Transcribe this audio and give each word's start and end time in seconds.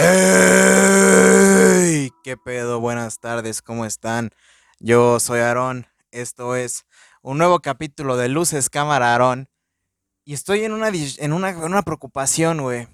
¡Ey! 0.00 2.12
¿Qué 2.22 2.36
pedo? 2.36 2.78
Buenas 2.78 3.18
tardes, 3.18 3.62
¿cómo 3.62 3.84
están? 3.84 4.30
Yo 4.78 5.18
soy 5.18 5.40
Aarón, 5.40 5.88
esto 6.12 6.54
es 6.54 6.86
un 7.20 7.36
nuevo 7.36 7.58
capítulo 7.58 8.16
de 8.16 8.28
Luces 8.28 8.70
Cámara 8.70 9.10
Aarón. 9.10 9.48
Y 10.24 10.34
estoy 10.34 10.62
en 10.62 10.70
una, 10.70 10.90
en 10.94 11.32
una, 11.32 11.50
en 11.50 11.64
una 11.64 11.82
preocupación, 11.82 12.60
güey. 12.62 12.86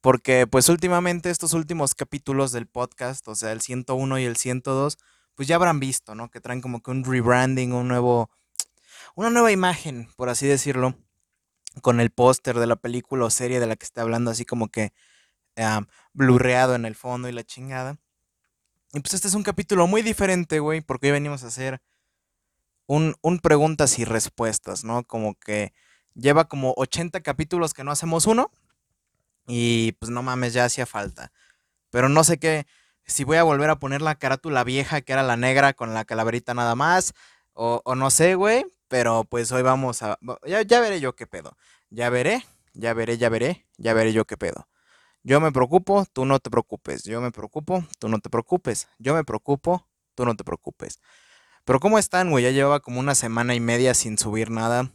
Porque 0.00 0.46
pues 0.46 0.68
últimamente 0.68 1.30
estos 1.30 1.52
últimos 1.52 1.96
capítulos 1.96 2.52
del 2.52 2.68
podcast, 2.68 3.26
o 3.26 3.34
sea, 3.34 3.50
el 3.50 3.60
101 3.60 4.20
y 4.20 4.24
el 4.24 4.36
102, 4.36 4.98
pues 5.34 5.48
ya 5.48 5.56
habrán 5.56 5.80
visto, 5.80 6.14
¿no? 6.14 6.30
Que 6.30 6.40
traen 6.40 6.60
como 6.60 6.80
que 6.80 6.92
un 6.92 7.02
rebranding, 7.02 7.72
un 7.72 7.88
nuevo, 7.88 8.30
una 9.16 9.30
nueva 9.30 9.50
imagen, 9.50 10.08
por 10.14 10.28
así 10.28 10.46
decirlo, 10.46 10.94
con 11.82 11.98
el 11.98 12.10
póster 12.10 12.56
de 12.60 12.68
la 12.68 12.76
película 12.76 13.24
o 13.24 13.30
serie 13.30 13.58
de 13.58 13.66
la 13.66 13.74
que 13.74 13.84
está 13.84 14.02
hablando, 14.02 14.30
así 14.30 14.44
como 14.44 14.68
que 14.68 14.92
sea, 15.58 15.76
ah, 15.76 15.88
blurreado 16.12 16.74
en 16.76 16.84
el 16.84 16.94
fondo 16.94 17.28
y 17.28 17.32
la 17.32 17.44
chingada. 17.44 17.98
Y 18.92 19.00
pues 19.00 19.14
este 19.14 19.28
es 19.28 19.34
un 19.34 19.42
capítulo 19.42 19.86
muy 19.86 20.02
diferente, 20.02 20.60
güey, 20.60 20.80
porque 20.80 21.08
hoy 21.08 21.12
venimos 21.12 21.42
a 21.44 21.48
hacer 21.48 21.80
un, 22.86 23.14
preguntas 23.42 23.98
y 23.98 24.04
respuestas, 24.04 24.84
¿no? 24.84 25.04
Como 25.04 25.34
que 25.34 25.72
lleva 26.14 26.48
como 26.48 26.74
80 26.76 27.20
capítulos 27.20 27.74
que 27.74 27.84
no 27.84 27.90
hacemos 27.90 28.26
uno 28.26 28.50
y 29.46 29.92
pues 29.92 30.10
no 30.10 30.22
mames, 30.22 30.52
ya 30.52 30.64
hacía 30.64 30.86
falta. 30.86 31.32
Pero 31.90 32.08
no 32.08 32.24
sé 32.24 32.38
qué, 32.38 32.66
si 33.04 33.24
voy 33.24 33.36
a 33.36 33.42
volver 33.42 33.70
a 33.70 33.78
poner 33.78 34.00
la 34.00 34.14
carátula 34.14 34.64
vieja 34.64 35.00
que 35.00 35.12
era 35.12 35.22
la 35.22 35.36
negra 35.36 35.74
con 35.74 35.92
la 35.92 36.04
calaverita 36.04 36.54
nada 36.54 36.74
más, 36.76 37.14
o, 37.52 37.82
no 37.96 38.10
sé, 38.10 38.36
güey, 38.36 38.64
pero 38.86 39.24
pues 39.24 39.50
hoy 39.50 39.62
vamos 39.62 40.02
a... 40.02 40.16
ya 40.46 40.80
veré 40.80 41.00
yo 41.00 41.16
qué 41.16 41.26
pedo. 41.26 41.56
Ya 41.90 42.08
veré, 42.10 42.46
ya 42.74 42.94
veré, 42.94 43.18
ya 43.18 43.28
veré, 43.28 43.66
ya 43.78 43.92
veré 43.94 44.12
yo 44.12 44.24
qué 44.24 44.36
pedo. 44.36 44.68
Yo 45.28 45.42
me 45.42 45.52
preocupo, 45.52 46.06
tú 46.14 46.24
no 46.24 46.38
te 46.38 46.48
preocupes. 46.48 47.04
Yo 47.04 47.20
me 47.20 47.30
preocupo, 47.30 47.84
tú 47.98 48.08
no 48.08 48.18
te 48.18 48.30
preocupes. 48.30 48.88
Yo 48.98 49.12
me 49.12 49.24
preocupo, 49.24 49.86
tú 50.14 50.24
no 50.24 50.34
te 50.34 50.42
preocupes. 50.42 51.02
Pero 51.66 51.80
¿cómo 51.80 51.98
están, 51.98 52.30
güey? 52.30 52.44
Ya 52.44 52.50
llevaba 52.50 52.80
como 52.80 52.98
una 52.98 53.14
semana 53.14 53.54
y 53.54 53.60
media 53.60 53.92
sin 53.92 54.16
subir 54.16 54.48
nada. 54.50 54.90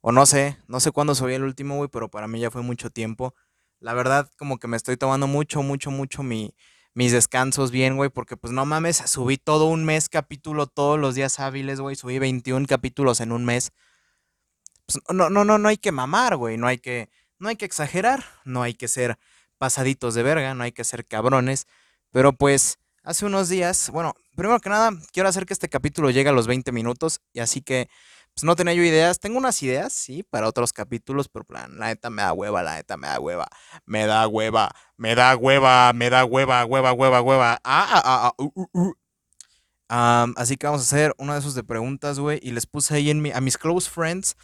O 0.00 0.12
no 0.12 0.26
sé, 0.26 0.56
no 0.68 0.78
sé 0.78 0.92
cuándo 0.92 1.16
subí 1.16 1.34
el 1.34 1.42
último, 1.42 1.74
güey, 1.74 1.88
pero 1.88 2.08
para 2.08 2.28
mí 2.28 2.38
ya 2.38 2.52
fue 2.52 2.62
mucho 2.62 2.88
tiempo. 2.90 3.34
La 3.80 3.94
verdad, 3.94 4.30
como 4.38 4.58
que 4.60 4.68
me 4.68 4.76
estoy 4.76 4.96
tomando 4.96 5.26
mucho, 5.26 5.60
mucho, 5.64 5.90
mucho 5.90 6.22
mi, 6.22 6.54
mis 6.94 7.10
descansos 7.10 7.72
bien, 7.72 7.96
güey, 7.96 8.10
porque 8.10 8.36
pues 8.36 8.52
no 8.52 8.64
mames, 8.64 8.98
subí 9.06 9.38
todo 9.38 9.66
un 9.66 9.84
mes 9.84 10.08
capítulo 10.08 10.68
todos 10.68 11.00
los 11.00 11.16
días 11.16 11.40
hábiles, 11.40 11.80
güey. 11.80 11.96
Subí 11.96 12.20
21 12.20 12.64
capítulos 12.68 13.20
en 13.20 13.32
un 13.32 13.44
mes. 13.44 13.72
Pues, 14.86 15.02
no, 15.12 15.30
no, 15.30 15.44
no, 15.44 15.58
no 15.58 15.68
hay 15.68 15.78
que 15.78 15.90
mamar, 15.90 16.36
güey. 16.36 16.56
No 16.58 16.68
hay 16.68 16.78
que 16.78 17.10
no 17.38 17.48
hay 17.48 17.56
que 17.56 17.64
exagerar, 17.66 18.24
no 18.44 18.62
hay 18.62 18.74
que 18.74 18.88
ser 18.88 19.18
pasaditos 19.58 20.14
de 20.14 20.22
verga, 20.22 20.54
no 20.54 20.64
hay 20.64 20.72
que 20.72 20.84
ser 20.84 21.04
cabrones, 21.04 21.66
pero 22.10 22.32
pues 22.32 22.78
hace 23.02 23.26
unos 23.26 23.48
días, 23.48 23.90
bueno, 23.90 24.14
primero 24.34 24.58
que 24.60 24.70
nada, 24.70 24.90
quiero 25.12 25.28
hacer 25.28 25.44
que 25.46 25.52
este 25.52 25.68
capítulo 25.68 26.10
llegue 26.10 26.30
a 26.30 26.32
los 26.32 26.46
20 26.46 26.72
minutos 26.72 27.20
y 27.32 27.40
así 27.40 27.60
que 27.60 27.88
pues 28.34 28.44
no 28.44 28.54
tenía 28.56 28.74
yo 28.74 28.82
ideas, 28.82 29.18
tengo 29.18 29.38
unas 29.38 29.62
ideas, 29.62 29.92
sí, 29.92 30.22
para 30.22 30.46
otros 30.48 30.72
capítulos, 30.72 31.28
pero 31.30 31.44
plan, 31.46 31.78
la 31.78 31.86
neta 31.86 32.10
me 32.10 32.20
da 32.22 32.32
hueva, 32.34 32.62
la 32.62 32.74
neta 32.76 32.96
me 32.96 33.08
da 33.08 33.18
hueva, 33.18 33.48
me 33.86 34.06
da 34.06 34.26
hueva, 34.28 34.72
me 34.98 35.14
da 35.14 35.36
hueva, 35.36 35.92
me 35.94 36.10
da 36.10 36.24
hueva, 36.24 36.64
hueva, 36.66 36.92
hueva, 36.92 37.22
hueva. 37.22 37.52
Ah, 37.64 37.88
ah, 37.92 38.02
ah, 38.04 38.28
ah 38.28 38.34
uh, 38.36 38.52
uh, 38.54 38.82
uh. 38.82 38.94
así 40.36 40.56
que 40.58 40.66
vamos 40.66 40.80
a 40.82 40.84
hacer 40.84 41.14
uno 41.18 41.32
de 41.32 41.38
esos 41.38 41.54
de 41.54 41.64
preguntas, 41.64 42.18
güey, 42.18 42.38
y 42.42 42.50
les 42.52 42.66
puse 42.66 42.94
ahí 42.94 43.08
en 43.08 43.22
mi, 43.22 43.30
a 43.32 43.40
mis 43.40 43.56
close 43.56 43.88
friends 43.88 44.36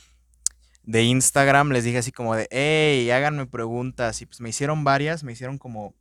de 0.84 1.02
Instagram 1.04 1.70
les 1.70 1.84
dije 1.84 1.98
así 1.98 2.12
como 2.12 2.34
de, 2.34 2.48
hey, 2.50 3.10
háganme 3.10 3.46
preguntas. 3.46 4.20
Y 4.22 4.26
pues 4.26 4.40
me 4.40 4.48
hicieron 4.50 4.84
varias, 4.84 5.22
me 5.24 5.32
hicieron 5.32 5.58
como 5.58 5.94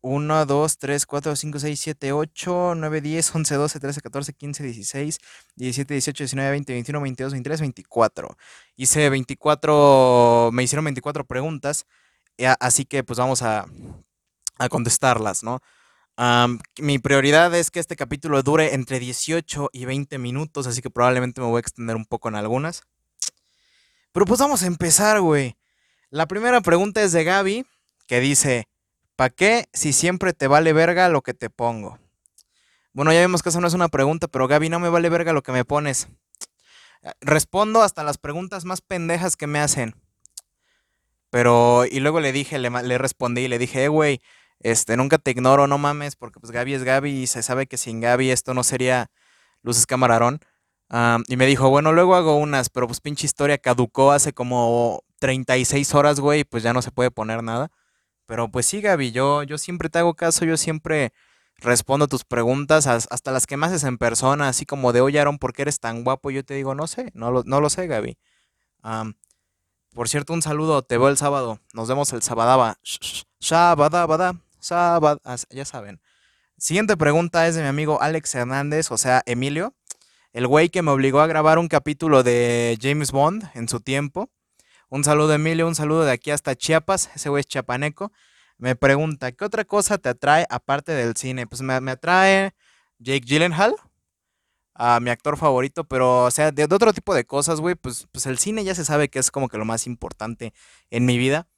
1, 0.00 0.46
2, 0.46 0.78
3, 0.78 1.06
4, 1.06 1.36
5, 1.36 1.58
6, 1.58 1.80
7, 1.80 2.12
8, 2.12 2.74
9, 2.76 3.00
10, 3.00 3.34
11, 3.34 3.54
12, 3.54 3.80
13, 3.80 4.00
14, 4.00 4.32
15, 4.32 4.62
16, 4.62 5.18
17, 5.56 5.94
18, 5.94 6.24
19, 6.24 6.50
20, 6.50 6.72
21, 6.72 7.00
22, 7.00 7.32
23, 7.32 7.60
24. 7.60 8.36
Hice 8.76 9.08
24, 9.08 10.50
me 10.52 10.62
hicieron 10.64 10.84
24 10.84 11.24
preguntas, 11.24 11.86
así 12.60 12.84
que 12.86 13.04
pues 13.04 13.18
vamos 13.18 13.42
a, 13.42 13.66
contestarlas, 14.70 15.42
¿no? 15.42 15.60
mi 16.78 16.98
prioridad 16.98 17.54
es 17.54 17.70
que 17.70 17.78
este 17.78 17.94
capítulo 17.94 18.42
dure 18.42 18.72
entre 18.74 18.98
18 18.98 19.68
y 19.70 19.84
20 19.84 20.16
minutos, 20.16 20.66
así 20.66 20.80
que 20.80 20.88
probablemente 20.88 21.42
me 21.42 21.46
voy 21.46 21.56
a 21.56 21.60
extender 21.60 21.94
un 21.94 22.06
poco 22.06 22.28
en 22.30 22.34
algunas. 22.36 22.82
Pero 24.16 24.24
pues 24.24 24.40
vamos 24.40 24.62
a 24.62 24.66
empezar, 24.66 25.20
güey. 25.20 25.58
La 26.08 26.24
primera 26.24 26.62
pregunta 26.62 27.02
es 27.02 27.12
de 27.12 27.22
Gaby, 27.22 27.66
que 28.06 28.18
dice, 28.20 28.66
¿pa' 29.14 29.28
qué 29.28 29.66
si 29.74 29.92
siempre 29.92 30.32
te 30.32 30.46
vale 30.46 30.72
verga 30.72 31.10
lo 31.10 31.20
que 31.20 31.34
te 31.34 31.50
pongo? 31.50 31.98
Bueno, 32.94 33.12
ya 33.12 33.20
vemos 33.20 33.42
que 33.42 33.50
eso 33.50 33.60
no 33.60 33.66
es 33.68 33.74
una 33.74 33.88
pregunta, 33.90 34.26
pero 34.26 34.48
Gaby, 34.48 34.70
no 34.70 34.80
me 34.80 34.88
vale 34.88 35.10
verga 35.10 35.34
lo 35.34 35.42
que 35.42 35.52
me 35.52 35.66
pones. 35.66 36.08
Eh, 37.02 37.12
respondo 37.20 37.82
hasta 37.82 38.04
las 38.04 38.16
preguntas 38.16 38.64
más 38.64 38.80
pendejas 38.80 39.36
que 39.36 39.46
me 39.46 39.58
hacen. 39.58 39.94
Pero, 41.28 41.84
y 41.84 42.00
luego 42.00 42.20
le 42.20 42.32
dije, 42.32 42.58
le, 42.58 42.70
respondí 42.96 43.42
y 43.42 43.48
le 43.48 43.58
dije, 43.58 43.84
eh, 43.84 43.88
güey, 43.88 44.22
este, 44.60 44.96
nunca 44.96 45.18
te 45.18 45.32
ignoro, 45.32 45.66
no 45.66 45.76
mames, 45.76 46.16
porque 46.16 46.40
pues 46.40 46.52
Gaby 46.52 46.72
es 46.72 46.84
Gaby 46.84 47.10
y 47.10 47.26
se 47.26 47.42
sabe 47.42 47.66
que 47.66 47.76
sin 47.76 48.00
Gaby 48.00 48.30
esto 48.30 48.54
no 48.54 48.64
sería 48.64 49.10
Luces 49.60 49.84
Camarón 49.84 50.40
y 51.28 51.36
me 51.36 51.46
dijo, 51.46 51.68
bueno, 51.68 51.92
luego 51.92 52.14
hago 52.14 52.36
unas, 52.36 52.68
pero 52.68 52.86
pues 52.86 53.00
pinche 53.00 53.26
historia 53.26 53.58
caducó 53.58 54.12
hace 54.12 54.32
como 54.32 55.00
36 55.18 55.94
horas, 55.94 56.20
güey, 56.20 56.44
pues 56.44 56.62
ya 56.62 56.72
no 56.72 56.82
se 56.82 56.90
puede 56.92 57.10
poner 57.10 57.42
nada. 57.42 57.70
Pero 58.26 58.50
pues 58.50 58.66
sí, 58.66 58.80
Gaby, 58.80 59.12
yo, 59.12 59.42
yo 59.44 59.58
siempre 59.58 59.88
te 59.90 59.98
hago 60.00 60.14
caso, 60.14 60.44
yo 60.44 60.56
siempre 60.56 61.12
respondo 61.58 62.06
tus 62.08 62.24
preguntas, 62.24 62.86
hasta 62.86 63.32
las 63.32 63.46
que 63.46 63.56
me 63.56 63.66
haces 63.66 63.84
en 63.84 63.98
persona, 63.98 64.48
así 64.48 64.66
como 64.66 64.92
de, 64.92 65.00
oye, 65.00 65.18
Aaron, 65.20 65.38
¿por 65.38 65.52
qué 65.54 65.62
eres 65.62 65.80
tan 65.80 66.04
guapo? 66.04 66.30
Yo 66.30 66.44
te 66.44 66.54
digo, 66.54 66.74
no 66.74 66.86
sé, 66.86 67.10
no 67.14 67.30
lo, 67.30 67.44
no 67.44 67.60
lo 67.60 67.70
sé, 67.70 67.86
Gaby. 67.88 68.18
por 69.94 70.08
cierto, 70.08 70.32
un 70.32 70.42
saludo, 70.42 70.82
te 70.82 70.98
veo 70.98 71.08
el 71.08 71.16
sábado, 71.16 71.58
nos 71.72 71.88
vemos 71.88 72.12
el 72.12 72.22
sabadaba. 72.22 72.78
Sabadabada, 73.40 74.34
sabad, 74.60 75.18
ya 75.50 75.64
saben. 75.64 76.00
Siguiente 76.58 76.96
pregunta 76.96 77.46
es 77.48 77.54
de 77.56 77.62
mi 77.62 77.68
amigo 77.68 78.00
Alex 78.02 78.34
Hernández, 78.36 78.90
o 78.92 78.96
sea, 78.98 79.22
Emilio 79.26 79.75
el 80.36 80.46
güey 80.46 80.68
que 80.68 80.82
me 80.82 80.90
obligó 80.90 81.20
a 81.22 81.26
grabar 81.26 81.58
un 81.58 81.66
capítulo 81.66 82.22
de 82.22 82.76
James 82.78 83.10
Bond 83.10 83.44
en 83.54 83.70
su 83.70 83.80
tiempo. 83.80 84.28
Un 84.90 85.02
saludo 85.02 85.32
Emilio, 85.32 85.66
un 85.66 85.74
saludo 85.74 86.04
de 86.04 86.12
aquí 86.12 86.30
hasta 86.30 86.54
Chiapas, 86.54 87.08
ese 87.14 87.30
güey 87.30 87.40
es 87.40 87.46
chiapaneco. 87.46 88.12
Me 88.58 88.76
pregunta, 88.76 89.32
¿qué 89.32 89.46
otra 89.46 89.64
cosa 89.64 89.96
te 89.96 90.10
atrae 90.10 90.46
aparte 90.50 90.92
del 90.92 91.16
cine? 91.16 91.46
Pues 91.46 91.62
me, 91.62 91.72
atrae 91.90 92.52
Jake 92.98 93.22
Gyllenhaal, 93.24 93.74
mi 95.00 95.08
actor 95.08 95.38
favorito, 95.38 95.84
pero, 95.84 96.26
o 96.26 96.30
sea, 96.30 96.50
de, 96.50 96.64
otro 96.64 96.92
tipo 96.92 97.14
de 97.14 97.24
cosas, 97.24 97.62
güey, 97.62 97.74
pues, 97.74 98.06
pues 98.12 98.26
el 98.26 98.36
cine 98.36 98.62
ya 98.62 98.74
se 98.74 98.84
sabe 98.84 99.08
que 99.08 99.18
es 99.20 99.30
como 99.30 99.48
que 99.48 99.56
lo 99.56 99.64
más 99.64 99.86
importante 99.86 100.52
en 100.90 101.06
mi 101.06 101.16
vida. 101.16 101.48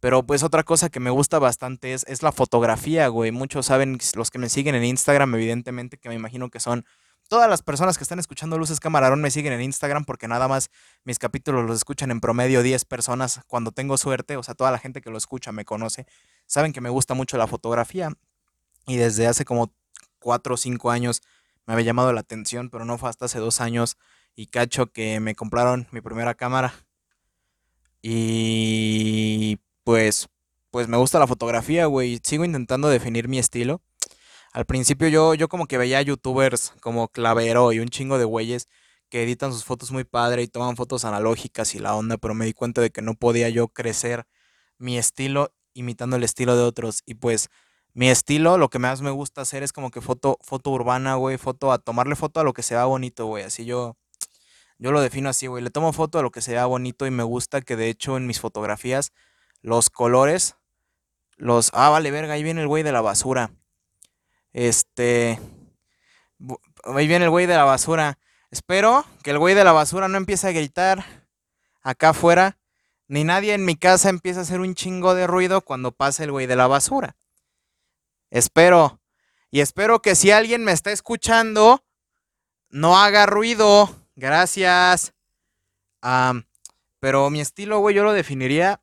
Pero 0.00 0.22
pues 0.22 0.42
otra 0.42 0.62
cosa 0.62 0.88
que 0.88 0.98
me 0.98 1.10
gusta 1.10 1.38
bastante 1.38 1.92
es, 1.92 2.06
es 2.08 2.22
la 2.22 2.32
fotografía, 2.32 3.06
güey. 3.08 3.32
Muchos 3.32 3.66
saben, 3.66 3.98
los 4.14 4.30
que 4.30 4.38
me 4.38 4.48
siguen 4.48 4.74
en 4.76 4.84
Instagram, 4.86 5.34
evidentemente, 5.34 5.98
que 5.98 6.08
me 6.08 6.14
imagino 6.14 6.48
que 6.48 6.58
son 6.58 6.86
Todas 7.28 7.48
las 7.48 7.62
personas 7.62 7.96
que 7.96 8.04
están 8.04 8.18
escuchando 8.18 8.58
Luces 8.58 8.80
Camarón 8.80 9.20
me 9.22 9.30
siguen 9.30 9.54
en 9.54 9.62
Instagram 9.62 10.04
porque 10.04 10.28
nada 10.28 10.46
más 10.46 10.68
mis 11.04 11.18
capítulos 11.18 11.64
los 11.64 11.76
escuchan 11.76 12.10
en 12.10 12.20
promedio 12.20 12.62
10 12.62 12.84
personas 12.84 13.40
cuando 13.46 13.72
tengo 13.72 13.96
suerte. 13.96 14.36
O 14.36 14.42
sea, 14.42 14.54
toda 14.54 14.70
la 14.70 14.78
gente 14.78 15.00
que 15.00 15.10
lo 15.10 15.16
escucha 15.16 15.50
me 15.50 15.64
conoce. 15.64 16.06
Saben 16.46 16.72
que 16.74 16.82
me 16.82 16.90
gusta 16.90 17.14
mucho 17.14 17.38
la 17.38 17.46
fotografía 17.46 18.10
y 18.86 18.96
desde 18.96 19.26
hace 19.26 19.46
como 19.46 19.72
4 20.20 20.54
o 20.54 20.56
5 20.58 20.90
años 20.90 21.22
me 21.66 21.72
había 21.72 21.86
llamado 21.86 22.12
la 22.12 22.20
atención, 22.20 22.68
pero 22.68 22.84
no 22.84 22.98
fue 22.98 23.08
hasta 23.08 23.24
hace 23.24 23.38
dos 23.38 23.62
años 23.62 23.96
y 24.36 24.48
cacho 24.48 24.88
que 24.92 25.18
me 25.20 25.34
compraron 25.34 25.88
mi 25.92 26.02
primera 26.02 26.34
cámara. 26.34 26.74
Y 28.02 29.58
pues, 29.82 30.28
pues 30.70 30.88
me 30.88 30.98
gusta 30.98 31.18
la 31.18 31.26
fotografía, 31.26 31.86
güey. 31.86 32.20
Sigo 32.22 32.44
intentando 32.44 32.88
definir 32.90 33.28
mi 33.28 33.38
estilo 33.38 33.80
al 34.54 34.66
principio 34.66 35.08
yo, 35.08 35.34
yo 35.34 35.48
como 35.48 35.66
que 35.66 35.78
veía 35.78 36.00
youtubers 36.00 36.74
como 36.80 37.08
Clavero 37.08 37.72
y 37.72 37.80
un 37.80 37.88
chingo 37.88 38.18
de 38.18 38.24
güeyes 38.24 38.68
que 39.10 39.24
editan 39.24 39.52
sus 39.52 39.64
fotos 39.64 39.90
muy 39.90 40.04
padre 40.04 40.42
y 40.42 40.46
toman 40.48 40.76
fotos 40.76 41.04
analógicas 41.04 41.74
y 41.74 41.80
la 41.80 41.96
onda, 41.96 42.18
pero 42.18 42.34
me 42.34 42.44
di 42.44 42.52
cuenta 42.52 42.80
de 42.80 42.90
que 42.90 43.02
no 43.02 43.14
podía 43.14 43.48
yo 43.48 43.66
crecer 43.66 44.26
mi 44.78 44.96
estilo 44.96 45.52
imitando 45.74 46.14
el 46.16 46.22
estilo 46.22 46.54
de 46.56 46.62
otros. 46.62 47.02
Y 47.04 47.14
pues 47.14 47.48
mi 47.94 48.08
estilo, 48.10 48.56
lo 48.56 48.68
que 48.70 48.78
más 48.78 49.00
me 49.02 49.10
gusta 49.10 49.40
hacer 49.40 49.64
es 49.64 49.72
como 49.72 49.90
que 49.90 50.00
foto, 50.00 50.38
foto 50.40 50.70
urbana, 50.70 51.16
güey, 51.16 51.36
foto 51.36 51.72
a 51.72 51.78
tomarle 51.78 52.14
foto 52.14 52.38
a 52.38 52.44
lo 52.44 52.52
que 52.52 52.62
se 52.62 52.74
vea 52.76 52.84
bonito, 52.84 53.26
güey. 53.26 53.42
Así 53.42 53.64
yo, 53.64 53.96
yo 54.78 54.92
lo 54.92 55.00
defino 55.00 55.30
así, 55.30 55.48
güey. 55.48 55.64
Le 55.64 55.70
tomo 55.70 55.92
foto 55.92 56.20
a 56.20 56.22
lo 56.22 56.30
que 56.30 56.40
se 56.42 56.52
vea 56.52 56.66
bonito 56.66 57.06
y 57.06 57.10
me 57.12 57.24
gusta 57.24 57.60
que 57.62 57.74
de 57.76 57.88
hecho 57.90 58.16
en 58.16 58.26
mis 58.28 58.38
fotografías 58.40 59.10
los 59.62 59.90
colores, 59.90 60.54
los, 61.38 61.70
ah, 61.74 61.88
vale, 61.90 62.10
verga, 62.12 62.34
ahí 62.34 62.42
viene 62.44 62.60
el 62.62 62.68
güey 62.68 62.82
de 62.84 62.92
la 62.92 63.00
basura. 63.02 63.52
Este. 64.54 65.40
Ahí 66.84 67.08
viene 67.08 67.24
el 67.26 67.30
güey 67.30 67.44
de 67.46 67.54
la 67.56 67.64
basura. 67.64 68.18
Espero 68.50 69.04
que 69.24 69.30
el 69.32 69.38
güey 69.38 69.54
de 69.56 69.64
la 69.64 69.72
basura 69.72 70.06
no 70.08 70.16
empiece 70.16 70.46
a 70.48 70.52
gritar 70.52 71.04
acá 71.82 72.10
afuera. 72.10 72.56
Ni 73.08 73.24
nadie 73.24 73.52
en 73.52 73.64
mi 73.64 73.74
casa 73.76 74.08
empiece 74.08 74.38
a 74.38 74.42
hacer 74.42 74.60
un 74.60 74.74
chingo 74.76 75.14
de 75.14 75.26
ruido 75.26 75.60
cuando 75.60 75.90
pase 75.92 76.24
el 76.24 76.30
güey 76.30 76.46
de 76.46 76.56
la 76.56 76.68
basura. 76.68 77.16
Espero. 78.30 79.00
Y 79.50 79.60
espero 79.60 80.00
que 80.02 80.14
si 80.14 80.30
alguien 80.30 80.64
me 80.64 80.72
está 80.72 80.90
escuchando, 80.92 81.84
no 82.70 82.96
haga 82.96 83.26
ruido. 83.26 83.90
Gracias. 84.14 85.14
pero 87.00 87.28
mi 87.28 87.40
estilo, 87.40 87.80
güey, 87.80 87.94
yo 87.96 88.04
lo 88.04 88.12
definiría 88.12 88.78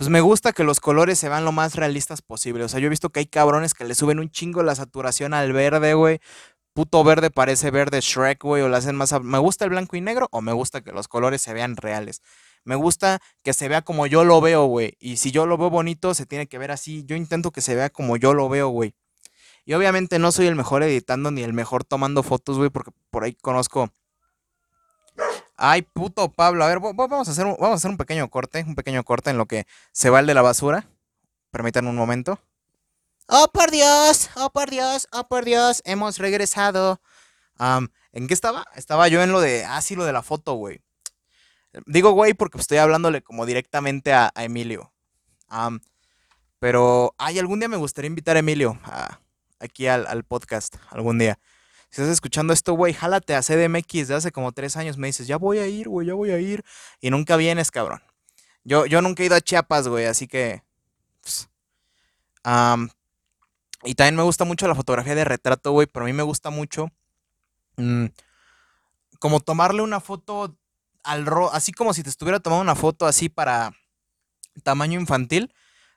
pues 0.00 0.08
me 0.08 0.22
gusta 0.22 0.54
que 0.54 0.64
los 0.64 0.80
colores 0.80 1.18
se 1.18 1.28
vean 1.28 1.44
lo 1.44 1.52
más 1.52 1.74
realistas 1.74 2.22
posible. 2.22 2.64
O 2.64 2.68
sea, 2.70 2.80
yo 2.80 2.86
he 2.86 2.88
visto 2.88 3.10
que 3.10 3.20
hay 3.20 3.26
cabrones 3.26 3.74
que 3.74 3.84
le 3.84 3.94
suben 3.94 4.18
un 4.18 4.30
chingo 4.30 4.62
la 4.62 4.74
saturación 4.74 5.34
al 5.34 5.52
verde, 5.52 5.92
güey. 5.92 6.20
Puto 6.72 7.04
verde 7.04 7.28
parece 7.30 7.70
verde 7.70 8.00
Shrek, 8.00 8.42
güey, 8.42 8.62
o 8.62 8.70
le 8.70 8.76
hacen 8.78 8.96
más... 8.96 9.12
¿Me 9.22 9.36
gusta 9.36 9.64
el 9.66 9.70
blanco 9.72 9.96
y 9.96 10.00
negro 10.00 10.26
o 10.30 10.40
me 10.40 10.52
gusta 10.54 10.80
que 10.80 10.90
los 10.92 11.06
colores 11.06 11.42
se 11.42 11.52
vean 11.52 11.76
reales? 11.76 12.22
Me 12.64 12.76
gusta 12.76 13.18
que 13.44 13.52
se 13.52 13.68
vea 13.68 13.82
como 13.82 14.06
yo 14.06 14.24
lo 14.24 14.40
veo, 14.40 14.64
güey. 14.64 14.94
Y 15.00 15.18
si 15.18 15.32
yo 15.32 15.44
lo 15.44 15.58
veo 15.58 15.68
bonito, 15.68 16.14
se 16.14 16.24
tiene 16.24 16.46
que 16.46 16.56
ver 16.56 16.70
así. 16.70 17.04
Yo 17.04 17.14
intento 17.14 17.50
que 17.50 17.60
se 17.60 17.74
vea 17.74 17.90
como 17.90 18.16
yo 18.16 18.32
lo 18.32 18.48
veo, 18.48 18.68
güey. 18.68 18.94
Y 19.66 19.74
obviamente 19.74 20.18
no 20.18 20.32
soy 20.32 20.46
el 20.46 20.54
mejor 20.56 20.82
editando 20.82 21.30
ni 21.30 21.42
el 21.42 21.52
mejor 21.52 21.84
tomando 21.84 22.22
fotos, 22.22 22.56
güey, 22.56 22.70
porque 22.70 22.92
por 23.10 23.24
ahí 23.24 23.34
conozco 23.34 23.90
Ay, 25.62 25.82
puto 25.82 26.32
Pablo. 26.32 26.64
A 26.64 26.68
ver, 26.68 26.80
vamos 26.80 27.28
a, 27.28 27.30
hacer 27.32 27.44
un, 27.44 27.52
vamos 27.60 27.72
a 27.72 27.74
hacer 27.74 27.90
un 27.90 27.98
pequeño 27.98 28.30
corte, 28.30 28.64
un 28.66 28.74
pequeño 28.74 29.04
corte 29.04 29.28
en 29.28 29.36
lo 29.36 29.44
que 29.44 29.66
se 29.92 30.08
va 30.08 30.20
el 30.20 30.26
de 30.26 30.32
la 30.32 30.40
basura. 30.40 30.88
Permítanme 31.50 31.90
un 31.90 31.96
momento. 31.96 32.40
Oh, 33.28 33.46
por 33.52 33.70
Dios, 33.70 34.30
oh, 34.36 34.48
por 34.48 34.70
Dios, 34.70 35.06
oh, 35.12 35.28
por 35.28 35.44
Dios, 35.44 35.82
hemos 35.84 36.16
regresado. 36.16 36.98
¿En 37.58 38.26
qué 38.26 38.32
estaba? 38.32 38.64
Estaba 38.74 39.08
yo 39.08 39.22
en 39.22 39.32
lo 39.32 39.42
de, 39.42 39.66
ah, 39.66 39.82
sí, 39.82 39.96
lo 39.96 40.06
de 40.06 40.14
la 40.14 40.22
foto, 40.22 40.54
güey. 40.54 40.80
Digo, 41.84 42.12
güey, 42.12 42.32
porque 42.32 42.56
estoy 42.56 42.78
hablándole 42.78 43.20
como 43.22 43.44
directamente 43.44 44.14
a, 44.14 44.32
Emilio. 44.36 44.94
pero, 46.58 47.14
ay, 47.18 47.38
algún 47.38 47.58
día 47.60 47.68
me 47.68 47.76
gustaría 47.76 48.06
invitar 48.08 48.36
a 48.36 48.38
Emilio 48.38 48.80
aquí 49.58 49.86
al, 49.88 50.06
al 50.06 50.24
podcast, 50.24 50.76
algún 50.90 51.18
día 51.18 51.38
si 51.90 52.00
estás 52.02 52.12
escuchando 52.12 52.52
esto, 52.52 52.74
güey, 52.74 52.92
jálate 52.92 53.34
a 53.34 53.42
CDMX 53.42 54.06
de 54.06 54.14
hace 54.14 54.30
como 54.30 54.52
tres 54.52 54.76
años, 54.76 54.96
me 54.96 55.08
dices, 55.08 55.26
ya 55.26 55.36
voy 55.38 55.58
a 55.58 55.66
ir, 55.66 55.88
güey, 55.88 56.06
ya 56.06 56.14
voy 56.14 56.30
a 56.30 56.38
ir, 56.38 56.64
y 57.00 57.10
nunca 57.10 57.36
vienes, 57.36 57.72
cabrón. 57.72 58.00
Yo, 58.62 58.86
yo 58.86 59.02
nunca 59.02 59.22
he 59.24 59.26
ido 59.26 59.34
a 59.34 59.40
Chiapas, 59.40 59.88
güey, 59.88 60.06
así 60.06 60.28
que... 60.28 60.62
Pues, 61.20 61.48
y 63.82 63.94
también 63.96 64.14
me 64.16 64.22
gusta 64.22 64.44
mucho 64.44 64.68
la 64.68 64.74
fotografía 64.76 65.14
de 65.16 65.24
retrato, 65.24 65.72
güey, 65.72 65.86
pero 65.88 66.04
a 66.04 66.06
mí 66.06 66.12
me 66.12 66.22
gusta 66.22 66.50
mucho 66.50 66.90
mm, 67.76 68.04
como 69.18 69.40
tomarle 69.40 69.80
una 69.82 70.00
foto 70.00 70.54
al 71.02 71.24
ro 71.26 71.50
así 71.52 71.72
como 71.72 71.92
si 71.94 72.02
te 72.02 72.08
estuviera 72.10 72.40
tomando 72.40 72.60
una 72.62 72.74
foto 72.74 73.06
así 73.06 73.28
para 73.30 73.72
tamaño 74.62 74.98
infantil, 75.00 75.52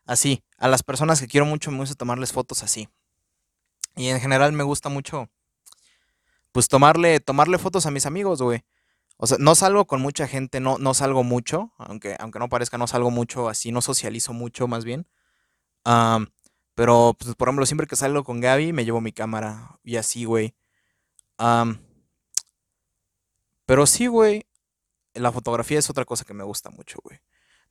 así, 0.05 0.43
a 0.57 0.67
las 0.69 0.81
personas 0.81 1.19
que 1.19 1.27
quiero 1.27 1.45
mucho 1.45 1.71
me 1.71 1.77
gusta 1.77 1.95
tomarles 1.95 2.31
fotos 2.33 2.63
así. 2.63 2.87
Y 3.97 4.07
en 4.07 4.19
general 4.21 4.53
me 4.53 4.63
gusta 4.63 4.87
mucho 4.89 5.29
pues 6.53 6.69
tomarle, 6.69 7.19
tomarle 7.19 7.57
fotos 7.57 7.85
a 7.87 7.91
mis 7.91 8.05
amigos, 8.05 8.41
güey. 8.41 8.63
O 9.17 9.27
sea, 9.27 9.37
no 9.39 9.55
salgo 9.55 9.85
con 9.87 10.01
mucha 10.01 10.27
gente, 10.27 10.59
no, 10.59 10.77
no 10.77 10.93
salgo 10.93 11.23
mucho, 11.23 11.73
aunque, 11.77 12.15
aunque 12.19 12.39
no 12.39 12.47
parezca, 12.47 12.77
no 12.77 12.87
salgo 12.87 13.11
mucho 13.11 13.49
así, 13.49 13.71
no 13.71 13.81
socializo 13.81 14.33
mucho 14.33 14.67
más 14.67 14.85
bien. 14.85 15.07
pero, 16.75 17.15
pues, 17.19 17.35
por 17.35 17.47
ejemplo, 17.47 17.65
siempre 17.65 17.87
que 17.87 17.95
salgo 17.95 18.23
con 18.23 18.39
Gaby, 18.41 18.71
me 18.73 18.85
llevo 18.85 19.01
mi 19.01 19.11
cámara 19.11 19.79
y 19.83 19.97
así, 19.97 20.25
güey. 20.25 20.55
pero 23.65 23.85
sí, 23.85 24.07
güey, 24.07 24.45
la 25.15 25.31
fotografía 25.31 25.79
es 25.79 25.89
otra 25.89 26.05
cosa 26.05 26.23
que 26.25 26.33
me 26.33 26.43
gusta 26.43 26.69
mucho, 26.71 26.99
güey. 27.03 27.19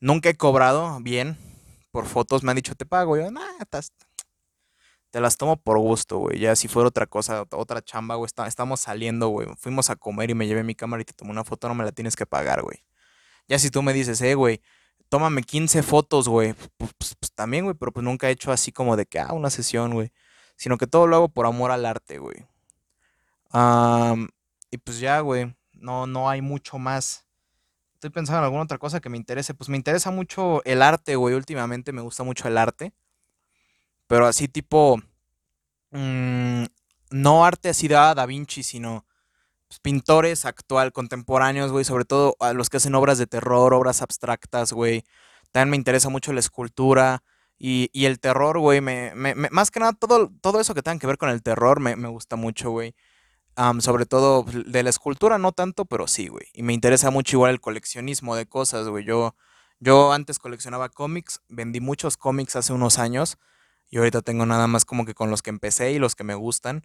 Nunca 0.01 0.29
he 0.31 0.35
cobrado 0.37 0.99
bien 1.03 1.39
por 1.93 2.07
fotos, 2.07 2.43
me 2.43 2.51
han 2.51 2.57
dicho, 2.57 2.75
te 2.75 2.87
pago. 2.87 3.17
Yo, 3.17 3.31
nada, 3.31 3.53
estás, 3.61 3.93
te 5.13 5.21
las 5.21 5.37
tomo 5.37 5.57
por 5.57 5.79
gusto, 5.79 6.19
güey. 6.19 6.39
Ya 6.39 6.57
si 6.57 6.69
fuera 6.69 6.89
otra 6.89 7.07
cosa, 7.07 7.45
otra 7.53 7.83
chamba, 7.83 8.15
güey, 8.17 8.29
estamos 8.47 8.81
saliendo, 8.81 9.29
güey. 9.29 9.47
Fuimos 9.59 9.91
a 9.91 9.97
comer 9.97 10.31
y 10.31 10.35
me 10.35 10.47
llevé 10.47 10.65
mi 10.65 10.75
cámara 10.75 11.03
y 11.03 11.05
te 11.05 11.13
tomé 11.13 11.31
una 11.31 11.45
foto, 11.45 11.69
no 11.69 11.75
me 11.75 11.85
la 11.85 11.93
tienes 11.93 12.17
que 12.17 12.25
pagar, 12.25 12.63
güey. 12.63 12.83
Ya 13.47 13.59
si 13.59 13.71
tú 13.71 13.83
me 13.83 13.93
dices, 13.93 14.23
eh, 14.23 14.35
güey, 14.35 14.63
tómame 15.11 15.43
15 15.43 15.83
fotos, 15.83 16.29
güey. 16.29 16.55
Pues, 16.79 16.93
pues, 16.99 17.31
también, 17.35 17.65
güey, 17.65 17.77
pero 17.79 17.93
pues 17.93 18.03
nunca 18.03 18.29
he 18.29 18.31
hecho 18.33 18.51
así 18.53 18.73
como 18.73 18.97
de 18.97 19.05
que, 19.05 19.19
ah, 19.21 19.35
una 19.35 19.51
sesión, 19.51 19.93
güey. 19.93 20.11
Sino 20.57 20.79
que 20.79 20.87
todo 20.87 21.07
lo 21.07 21.15
hago 21.17 21.29
por 21.29 21.45
amor 21.45 21.71
al 21.73 21.85
arte, 21.85 22.17
güey. 22.19 22.37
y 24.71 24.79
pues 24.79 24.99
ya, 24.99 25.21
güey, 25.21 25.55
no, 25.75 26.07
no 26.07 26.31
hay 26.31 26.41
mucho 26.41 26.79
más. 26.79 27.27
Estoy 27.95 28.09
pensando 28.09 28.39
en 28.39 28.45
alguna 28.45 28.63
otra 28.63 28.79
cosa 28.79 28.99
que 29.01 29.11
me 29.11 29.19
interese. 29.19 29.53
Pues 29.53 29.69
me 29.69 29.77
interesa 29.77 30.11
mucho 30.11 30.63
el 30.65 30.81
arte, 30.83 31.17
güey. 31.17 31.35
Últimamente 31.35 31.93
me 31.93 32.01
gusta 32.01 32.23
mucho 32.23 32.49
el 32.49 32.57
arte 32.57 32.95
pero 34.13 34.27
así 34.27 34.47
tipo, 34.47 34.99
mm, 35.91 36.65
no 37.13 37.47
arte 37.47 37.71
así 37.71 37.89
de 37.89 37.97
ah, 37.97 38.15
Da 38.15 38.27
Vinci, 38.27 38.63
sino 38.63 39.07
pues, 39.67 39.81
pintores 39.81 40.45
actual, 40.45 40.93
contemporáneos, 40.93 41.73
güey, 41.73 41.87
sobre 41.87 42.05
todo 42.05 42.37
a 42.39 42.53
los 42.53 42.69
que 42.69 42.77
hacen 42.77 42.95
obras 42.95 43.17
de 43.17 43.27
terror, 43.27 43.73
obras 43.73 44.03
abstractas, 44.03 44.75
güey. 44.75 45.05
También 45.51 45.71
me 45.71 45.77
interesa 45.79 46.11
mucho 46.11 46.35
la 46.35 46.41
escultura 46.41 47.23
y, 47.59 47.89
el 48.05 48.21
terror, 48.21 48.59
güey. 48.59 48.83
más 48.83 49.71
que 49.71 49.81
nada, 49.81 49.95
todo, 49.95 50.31
todo 50.43 50.61
eso 50.61 50.75
que 50.75 50.83
tenga 50.83 50.99
que 50.99 51.07
ver 51.07 51.17
con 51.17 51.31
el 51.31 51.43
terror 51.43 51.81
me, 51.81 51.97
gusta 52.09 52.37
mucho, 52.37 52.69
güey. 52.71 52.95
sobre 53.81 54.05
todo 54.05 54.45
pues, 54.45 54.71
de 54.71 54.83
la 54.83 54.91
escultura, 54.91 55.39
no 55.39 55.53
tanto, 55.53 55.87
pero 55.87 56.07
sí, 56.07 56.29
güey. 56.29 56.45
Y 56.53 56.63
me 56.63 56.75
interesa 56.75 57.11
mucho 57.11 57.37
igual 57.37 57.51
el 57.53 57.61
coleccionismo 57.63 58.37
de 58.37 58.45
cosas, 58.45 58.89
güey. 58.89 59.07
Yo, 59.07 59.35
yo 59.81 60.13
antes 60.13 60.39
coleccionaba 60.39 60.91
cómics, 60.91 61.41
vendí 61.49 61.81
muchos 61.81 62.19
cómics 62.19 62.57
hace 62.57 62.75
unos 62.75 62.99
años. 62.99 63.39
Y 63.93 63.99
ahorita 63.99 64.23
tengo 64.23 64.47
nada 64.47 64.67
más 64.69 64.87
como 64.87 65.05
que 65.05 65.13
con 65.13 65.29
los 65.31 65.43
que 65.43 65.51
empecé 65.51 65.93
y 65.93 65.99
los 65.99 66.17
que 66.17 66.25
me 66.25 66.35
gustan. 66.35 66.83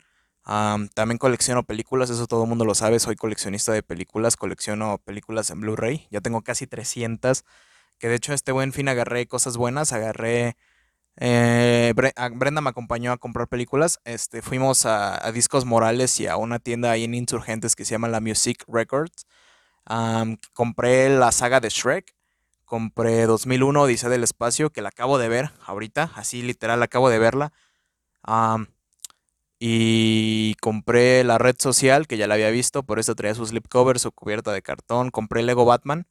también 0.94 1.18
colecciono 1.18 1.64
películas, 1.64 2.10
eso 2.10 2.28
todo 2.28 2.44
el 2.44 2.50
mundo 2.50 2.66
lo 2.66 2.76
sabe, 2.76 3.00
soy 3.00 3.16
coleccionista 3.16 3.72
de 3.72 3.82
películas, 3.82 4.36
colecciono 4.36 4.98
películas 4.98 5.50
en 5.52 5.62
Blu-ray, 5.62 6.08
ya 6.12 6.20
tengo 6.22 6.42
casi 6.42 6.68
300, 6.68 7.46
que 7.98 8.10
de 8.10 8.16
hecho 8.16 8.34
este 8.34 8.52
buen 8.52 8.74
fin 8.74 8.90
agarré 8.90 9.26
cosas 9.28 9.56
buenas, 9.58 9.94
agarré... 9.94 10.58
Eh, 11.20 11.94
Brenda 11.96 12.62
me 12.62 12.70
acompañó 12.72 13.14
a 13.14 13.18
comprar 13.18 13.48
películas, 13.48 14.00
este, 14.06 14.42
fuimos 14.42 14.86
a, 14.86 15.32
Discos 15.34 15.66
Morales 15.66 16.20
y 16.20 16.28
a 16.28 16.36
una 16.38 16.60
tienda 16.60 16.92
ahí 16.92 17.06
en 17.06 17.14
Insurgentes 17.16 17.76
que 17.78 17.86
se 17.86 17.92
llama 17.92 18.10
La 18.10 18.20
Music 18.20 18.64
Records, 18.68 19.26
compré 20.54 21.08
la 21.10 21.32
saga 21.32 21.62
de 21.62 21.70
Shrek, 21.70 22.17
Compré 22.68 23.26
2001 23.28 23.86
Dice 23.86 24.10
del 24.10 24.26
Espacio, 24.26 24.72
que 24.72 24.82
la 24.82 24.90
acabo 24.90 25.18
de 25.18 25.30
ver 25.30 25.52
ahorita, 25.66 26.12
así 26.16 26.42
literal 26.42 26.84
acabo 26.84 27.08
de 27.10 27.18
verla. 27.18 27.54
y 29.58 30.54
compré 30.56 31.24
la 31.24 31.38
red 31.38 31.56
social, 31.58 32.08
que 32.08 32.18
ya 32.18 32.28
la 32.28 32.34
había 32.34 32.50
visto, 32.50 32.84
por 32.84 33.00
eso 33.00 33.16
traía 33.16 33.36
su 33.36 33.46
slipcover, 33.46 34.00
su 34.00 34.12
cubierta 34.12 34.52
de 34.52 34.62
cartón. 34.64 35.12
Compré 35.12 35.44
Lego 35.44 35.64
Batman. 35.64 36.08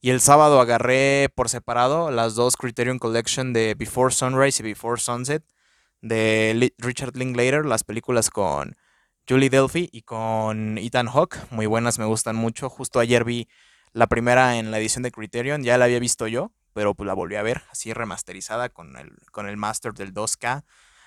y 0.00 0.10
el 0.10 0.20
sábado 0.22 0.58
agarré 0.62 1.28
por 1.34 1.50
separado 1.50 2.10
las 2.10 2.34
dos 2.34 2.56
Criterion 2.56 2.98
Collection 2.98 3.52
de 3.52 3.74
Before 3.74 4.14
Sunrise 4.14 4.62
y 4.62 4.64
Before 4.70 4.98
Sunset 4.98 5.44
de 6.00 6.72
Richard 6.78 7.16
Linklater, 7.18 7.66
las 7.66 7.84
películas 7.84 8.30
con 8.30 8.76
Julie 9.28 9.50
Delphi 9.50 9.90
y 9.92 10.00
con 10.02 10.78
Ethan 10.78 11.08
Hawke. 11.08 11.36
Muy 11.50 11.66
buenas, 11.66 11.98
me 11.98 12.06
gustan 12.06 12.36
mucho. 12.36 12.70
Justo 12.70 12.98
ayer 12.98 13.24
vi 13.24 13.46
la 13.94 14.08
primera 14.08 14.56
en 14.58 14.72
la 14.72 14.80
edición 14.80 15.04
de 15.04 15.12
Criterion 15.12 15.62
ya 15.62 15.78
la 15.78 15.84
había 15.84 16.00
visto 16.00 16.26
yo, 16.26 16.50
pero 16.72 16.94
pues 16.94 17.06
la 17.06 17.14
volví 17.14 17.36
a 17.36 17.42
ver 17.44 17.62
así 17.70 17.92
remasterizada 17.92 18.68
con 18.68 18.96
el, 18.96 19.12
con 19.30 19.46
el 19.48 19.56
master 19.56 19.94
del 19.94 20.12
2K. 20.12 20.64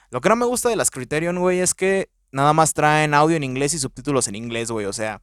Lo 0.09 0.21
que 0.21 0.29
no 0.29 0.37
me 0.37 0.45
gusta 0.45 0.69
de 0.69 0.77
las 0.77 0.89
Criterion, 0.89 1.37
güey, 1.37 1.59
es 1.59 1.73
que 1.73 2.09
nada 2.31 2.53
más 2.53 2.73
traen 2.73 3.13
audio 3.13 3.35
en 3.35 3.43
inglés 3.43 3.73
y 3.73 3.79
subtítulos 3.79 4.29
en 4.29 4.35
inglés, 4.35 4.71
güey. 4.71 4.85
O 4.85 4.93
sea, 4.93 5.21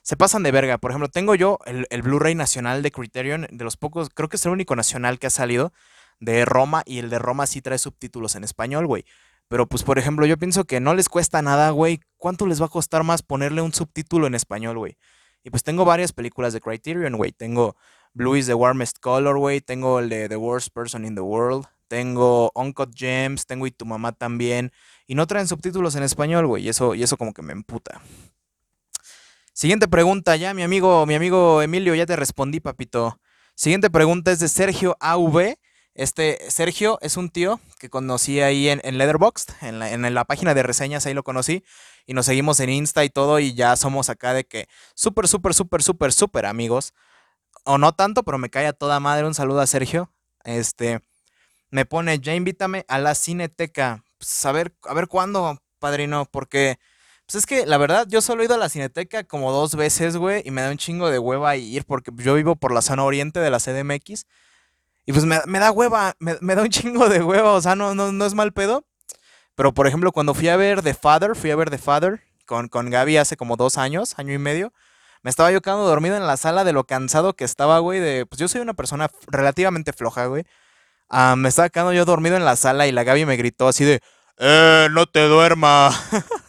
se 0.00 0.16
pasan 0.16 0.42
de 0.42 0.50
verga. 0.52 0.78
Por 0.78 0.90
ejemplo, 0.90 1.08
tengo 1.08 1.34
yo 1.34 1.58
el, 1.66 1.86
el 1.90 2.00
Blu-ray 2.00 2.34
nacional 2.34 2.82
de 2.82 2.90
Criterion, 2.90 3.46
de 3.50 3.64
los 3.64 3.76
pocos, 3.76 4.08
creo 4.08 4.30
que 4.30 4.36
es 4.36 4.46
el 4.46 4.52
único 4.52 4.74
nacional 4.74 5.18
que 5.18 5.26
ha 5.26 5.30
salido 5.30 5.74
de 6.18 6.46
Roma 6.46 6.82
y 6.86 6.98
el 7.00 7.10
de 7.10 7.18
Roma 7.18 7.46
sí 7.46 7.60
trae 7.60 7.76
subtítulos 7.76 8.36
en 8.36 8.44
español, 8.44 8.86
güey. 8.86 9.04
Pero 9.48 9.66
pues, 9.68 9.82
por 9.82 9.98
ejemplo, 9.98 10.24
yo 10.24 10.38
pienso 10.38 10.64
que 10.64 10.80
no 10.80 10.94
les 10.94 11.10
cuesta 11.10 11.42
nada, 11.42 11.68
güey. 11.72 12.00
¿Cuánto 12.16 12.46
les 12.46 12.58
va 12.58 12.66
a 12.66 12.70
costar 12.70 13.04
más 13.04 13.20
ponerle 13.22 13.60
un 13.60 13.74
subtítulo 13.74 14.26
en 14.26 14.34
español, 14.34 14.78
güey? 14.78 14.96
Y 15.46 15.50
pues 15.50 15.62
tengo 15.62 15.84
varias 15.84 16.12
películas 16.12 16.52
de 16.52 16.60
Criterion, 16.60 17.14
güey. 17.16 17.30
Tengo 17.30 17.76
Blue 18.14 18.34
is 18.36 18.46
the 18.48 18.54
Warmest 18.54 18.98
Color, 18.98 19.38
güey. 19.38 19.60
Tengo 19.60 20.00
el 20.00 20.08
de 20.08 20.28
The 20.28 20.34
Worst 20.36 20.70
Person 20.74 21.04
in 21.04 21.14
the 21.14 21.20
World. 21.20 21.66
Tengo 21.86 22.50
Uncut 22.56 22.90
Gems. 22.92 23.46
Tengo 23.46 23.64
Y 23.68 23.70
tu 23.70 23.86
mamá 23.86 24.10
también. 24.10 24.72
Y 25.06 25.14
no 25.14 25.24
traen 25.28 25.46
subtítulos 25.46 25.94
en 25.94 26.02
español, 26.02 26.48
güey. 26.48 26.64
Y 26.64 26.68
eso, 26.68 26.96
y 26.96 27.04
eso 27.04 27.16
como 27.16 27.32
que 27.32 27.42
me 27.42 27.52
emputa. 27.52 28.00
Siguiente 29.52 29.86
pregunta, 29.86 30.34
ya 30.34 30.52
mi 30.52 30.64
amigo, 30.64 31.06
mi 31.06 31.14
amigo 31.14 31.62
Emilio, 31.62 31.94
ya 31.94 32.06
te 32.06 32.16
respondí, 32.16 32.58
papito. 32.58 33.20
Siguiente 33.54 33.88
pregunta 33.88 34.32
es 34.32 34.40
de 34.40 34.48
Sergio 34.48 34.96
AV 34.98 35.54
este 35.96 36.38
Sergio 36.50 36.98
es 37.00 37.16
un 37.16 37.30
tío 37.30 37.58
que 37.78 37.88
conocí 37.88 38.40
ahí 38.42 38.68
en, 38.68 38.98
Leatherbox, 38.98 39.46
en 39.62 40.14
la, 40.14 40.24
página 40.26 40.52
de 40.52 40.62
reseñas, 40.62 41.06
ahí 41.06 41.14
lo 41.14 41.22
conocí 41.22 41.64
y 42.04 42.12
nos 42.12 42.26
seguimos 42.26 42.60
en 42.60 42.68
Insta 42.68 43.02
y 43.02 43.08
todo 43.08 43.38
y 43.40 43.54
ya 43.54 43.74
somos 43.76 44.10
acá 44.10 44.34
de 44.34 44.44
que 44.44 44.68
súper, 44.94 45.26
súper, 45.26 45.54
súper, 45.54 45.82
súper, 45.82 46.12
súper 46.12 46.44
amigos. 46.44 46.92
O 47.64 47.78
no 47.78 47.92
tanto, 47.92 48.24
pero 48.24 48.36
me 48.36 48.50
cae 48.50 48.66
a 48.66 48.72
toda 48.74 49.00
madre. 49.00 49.26
Un 49.26 49.34
saludo 49.34 49.60
a 49.60 49.66
Sergio. 49.66 50.12
Este, 50.44 51.00
me 51.70 51.86
pone, 51.86 52.20
ya 52.20 52.34
invítame 52.34 52.84
a 52.88 52.98
la 52.98 53.14
Cineteca. 53.14 54.04
Pues 54.18 54.44
a 54.44 54.52
ver, 54.52 54.74
a 54.84 54.94
ver 54.94 55.08
cuándo, 55.08 55.58
padrino, 55.78 56.26
porque... 56.30 56.78
Pues 57.24 57.36
es 57.36 57.46
que 57.46 57.66
la 57.66 57.76
verdad, 57.76 58.06
yo 58.08 58.20
solo 58.20 58.42
he 58.42 58.44
ido 58.46 58.54
a 58.54 58.58
la 58.58 58.68
Cineteca 58.68 59.24
como 59.24 59.50
dos 59.50 59.74
veces, 59.74 60.16
güey, 60.16 60.42
y 60.44 60.52
me 60.52 60.60
da 60.62 60.70
un 60.70 60.76
chingo 60.76 61.10
de 61.10 61.18
hueva 61.18 61.56
ir 61.56 61.84
porque 61.84 62.12
yo 62.16 62.34
vivo 62.34 62.54
por 62.54 62.72
la 62.72 62.82
zona 62.82 63.02
oriente 63.02 63.40
de 63.40 63.50
la 63.50 63.58
CDMX 63.58 64.26
y 65.06 65.12
pues 65.12 65.24
me, 65.24 65.38
da 65.60 65.70
hueva, 65.70 66.16
me, 66.18 66.54
da 66.54 66.62
un 66.62 66.68
chingo 66.68 67.08
de 67.08 67.22
hueva, 67.22 67.52
o 67.52 67.60
sea, 67.60 67.76
no, 67.76 67.94
no, 67.94 68.10
no 68.12 68.26
es 68.26 68.34
mal 68.34 68.52
pedo. 68.52 68.84
Pero 69.54 69.72
por 69.72 69.86
ejemplo, 69.86 70.12
cuando 70.12 70.34
fui 70.34 70.48
a 70.48 70.56
ver 70.56 70.82
The 70.82 70.92
Father, 70.94 71.34
fui 71.36 71.50
a 71.52 71.56
ver 71.56 71.70
The 71.70 71.78
Father 71.78 72.20
con, 72.44 72.68
con 72.68 72.90
Gaby 72.90 73.16
hace 73.16 73.36
como 73.36 73.56
dos 73.56 73.78
años, 73.78 74.18
año 74.18 74.34
y 74.34 74.38
medio. 74.38 74.72
Me 75.22 75.30
estaba 75.30 75.50
yo 75.50 75.62
quedando 75.62 75.84
dormido 75.86 76.16
en 76.16 76.26
la 76.26 76.36
sala 76.36 76.64
de 76.64 76.72
lo 76.72 76.84
cansado 76.84 77.34
que 77.34 77.44
estaba, 77.44 77.78
güey. 77.78 78.00
De, 78.00 78.26
pues 78.26 78.38
yo 78.38 78.48
soy 78.48 78.60
una 78.60 78.74
persona 78.74 79.08
relativamente 79.28 79.92
floja, 79.92 80.26
güey. 80.26 80.44
Ah, 81.08 81.36
me 81.36 81.48
estaba 81.48 81.68
quedando 81.68 81.92
yo 81.92 82.04
dormido 82.04 82.36
en 82.36 82.44
la 82.44 82.56
sala 82.56 82.86
y 82.86 82.92
la 82.92 83.04
Gaby 83.04 83.26
me 83.26 83.36
gritó 83.36 83.68
así 83.68 83.84
de, 83.84 84.00
¡Eh, 84.38 84.88
no 84.90 85.06
te 85.06 85.24
duermas! 85.28 85.94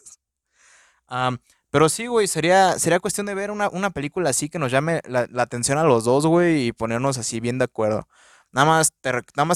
Ah, 1.10 1.32
pero 1.72 1.88
sí, 1.88 2.08
güey, 2.08 2.28
sería, 2.28 2.78
sería 2.78 3.00
cuestión 3.00 3.28
de 3.28 3.34
ver 3.34 3.50
una, 3.50 3.70
película 3.92 4.30
así 4.32 4.50
que 4.50 4.60
nos 4.60 4.74
llame 4.74 5.00
la 5.08 5.24
atención 5.42 5.78
a 5.78 5.86
los 5.86 6.04
dos, 6.04 6.26
güey, 6.28 6.66
y 6.68 6.72
ponernos 6.74 7.18
así 7.18 7.40
bien 7.40 7.60
de 7.60 7.64
acuerdo. 7.64 8.06
Nada 8.54 8.66
más 8.66 8.92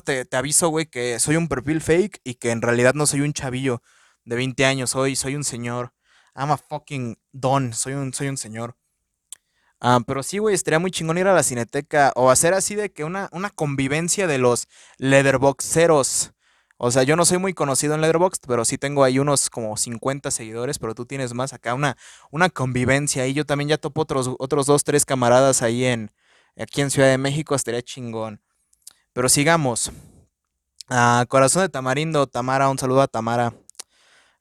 te, 0.05 0.35
aviso, 0.37 0.69
güey, 0.69 0.85
que 0.85 1.19
soy 1.19 1.35
un 1.37 1.47
perfil 1.47 1.81
fake 1.81 2.19
y 2.23 2.35
que 2.35 2.51
en 2.51 2.61
realidad 2.61 2.93
no 2.93 3.05
soy 3.05 3.21
un 3.21 3.33
chavillo 3.33 3.81
de 4.25 4.35
20 4.35 4.65
años 4.65 4.95
hoy, 4.95 5.15
soy 5.15 5.35
un 5.35 5.43
señor. 5.43 5.93
I'm 6.35 6.51
a 6.51 6.57
fucking 6.57 7.17
don, 7.31 7.73
soy 7.73 7.93
un, 7.93 8.13
soy 8.13 8.27
un 8.27 8.37
señor. 8.37 8.75
Ah, 9.79 9.99
pero 10.05 10.21
sí, 10.21 10.37
güey, 10.37 10.53
estaría 10.53 10.77
muy 10.79 10.91
chingón 10.91 11.17
ir 11.17 11.27
a 11.27 11.33
la 11.33 11.41
cineteca 11.43 12.11
o 12.15 12.29
hacer 12.29 12.53
así 12.53 12.75
de 12.75 12.91
que 12.91 13.03
una, 13.03 13.29
una 13.31 13.49
convivencia 13.49 14.27
de 14.27 14.37
los 14.37 14.67
leatherboxeros. 14.97 16.33
O 16.77 16.91
sea, 16.91 17.03
yo 17.03 17.15
no 17.15 17.25
soy 17.25 17.37
muy 17.39 17.53
conocido 17.53 17.93
en 17.95 18.01
leatherbox, 18.01 18.39
pero 18.47 18.65
sí 18.65 18.77
tengo 18.79 19.03
ahí 19.03 19.17
unos 19.19 19.49
como 19.51 19.77
50 19.77 20.29
seguidores, 20.31 20.77
pero 20.79 20.93
tú 20.95 21.05
tienes 21.05 21.33
más 21.35 21.53
acá, 21.53 21.73
una, 21.75 21.95
una 22.31 22.49
convivencia. 22.49 23.25
Y 23.27 23.33
yo 23.35 23.45
también 23.45 23.69
ya 23.69 23.77
topo 23.77 24.01
otros, 24.01 24.29
otros 24.39 24.65
dos, 24.67 24.83
tres 24.83 25.05
camaradas 25.05 25.61
ahí 25.63 25.85
en, 25.85 26.11
aquí 26.57 26.81
en 26.81 26.89
Ciudad 26.91 27.09
de 27.09 27.17
México, 27.19 27.53
estaría 27.55 27.81
chingón. 27.83 28.41
Pero 29.13 29.27
sigamos. 29.27 29.91
Ah, 30.89 31.25
corazón 31.27 31.63
de 31.63 31.69
Tamarindo, 31.69 32.27
Tamara, 32.27 32.69
un 32.69 32.79
saludo 32.79 33.01
a 33.01 33.07
Tamara. 33.07 33.53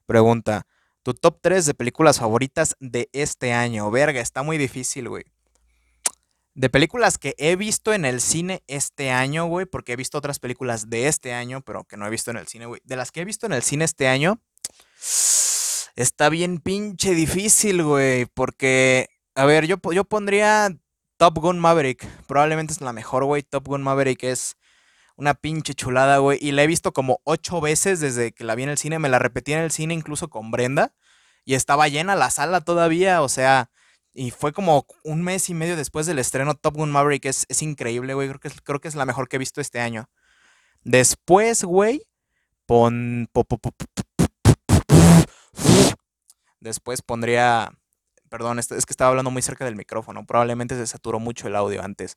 Pregunta, 0.07 0.65
¿tu 1.03 1.13
top 1.13 1.39
3 1.43 1.67
de 1.67 1.75
películas 1.75 2.21
favoritas 2.21 2.77
de 2.79 3.09
este 3.13 3.53
año? 3.53 3.91
Verga, 3.91 4.21
está 4.21 4.45
muy 4.45 4.59
difícil, 4.59 5.09
güey. 5.09 5.25
De 6.55 6.71
películas 6.71 7.19
que 7.19 7.35
he 7.39 7.57
visto 7.57 7.93
en 7.93 8.05
el 8.05 8.21
cine 8.21 8.63
este 8.69 9.11
año, 9.11 9.47
güey, 9.47 9.67
porque 9.67 9.93
he 9.95 9.97
visto 9.97 10.19
otras 10.19 10.39
películas 10.39 10.89
de 10.89 11.09
este 11.09 11.33
año, 11.35 11.63
pero 11.63 11.83
que 11.85 11.97
no 11.97 12.07
he 12.07 12.11
visto 12.11 12.31
en 12.31 12.37
el 12.37 12.47
cine, 12.47 12.67
güey. 12.67 12.81
De 12.85 12.95
las 12.95 13.11
que 13.11 13.23
he 13.23 13.25
visto 13.25 13.47
en 13.47 13.53
el 13.53 13.63
cine 13.63 13.85
este 13.85 14.07
año, 14.07 14.41
está 15.97 16.29
bien 16.29 16.59
pinche 16.59 17.15
difícil, 17.15 17.83
güey, 17.83 18.27
porque, 18.27 19.09
a 19.35 19.47
ver, 19.47 19.67
yo, 19.67 19.77
yo 19.93 20.05
pondría 20.05 20.69
Top 21.17 21.39
Gun 21.39 21.59
Maverick. 21.59 22.07
Probablemente 22.27 22.73
es 22.73 22.81
la 22.81 22.93
mejor, 22.93 23.25
güey. 23.25 23.43
Top 23.43 23.67
Gun 23.67 23.83
Maverick 23.83 24.23
es 24.25 24.57
una 25.21 25.35
pinche 25.35 25.75
chulada, 25.75 26.17
güey. 26.17 26.39
Y 26.41 26.53
la 26.53 26.63
he 26.63 26.67
visto 26.67 26.93
como 26.95 27.21
ocho 27.25 27.61
veces 27.61 28.01
desde 28.01 28.33
que 28.33 28.43
la 28.43 28.55
vi 28.55 28.63
en 28.63 28.71
el 28.71 28.79
cine. 28.79 28.99
Me 28.99 29.11
la 29.11 29.19
repetí 29.19 29.53
en 29.53 29.59
el 29.59 29.71
cine 29.71 29.93
incluso 29.93 30.31
con 30.31 30.51
Brenda. 30.51 30.95
Y 31.45 31.55
estaba 31.57 31.89
llena 31.89 32.17
la 32.17 32.31
sala 32.31 32.63
todavía. 32.63 33.21
O 33.21 33.29
sea, 33.29 33.71
y 34.15 34.31
fue 34.31 34.55
como 34.55 34.87
un 35.05 35.23
mes 35.23 35.51
y 35.51 35.55
medio 35.55 35.77
después 35.77 36.07
del 36.07 36.19
estreno 36.19 36.55
Top 36.55 36.75
Gun 36.77 36.91
Maverick. 36.91 37.27
Es, 37.27 37.45
es 37.51 37.61
increíble, 37.61 38.15
güey. 38.15 38.29
Creo 38.29 38.41
que, 38.41 38.49
es, 38.49 38.63
creo 38.63 38.81
que 38.81 38.89
es 38.89 38.95
la 38.95 39.05
mejor 39.05 39.29
que 39.29 39.37
he 39.37 39.39
visto 39.39 39.61
este 39.61 39.79
año. 39.81 40.09
Después, 40.85 41.65
güey, 41.65 42.01
pon... 42.65 43.29
Después 46.61 47.03
pondría... 47.03 47.71
Perdón, 48.31 48.59
es 48.59 48.69
que 48.69 48.77
estaba 48.93 49.11
hablando 49.11 49.31
muy 49.31 49.43
cerca 49.43 49.67
del 49.67 49.77
micrófono. 49.77 50.25
Probablemente 50.25 50.77
se 50.77 50.87
saturó 50.87 51.19
mucho 51.21 51.47
el 51.47 51.57
audio 51.57 51.83
antes. 51.83 52.15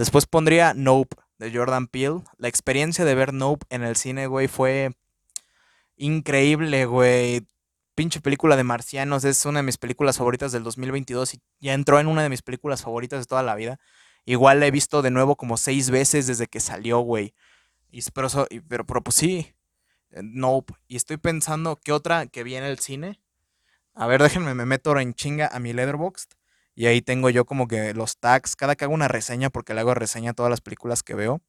Después 0.00 0.24
pondría 0.24 0.72
Nope 0.72 1.14
de 1.36 1.52
Jordan 1.54 1.86
Peele. 1.86 2.20
La 2.38 2.48
experiencia 2.48 3.04
de 3.04 3.14
ver 3.14 3.34
Nope 3.34 3.66
en 3.68 3.82
el 3.82 3.96
cine, 3.96 4.28
güey, 4.28 4.48
fue 4.48 4.92
increíble, 5.98 6.86
güey. 6.86 7.46
Pinche 7.94 8.22
película 8.22 8.56
de 8.56 8.64
marcianos, 8.64 9.24
es 9.26 9.44
una 9.44 9.58
de 9.58 9.64
mis 9.64 9.76
películas 9.76 10.16
favoritas 10.16 10.52
del 10.52 10.62
2022 10.62 11.34
y 11.34 11.40
ya 11.58 11.74
entró 11.74 12.00
en 12.00 12.06
una 12.06 12.22
de 12.22 12.30
mis 12.30 12.40
películas 12.40 12.80
favoritas 12.82 13.20
de 13.20 13.24
toda 13.26 13.42
la 13.42 13.54
vida. 13.54 13.78
Igual 14.24 14.60
la 14.60 14.68
he 14.68 14.70
visto 14.70 15.02
de 15.02 15.10
nuevo 15.10 15.36
como 15.36 15.58
seis 15.58 15.90
veces 15.90 16.26
desde 16.26 16.46
que 16.46 16.60
salió, 16.60 17.00
güey. 17.00 17.34
Y, 17.90 18.00
pero, 18.14 18.28
pero, 18.68 18.86
pero, 18.86 19.02
pues 19.04 19.16
sí, 19.16 19.52
eh, 20.12 20.22
Nope. 20.22 20.72
Y 20.88 20.96
estoy 20.96 21.18
pensando, 21.18 21.76
¿qué 21.76 21.92
otra 21.92 22.26
que 22.26 22.42
vi 22.42 22.54
en 22.56 22.64
el 22.64 22.78
cine? 22.78 23.20
A 23.92 24.06
ver, 24.06 24.22
déjenme, 24.22 24.54
me 24.54 24.64
meto 24.64 24.88
ahora 24.88 25.02
en 25.02 25.12
chinga 25.12 25.48
a 25.52 25.58
mi 25.60 25.74
Letterboxd. 25.74 26.30
Y 26.74 26.86
ahí 26.86 27.02
tengo 27.02 27.28
yo 27.30 27.44
como 27.44 27.68
que 27.68 27.94
los 27.94 28.16
tags, 28.18 28.56
cada 28.56 28.74
que 28.76 28.84
hago 28.84 28.94
una 28.94 29.08
reseña, 29.08 29.50
porque 29.50 29.74
le 29.74 29.80
hago 29.80 29.94
reseña 29.94 30.30
a 30.32 30.34
todas 30.34 30.50
las 30.50 30.60
películas 30.60 31.02
que 31.02 31.14
veo, 31.14 31.40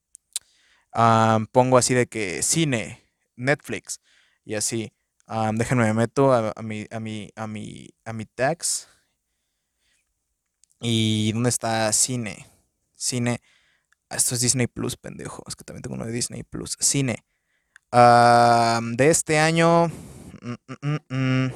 ah, 0.94 1.40
pongo 1.52 1.78
así 1.78 1.94
de 1.94 2.08
que 2.08 2.42
cine, 2.44 3.02
Netflix, 3.36 4.00
y 4.46 4.56
así. 4.56 4.94
Ah, 5.28 5.52
déjenme, 5.54 5.86
me 5.86 5.94
meto 5.94 6.34
a, 6.34 6.52
a, 6.56 6.62
mi, 6.62 6.86
a, 6.92 7.00
mi, 7.00 7.30
a, 7.36 7.48
mi, 7.48 7.90
a 8.06 8.14
mi 8.14 8.26
tags. 8.26 8.88
¿Y 10.82 11.32
dónde 11.34 11.50
está 11.50 11.92
cine? 11.94 12.48
Cine. 12.96 13.40
Ah, 14.10 14.16
esto 14.18 14.36
es 14.36 14.42
Disney 14.42 14.68
Plus, 14.68 14.98
pendejo. 14.98 15.44
Es 15.48 15.56
que 15.56 15.64
también 15.64 15.82
tengo 15.84 15.96
uno 15.96 16.06
de 16.06 16.12
Disney 16.14 16.44
Plus. 16.44 16.76
Cine. 16.80 17.24
de 17.92 19.10
este 19.10 19.40
año. 19.40 19.88
Mm, 19.88 19.92
mm, 20.82 20.96
mm, 21.10 21.48
mm 21.48 21.52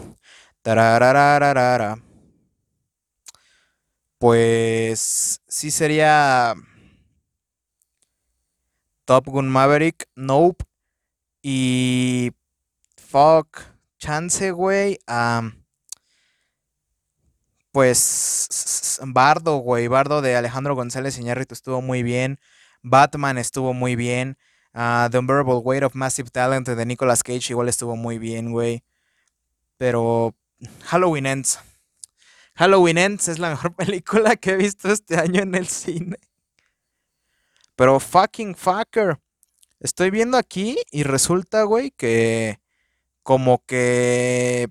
pues 4.18 5.42
sí 5.48 5.72
sería 5.72 6.54
Top 9.06 9.26
Gun 9.28 9.48
Maverick, 9.50 10.08
Nope 10.16 10.64
y 11.42 12.32
Fuck, 12.98 13.62
Chance, 14.00 14.52
güey. 14.52 15.00
pues 17.72 19.00
Bardo, 19.06 19.58
güey, 19.58 19.88
Bardo 19.88 20.22
de 20.22 20.36
Alejandro 20.36 20.76
González 20.76 21.18
Iñárritu 21.18 21.54
estuvo 21.54 21.82
muy 21.82 22.04
bien. 22.04 22.40
Batman 22.82 23.38
estuvo 23.38 23.74
muy 23.74 23.96
bien. 23.96 24.38
Ah, 24.74 25.08
The 25.12 25.20
Unbearable 25.20 25.56
Weight 25.60 25.84
of 25.84 25.96
Massive 25.96 26.30
Talent 26.30 26.68
de 26.68 26.86
Nicolas 26.86 27.24
Cage 27.24 27.52
igual 27.52 27.70
estuvo 27.70 27.96
muy 27.96 28.18
bien, 28.18 28.52
güey. 28.52 28.84
Pero 29.78 30.34
Halloween 30.86 31.26
Ends. 31.26 31.60
Halloween 32.58 32.98
Ends 32.98 33.28
es 33.28 33.38
la 33.40 33.50
mejor 33.50 33.76
película 33.76 34.36
que 34.38 34.52
he 34.52 34.56
visto 34.56 34.92
este 34.92 35.18
año 35.18 35.42
en 35.42 35.56
el 35.56 35.68
cine. 35.68 36.18
Pero 37.76 38.00
fucking 38.00 38.56
fucker. 38.56 39.20
Estoy 39.82 40.10
viendo 40.10 40.38
aquí 40.38 40.78
y 40.92 41.04
resulta, 41.04 41.64
güey, 41.64 41.92
que 41.92 42.60
como 43.24 43.64
que 43.66 44.70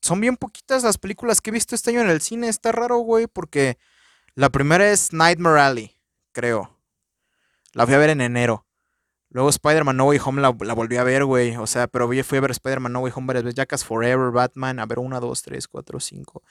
son 0.00 0.20
bien 0.20 0.36
poquitas 0.36 0.82
las 0.82 0.98
películas 0.98 1.40
que 1.40 1.50
he 1.50 1.52
visto 1.52 1.74
este 1.76 1.90
año 1.90 2.00
en 2.00 2.10
el 2.10 2.20
cine. 2.20 2.48
Está 2.48 2.72
raro, 2.72 2.98
güey, 2.98 3.28
porque 3.28 3.78
la 4.34 4.50
primera 4.50 4.90
es 4.90 5.12
Nightmare 5.12 5.60
Alley, 5.60 5.96
creo. 6.32 6.76
La 7.72 7.86
fui 7.86 7.94
a 7.94 7.98
ver 7.98 8.10
en 8.10 8.20
enero. 8.20 8.66
Luego 9.30 9.48
Spider-Man 9.48 9.96
No 9.96 10.06
Way 10.06 10.20
Home 10.26 10.42
la, 10.42 10.48
volví 10.48 10.96
a 10.96 11.04
ver, 11.04 11.24
güey. 11.24 11.56
O 11.56 11.68
sea, 11.68 11.86
pero 11.86 12.08
fui 12.08 12.18
a 12.18 12.40
ver 12.40 12.50
Spider-Man 12.50 12.92
No 12.92 13.00
Way 13.00 13.12
Home 13.14 13.28
varias 13.28 13.44
veces. 13.44 13.54
Jackass 13.56 13.84
Forever, 13.84 14.32
Batman. 14.32 14.78
A 14.80 14.84
ver, 14.86 14.98
una, 14.98 15.20
dos, 15.20 15.42
tres, 15.42 15.68
cuatro, 15.68 16.00
cinco. 16.00 16.42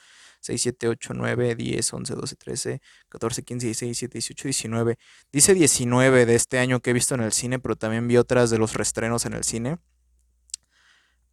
6, 0.42 0.58
7, 0.60 0.88
8, 0.88 1.14
9, 1.14 1.54
10, 1.54 1.92
11, 1.92 2.14
12, 2.14 2.34
13, 2.36 2.80
14, 3.08 3.44
15, 3.44 3.66
16, 3.74 3.94
17, 4.20 4.34
18, 4.48 4.48
19. 4.68 4.98
Dice 5.30 5.54
19 5.54 6.26
de 6.26 6.34
este 6.34 6.58
año 6.58 6.80
que 6.80 6.90
he 6.90 6.92
visto 6.92 7.14
en 7.14 7.20
el 7.20 7.32
cine, 7.32 7.60
pero 7.60 7.76
también 7.76 8.08
vi 8.08 8.16
otras 8.16 8.50
de 8.50 8.58
los 8.58 8.74
restrenos 8.74 9.24
en 9.24 9.34
el 9.34 9.44
cine. 9.44 9.78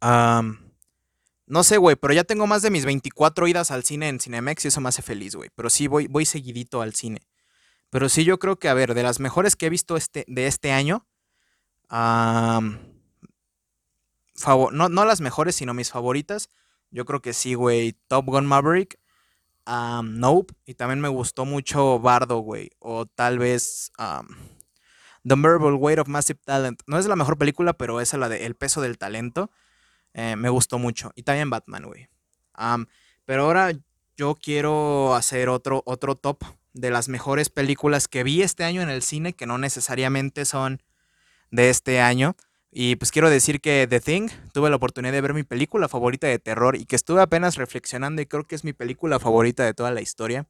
no 0.00 1.64
sé, 1.64 1.76
güey, 1.78 1.96
pero 1.96 2.14
ya 2.14 2.22
tengo 2.22 2.46
más 2.46 2.62
de 2.62 2.70
mis 2.70 2.84
24 2.84 3.48
idas 3.48 3.72
al 3.72 3.82
cine 3.82 4.08
en 4.08 4.20
Cinemex 4.20 4.64
y 4.64 4.68
eso 4.68 4.80
me 4.80 4.88
hace 4.90 5.02
feliz, 5.02 5.34
güey. 5.34 5.50
Pero 5.56 5.68
sí 5.70 5.88
voy, 5.88 6.06
voy 6.06 6.24
seguidito 6.24 6.80
al 6.80 6.94
cine. 6.94 7.20
Pero 7.90 8.08
sí, 8.08 8.22
yo 8.24 8.38
creo 8.38 8.60
que, 8.60 8.68
a 8.68 8.74
ver, 8.74 8.94
de 8.94 9.02
las 9.02 9.18
mejores 9.18 9.56
que 9.56 9.66
he 9.66 9.70
visto 9.70 9.96
este, 9.96 10.24
de 10.28 10.46
este 10.46 10.70
año. 10.70 11.04
favor, 14.36 14.72
no, 14.72 14.88
no 14.88 15.04
las 15.04 15.20
mejores, 15.20 15.56
sino 15.56 15.74
mis 15.74 15.90
favoritas. 15.90 16.48
Yo 16.92 17.04
creo 17.04 17.20
que 17.22 17.32
sí, 17.32 17.54
güey. 17.54 17.96
Top 18.06 18.26
Gun 18.26 18.46
Maverick 18.46 18.99
nope. 20.02 20.54
Y 20.66 20.74
también 20.74 21.00
me 21.00 21.08
gustó 21.08 21.44
mucho 21.44 21.98
Bardo, 21.98 22.38
güey. 22.38 22.70
O 22.78 23.06
tal 23.06 23.38
vez 23.38 23.92
The 25.26 25.36
Marvel 25.36 25.74
Weight 25.74 25.98
of 25.98 26.08
Massive 26.08 26.40
Talent. 26.44 26.82
No 26.86 26.98
es 26.98 27.06
la 27.06 27.16
mejor 27.16 27.36
película, 27.38 27.72
pero 27.74 28.00
es 28.00 28.12
la 28.14 28.28
de 28.28 28.46
El 28.46 28.54
peso 28.54 28.80
del 28.80 28.96
talento. 28.98 29.50
Eh, 30.14 30.36
me 30.36 30.48
gustó 30.48 30.78
mucho. 30.78 31.12
Y 31.14 31.22
también 31.22 31.50
Batman, 31.50 31.84
güey. 31.86 32.08
pero 33.24 33.44
ahora 33.44 33.72
yo 34.16 34.34
quiero 34.34 35.14
hacer 35.14 35.48
otro, 35.48 35.82
otro 35.86 36.14
top 36.14 36.42
de 36.72 36.90
las 36.90 37.08
mejores 37.08 37.48
películas 37.48 38.06
que 38.06 38.22
vi 38.22 38.42
este 38.42 38.64
año 38.64 38.82
en 38.82 38.90
el 38.90 39.02
cine, 39.02 39.32
que 39.34 39.46
no 39.46 39.56
necesariamente 39.58 40.44
son 40.44 40.82
de 41.50 41.70
este 41.70 42.00
año. 42.00 42.36
Y 42.72 42.94
pues 42.96 43.10
quiero 43.10 43.28
decir 43.30 43.60
que 43.60 43.86
The 43.88 43.98
Thing, 44.00 44.28
tuve 44.52 44.70
la 44.70 44.76
oportunidad 44.76 45.12
de 45.12 45.20
ver 45.20 45.34
mi 45.34 45.42
película 45.42 45.88
favorita 45.88 46.28
de 46.28 46.38
terror 46.38 46.76
y 46.76 46.84
que 46.86 46.94
estuve 46.96 47.20
apenas 47.20 47.56
reflexionando 47.56 48.22
y 48.22 48.26
creo 48.26 48.44
que 48.44 48.54
es 48.54 48.62
mi 48.64 48.72
película 48.72 49.18
favorita 49.18 49.64
de 49.64 49.74
toda 49.74 49.90
la 49.90 50.00
historia. 50.00 50.46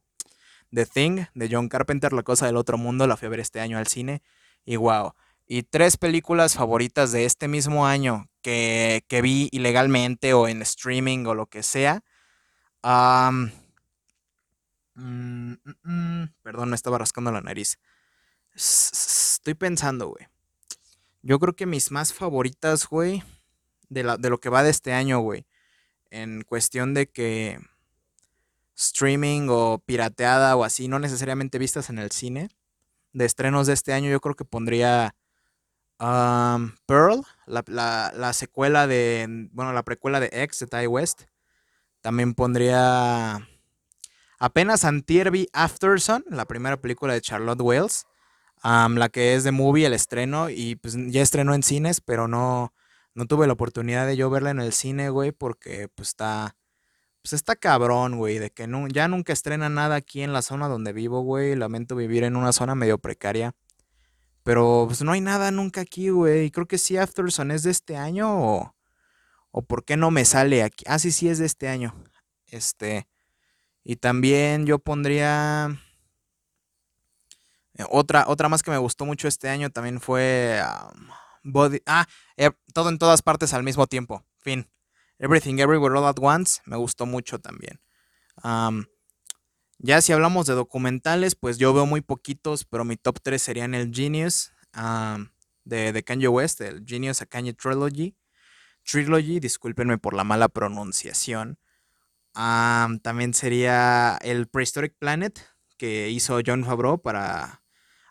The 0.71 0.85
Thing 0.85 1.25
de 1.33 1.49
John 1.51 1.67
Carpenter, 1.67 2.13
La 2.13 2.21
Cosa 2.23 2.45
del 2.45 2.57
Otro 2.57 2.77
Mundo, 2.77 3.07
la 3.07 3.15
ver 3.15 3.39
este 3.39 3.59
año 3.59 3.77
al 3.79 3.87
cine. 3.87 4.21
Y 4.65 4.75
wow. 4.75 5.13
Y 5.47 5.63
tres 5.63 5.97
películas 5.97 6.53
favoritas 6.53 7.11
de 7.11 7.25
este 7.25 7.47
mismo 7.47 7.87
año 7.87 8.29
que, 8.43 9.03
vi 9.23 9.49
ilegalmente 9.51 10.33
o 10.35 10.47
en 10.47 10.61
streaming 10.61 11.25
o 11.25 11.33
lo 11.33 11.47
que 11.47 11.63
sea. 11.63 12.03
Mm, 12.83 13.47
mm, 14.95 15.53
mm, 15.85 16.33
perdón, 16.43 16.69
me 16.69 16.75
estaba 16.75 16.97
rascando 16.99 17.31
la 17.31 17.41
nariz. 17.41 17.79
estoy 18.53 19.53
pensando, 19.55 20.09
güey. 20.09 20.27
Yo 21.23 21.37
creo 21.37 21.53
que 21.55 21.67
mis 21.67 21.91
más 21.91 22.13
favoritas, 22.13 22.87
güey, 22.87 23.23
de, 23.89 24.03
lo 24.03 24.39
que 24.39 24.49
va 24.49 24.63
de 24.63 24.71
este 24.71 24.91
año, 24.93 25.19
güey, 25.19 25.45
en 26.09 26.41
cuestión 26.43 26.95
de 26.95 27.09
que 27.11 27.59
streaming 28.75 29.47
o 29.51 29.83
pirateada 29.85 30.55
o 30.55 30.63
así, 30.63 30.87
no 30.87 30.97
necesariamente 30.97 31.59
vistas 31.59 31.89
en 31.91 31.99
el 31.99 32.09
cine, 32.11 32.49
de 33.13 33.25
estrenos 33.25 33.67
de 33.67 33.73
este 33.73 33.93
año, 33.93 34.09
yo 34.09 34.19
creo 34.19 34.33
que 34.35 34.45
pondría 34.45 35.13
um, 35.99 36.71
Pearl, 36.87 37.23
la, 37.45 38.33
secuela 38.33 38.87
de, 38.87 39.47
bueno, 39.51 39.73
la 39.73 39.83
precuela 39.83 40.19
de 40.19 40.29
X 40.31 40.57
de 40.61 40.67
Ty 40.67 40.87
West. 40.87 41.23
También 41.99 42.33
pondría 42.33 43.47
apenas 44.39 44.85
Antier 44.85 45.27
after 45.27 45.49
Afterson, 45.53 46.25
la 46.31 46.45
primera 46.45 46.77
película 46.81 47.13
de 47.13 47.21
Charlotte 47.21 47.61
Wells 47.61 48.07
la 48.63 49.09
que 49.09 49.35
es 49.35 49.43
de 49.43 49.51
movie, 49.51 49.85
el 49.87 49.93
estreno, 49.93 50.49
y 50.49 50.75
pues 50.75 50.95
ya 51.09 51.21
estrenó 51.21 51.53
en 51.55 51.63
cines, 51.63 52.01
pero 52.01 52.27
no, 52.27 52.73
no 53.13 53.25
tuve 53.25 53.47
la 53.47 53.53
oportunidad 53.53 54.05
de 54.07 54.15
yo 54.17 54.29
verla 54.29 54.51
en 54.51 54.59
el 54.59 54.73
cine, 54.73 55.09
güey, 55.09 55.31
porque 55.31 55.87
pues 55.95 56.09
está, 56.09 56.55
pues 57.21 57.33
está 57.33 57.55
cabrón, 57.55 58.17
güey, 58.17 58.39
de 58.39 58.51
que 58.51 58.67
no, 58.67 58.87
ya 58.87 59.07
nunca 59.07 59.33
estrena 59.33 59.69
nada 59.69 59.95
aquí 59.95 60.21
en 60.21 60.33
la 60.33 60.41
zona 60.41 60.67
donde 60.67 60.93
vivo, 60.93 61.21
güey, 61.21 61.55
lamento 61.55 61.95
vivir 61.95 62.23
en 62.23 62.35
una 62.35 62.51
zona 62.53 62.75
medio 62.75 62.97
precaria. 62.97 63.53
Pero 64.43 64.85
pues 64.87 65.03
no 65.03 65.11
hay 65.11 65.21
nada 65.21 65.51
nunca 65.51 65.81
aquí, 65.81 66.09
güey. 66.09 66.45
Y 66.47 66.51
Creo 66.51 66.67
que 66.67 66.77
sí, 66.79 66.97
Afterson 66.97 67.51
es 67.51 67.61
de 67.63 67.69
este 67.71 67.95
año 67.97 68.29
o, 68.41 68.75
o 69.51 69.61
por 69.63 69.85
qué 69.85 69.97
no 69.97 70.09
me 70.11 70.25
sale 70.25 70.63
aquí. 70.63 70.83
Ah, 70.87 70.97
sí, 70.99 71.11
sí, 71.11 71.29
es 71.29 71.37
de 71.39 71.45
este 71.45 71.67
año. 71.67 71.93
Este. 72.47 73.07
Y 73.83 73.97
también 73.97 74.65
yo 74.65 74.79
pondría. 74.79 75.77
Otra, 77.89 78.25
otra 78.27 78.49
más 78.49 78.63
que 78.63 78.71
me 78.71 78.77
gustó 78.77 79.05
mucho 79.05 79.27
este 79.27 79.49
año 79.49 79.69
también 79.69 79.99
fue 79.99 80.59
Ah, 81.85 82.07
eh, 82.37 82.51
todo 82.73 82.89
en 82.89 82.99
todas 82.99 83.21
partes 83.21 83.53
al 83.53 83.63
mismo 83.63 83.87
tiempo. 83.87 84.23
Fin. 84.39 84.69
Everything 85.17 85.55
Everywhere 85.57 85.97
All 85.97 86.05
At 86.05 86.19
Once 86.19 86.61
me 86.65 86.77
gustó 86.77 87.05
mucho 87.05 87.39
también. 87.39 87.81
ya 89.79 90.01
si 90.01 90.13
hablamos 90.13 90.45
de 90.47 90.53
documentales, 90.53 91.35
pues 91.35 91.57
yo 91.57 91.73
veo 91.73 91.85
muy 91.85 92.01
poquitos, 92.01 92.65
pero 92.65 92.85
mi 92.85 92.97
top 92.97 93.19
3 93.21 93.41
serían 93.41 93.73
el 93.73 93.91
Genius 93.93 94.51
de, 95.63 96.03
Kanye 96.03 96.27
West, 96.27 96.61
el 96.61 96.83
Genius 96.85 97.21
a 97.21 97.25
Kanye 97.25 97.53
Trilogy. 97.53 98.15
Trilogy, 98.83 99.39
discúlpenme 99.39 99.97
por 99.97 100.13
la 100.13 100.23
mala 100.23 100.47
pronunciación. 100.47 101.59
también 102.33 103.33
sería 103.33 104.17
el 104.21 104.47
Prehistoric 104.47 104.95
Planet 104.99 105.39
que 105.77 106.09
hizo 106.11 106.37
John 106.45 106.63
Favreau 106.63 107.01
para 107.01 107.60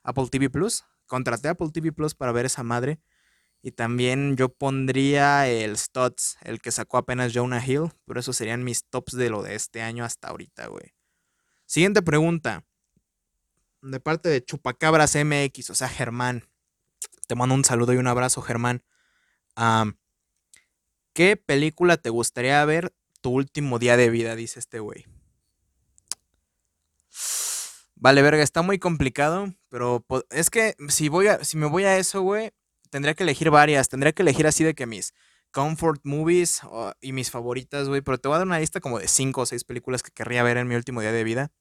Apple 0.02 0.28
TV 0.30 0.48
Plus. 0.50 0.84
Contraté 1.06 1.48
Apple 1.48 1.70
TV 1.72 1.92
Plus 1.92 2.14
para 2.14 2.32
ver 2.32 2.46
esa 2.46 2.62
madre. 2.62 3.00
Y 3.62 3.72
también 3.72 4.36
yo 4.36 4.48
pondría 4.48 5.46
el 5.48 5.76
Stots, 5.76 6.38
el 6.42 6.60
que 6.60 6.70
sacó 6.72 6.98
apenas 6.98 7.32
Jonah 7.34 7.64
Hill. 7.64 7.92
Pero 8.06 8.20
esos 8.20 8.36
serían 8.36 8.64
mis 8.64 8.84
tops 8.84 9.14
de 9.16 9.30
lo 9.30 9.42
de 9.42 9.54
este 9.54 9.82
año 9.82 10.04
hasta 10.04 10.28
ahorita, 10.28 10.68
güey. 10.68 10.92
Siguiente 11.66 12.02
pregunta. 12.02 12.64
De 13.82 13.98
parte 14.00 14.28
de 14.28 14.44
Chupacabras 14.44 15.16
MX, 15.16 15.70
o 15.70 15.74
sea, 15.74 15.88
Germán. 15.88 16.44
Te 17.26 17.34
mando 17.34 17.54
un 17.54 17.64
saludo 17.64 17.92
y 17.92 17.96
un 17.96 18.06
abrazo, 18.06 18.42
Germán. 18.42 18.82
¿Qué 21.12 21.36
película 21.36 21.96
te 21.96 22.10
gustaría 22.10 22.64
ver 22.64 22.94
tu 23.20 23.30
último 23.30 23.78
día 23.78 23.96
de 23.96 24.10
vida? 24.10 24.36
Dice 24.36 24.58
este 24.58 24.80
güey. 24.80 25.06
Vale, 27.94 28.22
verga, 28.22 28.42
está 28.42 28.62
muy 28.62 28.78
complicado. 28.78 29.52
Pero 29.70 30.04
pues, 30.06 30.24
es 30.30 30.50
que 30.50 30.74
si, 30.88 31.08
voy 31.08 31.28
a, 31.28 31.42
si 31.44 31.56
me 31.56 31.66
voy 31.66 31.84
a 31.84 31.96
eso, 31.96 32.20
güey, 32.20 32.50
tendría 32.90 33.14
que 33.14 33.22
elegir 33.22 33.50
varias. 33.50 33.88
Tendría 33.88 34.12
que 34.12 34.22
elegir 34.22 34.46
así 34.46 34.64
de 34.64 34.74
que 34.74 34.84
mis 34.84 35.14
comfort 35.52 36.00
movies 36.04 36.60
y 37.00 37.12
mis 37.12 37.30
favoritas, 37.30 37.88
güey. 37.88 38.00
Pero 38.02 38.18
te 38.18 38.28
voy 38.28 38.34
a 38.34 38.38
dar 38.38 38.46
una 38.46 38.58
lista 38.58 38.80
como 38.80 38.98
de 38.98 39.08
cinco 39.08 39.42
o 39.42 39.46
seis 39.46 39.64
películas 39.64 40.02
que 40.02 40.10
querría 40.10 40.42
ver 40.42 40.58
en 40.58 40.68
mi 40.68 40.74
último 40.74 41.00
día 41.00 41.12
de 41.12 41.24
vida. 41.24 41.52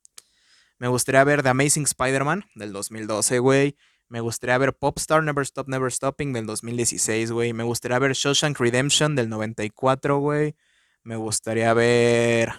Me 0.79 0.87
gustaría 0.87 1.23
ver 1.23 1.43
The 1.43 1.49
Amazing 1.49 1.83
Spider-Man 1.83 2.45
del 2.55 2.73
2012, 2.73 3.39
güey. 3.39 3.77
Me 4.07 4.21
gustaría 4.21 4.57
ver 4.57 4.73
Popstar 4.73 5.21
Never 5.23 5.43
Stop 5.43 5.67
Never 5.67 5.91
Stopping 5.91 6.33
del 6.33 6.47
2016, 6.47 7.31
güey. 7.31 7.53
Me 7.53 7.63
gustaría 7.63 7.99
ver 7.99 8.13
Shawshank 8.13 8.57
Redemption 8.59 9.15
del 9.15 9.29
94, 9.29 10.17
güey. 10.17 10.55
Me 11.03 11.15
gustaría 11.15 11.73
ver 11.75 12.53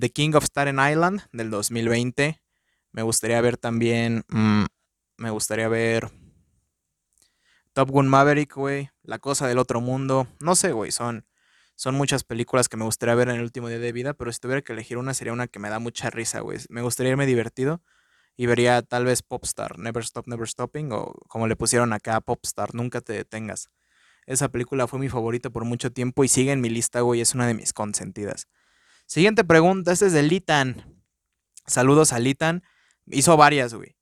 The 0.00 0.08
King 0.10 0.32
of 0.36 0.44
Staten 0.44 0.78
Island 0.80 1.20
del 1.32 1.50
2020. 1.50 2.40
Me 2.96 3.02
gustaría 3.02 3.38
ver 3.42 3.58
también. 3.58 4.24
Mm, 4.30 4.64
me 5.18 5.28
gustaría 5.28 5.68
ver. 5.68 6.10
Top 7.74 7.90
Gun 7.90 8.08
Maverick, 8.08 8.54
güey. 8.54 8.88
La 9.02 9.18
cosa 9.18 9.46
del 9.46 9.58
otro 9.58 9.82
mundo. 9.82 10.26
No 10.40 10.54
sé, 10.56 10.72
güey. 10.72 10.90
Son, 10.92 11.26
son 11.74 11.94
muchas 11.94 12.24
películas 12.24 12.70
que 12.70 12.78
me 12.78 12.86
gustaría 12.86 13.14
ver 13.14 13.28
en 13.28 13.36
el 13.36 13.42
último 13.42 13.68
día 13.68 13.78
de 13.78 13.92
vida. 13.92 14.14
Pero 14.14 14.32
si 14.32 14.38
tuviera 14.40 14.62
que 14.62 14.72
elegir 14.72 14.96
una, 14.96 15.12
sería 15.12 15.34
una 15.34 15.46
que 15.46 15.58
me 15.58 15.68
da 15.68 15.78
mucha 15.78 16.08
risa, 16.08 16.40
güey. 16.40 16.58
Me 16.70 16.80
gustaría 16.80 17.10
irme 17.12 17.26
divertido. 17.26 17.82
Y 18.34 18.46
vería 18.46 18.80
tal 18.80 19.04
vez 19.04 19.22
Popstar, 19.22 19.78
Never 19.78 20.02
Stop, 20.02 20.26
Never 20.26 20.48
Stopping. 20.48 20.88
O 20.92 21.12
como 21.28 21.48
le 21.48 21.54
pusieron 21.54 21.92
acá, 21.92 22.18
Popstar, 22.22 22.74
Nunca 22.74 23.02
te 23.02 23.12
detengas. 23.12 23.68
Esa 24.24 24.48
película 24.48 24.86
fue 24.86 25.00
mi 25.00 25.10
favorita 25.10 25.50
por 25.50 25.66
mucho 25.66 25.92
tiempo 25.92 26.24
y 26.24 26.28
sigue 26.28 26.50
en 26.52 26.62
mi 26.62 26.70
lista, 26.70 27.02
güey. 27.02 27.20
Es 27.20 27.34
una 27.34 27.46
de 27.46 27.52
mis 27.52 27.74
consentidas. 27.74 28.48
Siguiente 29.04 29.44
pregunta. 29.44 29.92
Este 29.92 30.06
es 30.06 30.14
de 30.14 30.22
Litan. 30.22 30.96
Saludos 31.66 32.14
a 32.14 32.18
Litan. 32.20 32.62
Hizo 33.08 33.36
varias, 33.36 33.72
güey. 33.74 33.94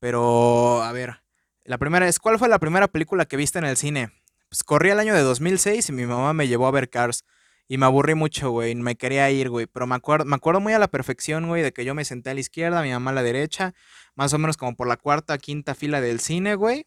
Pero, 0.00 0.82
a 0.82 0.92
ver, 0.92 1.20
la 1.64 1.78
primera 1.78 2.08
es, 2.08 2.18
¿cuál 2.18 2.38
fue 2.38 2.48
la 2.48 2.58
primera 2.58 2.88
película 2.88 3.26
que 3.26 3.36
viste 3.36 3.58
en 3.58 3.64
el 3.64 3.76
cine? 3.76 4.10
Pues 4.48 4.62
corrí 4.64 4.90
el 4.90 4.98
año 4.98 5.14
de 5.14 5.20
2006 5.20 5.88
y 5.88 5.92
mi 5.92 6.06
mamá 6.06 6.32
me 6.32 6.48
llevó 6.48 6.66
a 6.66 6.70
ver 6.70 6.88
Cars. 6.88 7.24
Y 7.68 7.78
me 7.78 7.86
aburrí 7.86 8.14
mucho, 8.14 8.50
güey. 8.50 8.74
Me 8.76 8.94
quería 8.96 9.28
ir, 9.30 9.50
güey. 9.50 9.66
Pero 9.66 9.86
me 9.88 9.94
acuerdo, 9.96 10.24
me 10.24 10.36
acuerdo 10.36 10.60
muy 10.60 10.72
a 10.72 10.78
la 10.78 10.86
perfección, 10.88 11.48
güey, 11.48 11.62
de 11.62 11.72
que 11.72 11.84
yo 11.84 11.94
me 11.96 12.04
senté 12.04 12.30
a 12.30 12.34
la 12.34 12.40
izquierda, 12.40 12.82
mi 12.82 12.90
mamá 12.90 13.10
a 13.10 13.14
la 13.14 13.22
derecha. 13.24 13.74
Más 14.14 14.32
o 14.32 14.38
menos 14.38 14.56
como 14.56 14.74
por 14.76 14.86
la 14.86 14.96
cuarta, 14.96 15.36
quinta 15.36 15.74
fila 15.74 16.00
del 16.00 16.20
cine, 16.20 16.54
güey. 16.54 16.86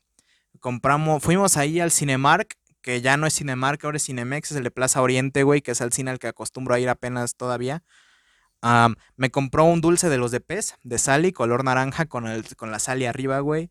Compramos, 0.61 1.21
fuimos 1.21 1.57
ahí 1.57 1.79
al 1.81 1.91
Cinemark, 1.91 2.55
que 2.81 3.01
ya 3.01 3.17
no 3.17 3.27
es 3.27 3.35
Cinemark, 3.35 3.83
ahora 3.85 3.97
es 3.97 4.05
Cinemex, 4.05 4.51
es 4.51 4.57
el 4.57 4.63
de 4.63 4.71
Plaza 4.71 5.01
Oriente, 5.01 5.43
güey, 5.43 5.61
que 5.61 5.71
es 5.71 5.81
el 5.81 5.91
cine 5.93 6.09
al 6.11 6.17
que 6.19 6.27
acostumbro 6.27 6.73
a 6.75 6.79
ir 6.79 6.87
apenas 6.89 7.35
todavía 7.35 7.83
me 9.17 9.29
compró 9.31 9.65
un 9.65 9.81
dulce 9.81 10.09
de 10.09 10.17
los 10.17 10.31
de 10.31 10.39
pez, 10.41 10.75
de 10.83 10.97
sal 10.97 11.25
y 11.25 11.31
color 11.31 11.63
naranja 11.63 12.05
con, 12.05 12.27
el, 12.27 12.43
con 12.55 12.71
la 12.71 12.79
Sally 12.79 13.05
arriba, 13.05 13.39
güey. 13.39 13.69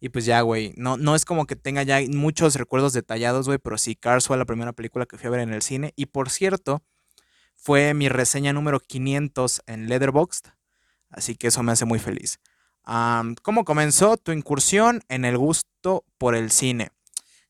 Y 0.00 0.10
pues 0.10 0.24
ya, 0.26 0.42
güey, 0.42 0.72
no, 0.76 0.96
no 0.96 1.16
es 1.16 1.24
como 1.24 1.46
que 1.46 1.56
tenga 1.56 1.82
ya 1.82 1.98
muchos 2.10 2.54
recuerdos 2.54 2.92
detallados, 2.92 3.46
güey, 3.46 3.58
pero 3.58 3.78
sí, 3.78 3.96
Cars 3.96 4.28
fue 4.28 4.36
la 4.36 4.44
primera 4.44 4.72
película 4.72 5.06
que 5.06 5.18
fui 5.18 5.26
a 5.26 5.30
ver 5.30 5.40
en 5.40 5.52
el 5.52 5.60
cine. 5.62 5.92
Y 5.96 6.06
por 6.06 6.30
cierto, 6.30 6.84
fue 7.56 7.94
mi 7.94 8.08
reseña 8.08 8.52
número 8.52 8.78
500 8.78 9.62
en 9.66 9.88
Letterboxd, 9.88 10.46
así 11.10 11.34
que 11.34 11.48
eso 11.48 11.64
me 11.64 11.72
hace 11.72 11.84
muy 11.84 11.98
feliz. 11.98 12.38
¿Cómo 13.42 13.64
comenzó 13.64 14.16
tu 14.16 14.32
incursión 14.32 15.02
en 15.08 15.24
el 15.24 15.36
gusto 15.36 16.04
por 16.16 16.34
el 16.34 16.50
cine? 16.52 16.90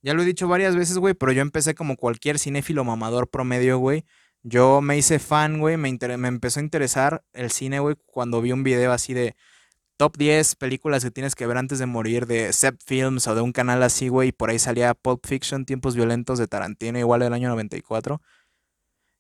Ya 0.01 0.15
lo 0.15 0.23
he 0.23 0.25
dicho 0.25 0.49
varias 0.49 0.75
veces, 0.75 0.97
güey, 0.97 1.13
pero 1.15 1.33
yo 1.33 1.43
empecé 1.43 1.75
como 1.75 1.97
cualquier 1.97 2.39
cinéfilo 2.39 2.83
mamador 2.83 3.29
promedio, 3.29 3.77
güey, 3.79 4.05
yo 4.45 4.81
me 4.81 4.97
hice 4.97 5.19
fan, 5.19 5.59
güey, 5.59 5.77
me, 5.77 5.99
me 6.19 6.29
empezó 6.29 6.61
a 6.61 6.63
interesar 6.63 7.25
el 7.33 7.51
cine, 7.51 7.81
güey, 7.81 7.97
cuando 8.07 8.41
vi 8.41 8.53
un 8.53 8.63
video 8.63 8.93
así 8.93 9.13
de 9.13 9.35
top 9.97 10.17
10 10.17 10.55
películas 10.57 11.03
que 11.05 11.11
tienes 11.11 11.35
que 11.35 11.47
ver 11.47 11.57
antes 11.59 11.79
de 11.81 11.87
morir 11.87 12.27
de 12.27 12.53
sep 12.53 12.79
Films 12.85 13.27
o 13.29 13.35
de 13.35 13.41
un 13.43 13.51
canal 13.53 13.83
así, 13.83 14.07
güey, 14.09 14.29
y 14.31 14.33
por 14.33 14.51
ahí 14.51 14.59
salía 14.61 14.95
Pulp 14.95 15.27
Fiction, 15.27 15.65
Tiempos 15.67 15.97
Violentos 15.97 16.39
de 16.39 16.47
Tarantino, 16.49 16.99
igual 17.01 17.21
del 17.21 17.33
año 17.35 17.49
94. 17.51 18.23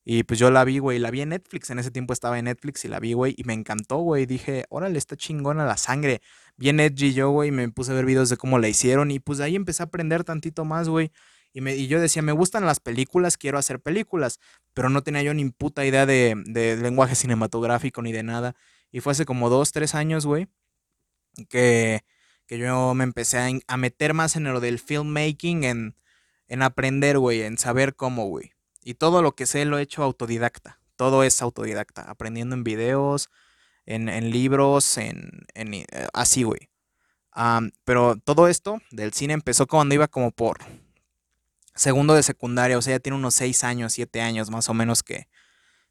Y 0.04 0.22
pues 0.24 0.38
yo 0.38 0.50
la 0.50 0.64
vi, 0.64 0.78
güey, 0.78 0.98
la 1.00 1.10
vi 1.10 1.22
en 1.22 1.30
Netflix, 1.30 1.68
en 1.70 1.78
ese 1.80 1.90
tiempo 1.90 2.12
estaba 2.14 2.38
en 2.38 2.46
Netflix 2.46 2.84
y 2.84 2.88
la 2.88 3.00
vi, 3.00 3.12
güey, 3.12 3.34
y 3.36 3.42
me 3.44 3.54
encantó, 3.54 3.98
güey, 3.98 4.24
dije, 4.26 4.66
órale, 4.70 4.98
está 4.98 5.16
chingona 5.16 5.66
la 5.66 5.76
sangre. 5.76 6.22
Bien 6.56 6.78
edgy 6.80 7.12
yo, 7.12 7.30
güey, 7.30 7.50
me 7.50 7.68
puse 7.70 7.90
a 7.92 7.94
ver 7.96 8.06
videos 8.06 8.30
de 8.30 8.36
cómo 8.36 8.58
la 8.60 8.68
hicieron 8.68 9.10
y 9.10 9.18
pues 9.20 9.40
ahí 9.40 9.56
empecé 9.56 9.82
a 9.82 9.86
aprender 9.86 10.22
tantito 10.24 10.64
más, 10.64 10.88
güey. 10.88 11.10
Y, 11.54 11.86
yo 11.88 12.00
decía, 12.00 12.22
me 12.22 12.32
gustan 12.32 12.66
las 12.66 12.78
películas, 12.80 13.36
quiero 13.38 13.58
hacer 13.58 13.80
películas, 13.80 14.38
pero 14.74 14.90
no 14.90 15.02
tenía 15.02 15.22
yo 15.22 15.32
ni 15.34 15.48
puta 15.50 15.84
idea 15.86 16.06
de, 16.06 16.36
lenguaje 16.82 17.14
cinematográfico 17.14 18.02
ni 18.02 18.12
de 18.12 18.22
nada. 18.22 18.54
Y 18.92 19.00
fue 19.00 19.12
hace 19.12 19.24
como 19.24 19.48
dos, 19.50 19.72
tres 19.72 19.94
años, 19.94 20.26
güey, 20.26 20.48
que, 21.48 22.02
yo 22.48 22.94
me 22.94 23.04
empecé 23.04 23.60
a, 23.66 23.76
meter 23.76 24.14
más 24.14 24.36
en 24.36 24.44
lo 24.44 24.60
del 24.60 24.78
filmmaking, 24.78 25.64
en, 25.64 25.94
aprender, 26.62 27.18
güey, 27.18 27.42
en 27.42 27.58
saber 27.58 27.94
cómo, 27.96 28.26
güey. 28.26 28.52
Y 28.82 28.94
todo 28.94 29.22
lo 29.22 29.32
que 29.32 29.46
sé 29.46 29.64
lo 29.64 29.78
he 29.78 29.82
hecho 29.82 30.02
autodidacta. 30.02 30.80
Todo 30.96 31.22
es 31.24 31.42
autodidacta, 31.42 32.02
aprendiendo 32.10 32.54
en 32.56 32.64
videos, 32.64 33.30
en, 33.86 34.06
libros, 34.30 34.98
en, 34.98 35.30
en 35.54 35.74
eh, 35.74 35.86
así, 36.14 36.42
güey. 36.44 36.68
pero 37.84 38.16
todo 38.16 38.48
esto 38.48 38.80
del 38.90 39.12
cine 39.14 39.32
empezó 39.34 39.66
cuando 39.66 39.94
iba 39.94 40.08
como 40.08 40.30
por 40.32 40.58
segundo 41.78 42.14
de 42.14 42.22
secundaria, 42.22 42.76
o 42.76 42.82
sea, 42.82 42.96
ya 42.96 43.00
tiene 43.00 43.16
unos 43.16 43.34
seis 43.34 43.62
años, 43.64 43.92
siete 43.92 44.20
años 44.20 44.50
más 44.50 44.68
o 44.68 44.74
menos 44.74 45.02
que, 45.02 45.28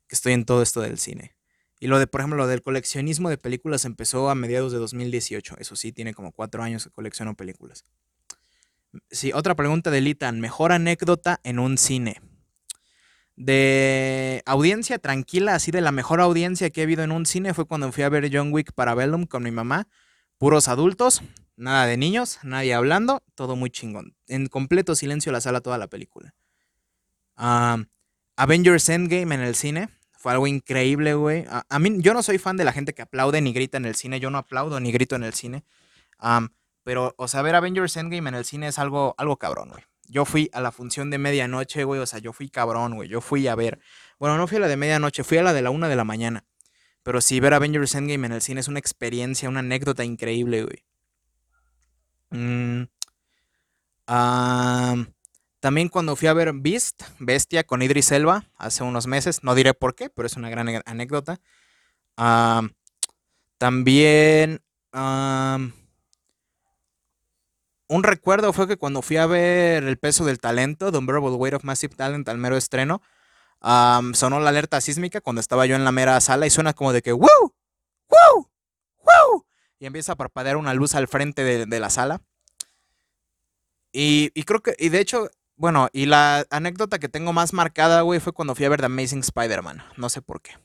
estoy 0.09 0.33
en 0.33 0.45
todo 0.45 0.61
esto 0.61 0.81
del 0.81 0.99
cine. 0.99 1.35
Y 1.79 1.87
lo 1.87 1.99
de, 1.99 2.07
por 2.07 2.21
ejemplo, 2.21 2.37
lo 2.37 2.47
del 2.47 2.61
coleccionismo 2.61 3.29
de 3.29 3.37
películas 3.37 3.85
empezó 3.85 4.29
a 4.29 4.35
mediados 4.35 4.71
de 4.71 4.79
2018. 4.79 5.57
Eso 5.59 5.75
sí, 5.75 5.91
tiene 5.91 6.13
como 6.13 6.31
cuatro 6.31 6.63
años 6.63 6.83
que 6.83 6.89
colecciono 6.89 7.35
películas. 7.35 7.85
Sí, 9.11 9.31
otra 9.31 9.53
pregunta 9.53 9.91
de 9.91 10.01
Litan. 10.01 10.39
Mejor 10.39 10.71
anécdota 10.71 11.39
en 11.43 11.59
un 11.59 11.77
cine. 11.77 12.19
De 13.35 14.41
audiencia 14.47 14.97
tranquila, 14.97 15.53
así 15.53 15.69
de 15.69 15.81
la 15.81 15.91
mejor 15.91 16.19
audiencia 16.19 16.71
que 16.71 16.81
he 16.81 16.83
habido 16.85 17.03
en 17.03 17.11
un 17.11 17.27
cine 17.27 17.53
fue 17.53 17.65
cuando 17.67 17.91
fui 17.91 18.03
a 18.03 18.09
ver 18.09 18.27
John 18.33 18.51
Wick 18.51 18.73
para 18.73 18.95
Bellum 18.95 19.27
con 19.27 19.43
mi 19.43 19.51
mamá. 19.51 19.87
Puros 20.39 20.67
adultos 20.69 21.21
nada 21.57 21.87
de 21.87 21.97
niños, 21.97 22.39
nadie 22.43 22.73
hablando, 22.73 23.21
todo 23.35 23.55
muy 23.55 23.69
chingón. 23.69 24.15
En 24.27 24.47
completo 24.47 24.95
silencio 24.95 25.31
la 25.31 25.41
sala 25.41 25.59
toda 25.61 25.77
la 25.77 25.87
película. 25.87 26.33
Avengers 28.35 28.87
Endgame 28.87 29.35
en 29.35 29.41
el 29.41 29.55
cine. 29.55 29.89
Fue 30.13 30.31
algo 30.31 30.47
increíble, 30.47 31.13
güey. 31.13 31.45
A, 31.69 31.79
mí, 31.79 31.97
yo 31.99 32.13
no 32.13 32.23
soy 32.23 32.37
fan 32.37 32.57
de 32.57 32.63
la 32.65 32.71
gente 32.71 32.93
que 32.93 33.03
aplaude 33.03 33.41
ni 33.41 33.53
grita 33.53 33.77
en 33.77 33.85
el 33.85 33.95
cine. 33.95 34.19
Yo 34.19 34.29
no 34.29 34.37
aplaudo 34.37 34.79
ni 34.79 34.91
grito 34.91 35.15
en 35.15 35.23
el 35.23 35.33
cine. 35.33 35.63
pero, 36.83 37.13
o 37.17 37.27
sea, 37.27 37.41
ver 37.41 37.55
Avengers 37.55 37.97
Endgame 37.97 38.29
en 38.29 38.35
el 38.35 38.45
cine 38.45 38.67
es 38.67 38.79
algo, 38.79 39.13
algo 39.17 39.37
cabrón, 39.37 39.69
güey. 39.71 39.83
Yo 40.09 40.23
fui 40.25 40.49
a 40.53 40.61
la 40.61 40.71
función 40.71 41.09
de 41.11 41.17
medianoche, 41.17 41.83
güey. 41.83 41.99
O 42.01 42.05
sea, 42.05 42.19
yo 42.19 42.33
fui 42.33 42.49
cabrón, 42.49 42.95
güey. 42.95 43.09
Yo 43.09 43.19
fui 43.21 43.47
a 43.47 43.55
ver. 43.55 43.79
Bueno, 44.19 44.37
no 44.37 44.47
fui 44.47 44.57
a 44.57 44.61
la 44.61 44.67
de 44.67 44.77
medianoche, 44.77 45.23
fui 45.23 45.37
a 45.37 45.43
la 45.43 45.53
de 45.53 45.61
la 45.61 45.69
una 45.69 45.87
de 45.89 45.95
la 45.95 46.03
mañana. 46.05 46.45
Pero 47.03 47.21
sí, 47.21 47.39
ver 47.39 47.53
Avengers 47.53 47.93
Endgame 47.93 48.25
en 48.25 48.33
el 48.33 48.41
cine 48.41 48.59
es 48.61 48.67
una 48.67 48.79
experiencia, 48.79 49.47
una 49.49 49.59
anécdota 49.59 50.03
increíble, 50.03 50.63
güey. 50.63 50.83
Mm, 52.31 52.83
también 55.59 55.89
cuando 55.89 56.15
fui 56.15 56.27
a 56.27 56.33
ver 56.33 56.53
Beast, 56.53 57.03
Bestia, 57.19 57.63
con 57.65 57.81
Idris 57.81 58.11
Elba 58.11 58.45
hace 58.57 58.83
unos 58.83 59.07
meses, 59.07 59.43
no 59.43 59.55
diré 59.55 59.73
por 59.73 59.95
qué, 59.95 60.09
pero 60.09 60.25
es 60.27 60.35
una 60.35 60.49
gran 60.49 60.67
anécdota. 60.85 61.39
también 63.57 64.61
un 67.89 68.03
recuerdo 68.03 68.51
fue 68.53 68.67
que 68.67 68.77
cuando 68.77 69.01
fui 69.01 69.15
a 69.17 69.25
ver 69.27 69.83
El 69.83 69.97
peso 69.97 70.25
del 70.25 70.39
talento, 70.39 70.91
The 70.91 70.97
Unbearable 70.97 71.35
Weight 71.35 71.55
of 71.55 71.63
Massive 71.63 71.95
Talent 71.95 72.27
al 72.29 72.37
mero 72.37 72.57
estreno, 72.57 73.01
sonó 73.61 74.39
la 74.39 74.49
alerta 74.49 74.81
sísmica 74.81 75.21
cuando 75.21 75.39
estaba 75.41 75.65
yo 75.65 75.75
en 75.75 75.85
la 75.85 75.91
mera 75.91 76.19
sala 76.21 76.45
y 76.47 76.49
suena 76.49 76.73
como 76.73 76.93
de 76.93 77.01
que 77.01 77.11
¡Wow! 77.13 77.27
¡Wow! 78.09 78.49
¡Wow! 79.03 79.46
y 79.79 79.85
empieza 79.85 80.13
a 80.13 80.15
parpadear 80.15 80.57
una 80.57 80.73
luz 80.73 80.95
al 80.95 81.07
frente 81.07 81.43
de, 81.43 81.79
la 81.79 81.89
sala. 81.89 82.21
Y, 83.91 84.29
creo 84.43 84.61
que, 84.61 84.75
y 84.77 84.89
de 84.89 84.99
hecho, 84.99 85.29
bueno, 85.55 85.89
y 85.93 86.05
la 86.07 86.45
anécdota 86.49 86.99
que 86.99 87.09
tengo 87.09 87.33
más 87.33 87.53
marcada, 87.53 88.01
güey, 88.01 88.19
fue 88.19 88.33
cuando 88.33 88.53
fui 88.55 88.65
a 88.65 88.69
ver 88.69 88.79
The 88.79 88.85
Amazing 88.87 89.19
Spider-Man. 89.19 89.83
No 89.97 90.09
sé 90.09 90.21
por 90.21 90.41
qué. 90.41 90.57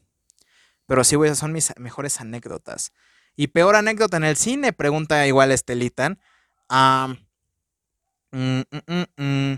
Pero 0.86 1.02
sí, 1.04 1.16
güey, 1.16 1.28
esas 1.28 1.38
son 1.38 1.52
mis 1.52 1.72
mejores 1.78 2.20
anécdotas. 2.20 2.92
Y 3.36 3.48
peor 3.48 3.76
anécdota 3.76 4.16
en 4.18 4.24
el 4.24 4.36
cine, 4.36 4.72
pregunta 4.74 5.26
igual 5.26 5.50
Estelitan. 5.52 6.18
Mm, 6.68 7.06
mm, 8.32 9.02
mm, 9.16 9.54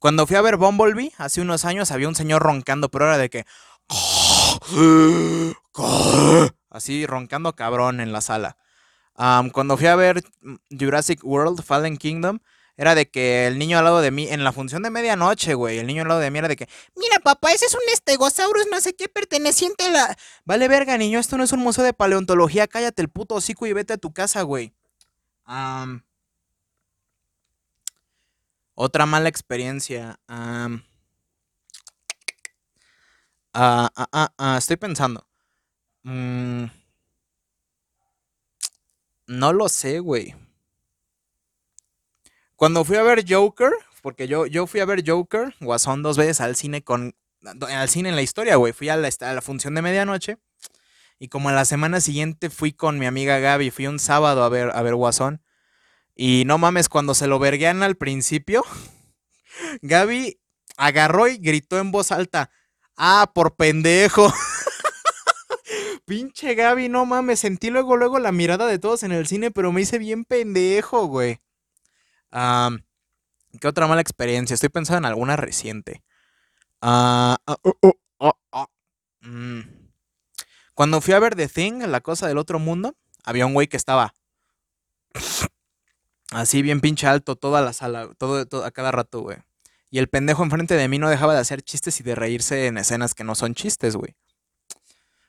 cuando 0.00 0.26
fui 0.26 0.34
a 0.36 0.42
ver 0.42 0.56
Bumblebee, 0.56 1.12
hace 1.18 1.40
unos 1.40 1.64
años, 1.64 1.90
había 1.92 2.08
un 2.08 2.14
señor 2.16 2.42
roncando, 2.42 2.88
pero 2.90 3.06
era 3.06 3.18
de 3.18 3.30
que... 3.30 3.46
Ah, 3.88 4.58
ah, 4.72 5.52
ah", 5.78 6.48
así, 6.70 7.06
roncando 7.06 7.54
cabrón 7.56 7.98
en 8.00 8.12
la 8.12 8.20
sala 8.20 8.56
cuando 9.52 9.76
fui 9.76 9.86
a 9.86 9.96
ver 9.96 10.22
Jurassic 10.70 11.24
World, 11.24 11.62
Fallen 11.62 11.96
Kingdom, 11.96 12.38
era 12.76 12.94
de 12.94 13.08
que 13.08 13.46
el 13.46 13.58
niño 13.58 13.78
al 13.78 13.84
lado 13.84 14.02
de 14.02 14.10
mí, 14.10 14.28
en 14.28 14.44
la 14.44 14.52
función 14.52 14.82
de 14.82 14.90
medianoche, 14.90 15.54
güey, 15.54 15.78
el 15.78 15.86
niño 15.86 16.02
al 16.02 16.08
lado 16.08 16.20
de 16.20 16.30
mí 16.30 16.38
era 16.38 16.48
de 16.48 16.56
que, 16.56 16.68
mira 16.94 17.18
papá, 17.20 17.52
ese 17.52 17.64
es 17.66 17.74
un 17.74 17.80
estegosaurus, 17.90 18.66
no 18.70 18.80
sé 18.82 18.94
qué, 18.94 19.08
perteneciente 19.08 19.84
a 19.86 19.90
la... 19.90 20.18
Vale 20.44 20.68
verga, 20.68 20.98
niño, 20.98 21.18
esto 21.18 21.38
no 21.38 21.44
es 21.44 21.52
un 21.52 21.60
museo 21.60 21.84
de 21.84 21.94
paleontología, 21.94 22.66
cállate 22.66 23.00
el 23.02 23.08
puto 23.08 23.34
hocico 23.36 23.66
y 23.66 23.72
vete 23.72 23.94
a 23.94 23.96
tu 23.96 24.12
casa, 24.12 24.42
güey. 24.42 24.74
otra 28.78 29.06
mala 29.06 29.30
experiencia. 29.30 30.20
Ah, 30.28 30.78
ah, 33.54 34.32
ah, 34.36 34.56
estoy 34.58 34.76
pensando. 34.76 35.26
Mm. 36.02 36.64
No 39.26 39.52
lo 39.52 39.68
sé, 39.68 39.98
güey. 39.98 40.34
Cuando 42.54 42.84
fui 42.84 42.96
a 42.96 43.02
ver 43.02 43.24
Joker, 43.28 43.70
porque 44.00 44.28
yo, 44.28 44.46
yo 44.46 44.68
fui 44.68 44.78
a 44.80 44.84
ver 44.84 45.02
Joker, 45.08 45.52
Guasón, 45.60 46.02
dos 46.04 46.16
veces 46.16 46.40
al 46.40 46.54
cine 46.56 46.82
con. 46.82 47.14
Al 47.42 47.88
cine 47.88 48.08
en 48.08 48.16
la 48.16 48.22
historia, 48.22 48.56
güey. 48.56 48.72
Fui 48.72 48.88
a 48.88 48.96
la, 48.96 49.10
función 49.42 49.74
de 49.74 49.82
medianoche. 49.82 50.38
Y 51.18 51.28
como 51.28 51.48
a 51.48 51.52
la 51.52 51.64
semana 51.64 52.00
siguiente 52.00 52.50
fui 52.50 52.72
con 52.72 52.98
mi 52.98 53.06
amiga 53.06 53.38
Gaby, 53.38 53.70
fui 53.70 53.86
un 53.86 53.98
sábado 53.98 54.42
a 54.44 54.48
ver, 54.48 54.70
a 54.74 54.82
ver 54.82 54.94
Guasón. 54.94 55.42
Y 56.14 56.44
no 56.46 56.58
mames, 56.58 56.88
cuando 56.88 57.14
se 57.14 57.26
lo 57.26 57.38
verguean 57.38 57.82
al 57.82 57.96
principio, 57.96 58.64
Gaby 59.82 60.38
agarró 60.76 61.26
y 61.28 61.38
gritó 61.38 61.78
en 61.78 61.90
voz 61.90 62.12
alta: 62.12 62.50
¡Ah, 62.96 63.30
por 63.34 63.54
pendejo! 63.56 64.32
Pinche 66.06 66.54
Gaby, 66.54 66.88
no 66.88 67.04
mames, 67.04 67.40
sentí 67.40 67.68
luego, 67.68 67.96
luego 67.96 68.20
la 68.20 68.30
mirada 68.30 68.66
de 68.68 68.78
todos 68.78 69.02
en 69.02 69.10
el 69.10 69.26
cine, 69.26 69.50
pero 69.50 69.72
me 69.72 69.80
hice 69.80 69.98
bien 69.98 70.24
pendejo, 70.24 71.06
güey. 71.06 71.40
¿Qué 72.30 73.66
otra 73.66 73.88
mala 73.88 74.02
experiencia? 74.02 74.54
Estoy 74.54 74.68
pensando 74.68 74.98
en 74.98 75.04
alguna 75.06 75.34
reciente. 75.34 76.04
Ah, 76.80 77.36
ah, 77.44 77.56
oh, 77.60 77.92
oh, 78.18 78.32
ah, 78.52 78.66
mm. 79.22 79.62
Cuando 80.74 81.00
fui 81.00 81.12
a 81.12 81.18
ver 81.18 81.34
The 81.34 81.48
Thing, 81.48 81.80
la 81.80 82.00
cosa 82.00 82.28
del 82.28 82.38
otro 82.38 82.60
mundo, 82.60 82.94
había 83.24 83.46
un 83.46 83.54
güey 83.54 83.66
que 83.66 83.76
estaba 83.76 84.14
así 86.30 86.62
bien 86.62 86.80
pinche 86.80 87.08
alto 87.08 87.34
toda 87.34 87.62
la 87.62 87.72
sala, 87.72 88.12
todo, 88.16 88.44
a 88.64 88.70
cada 88.70 88.92
rato, 88.92 89.22
güey. 89.22 89.38
Y 89.90 89.98
el 89.98 90.08
pendejo 90.08 90.44
enfrente 90.44 90.74
de 90.76 90.86
mí 90.86 91.00
no 91.00 91.10
dejaba 91.10 91.34
de 91.34 91.40
hacer 91.40 91.62
chistes 91.62 91.98
y 91.98 92.04
de 92.04 92.14
reírse 92.14 92.68
en 92.68 92.78
escenas 92.78 93.12
que 93.12 93.24
no 93.24 93.34
son 93.34 93.56
chistes, 93.56 93.96
güey. 93.96 94.14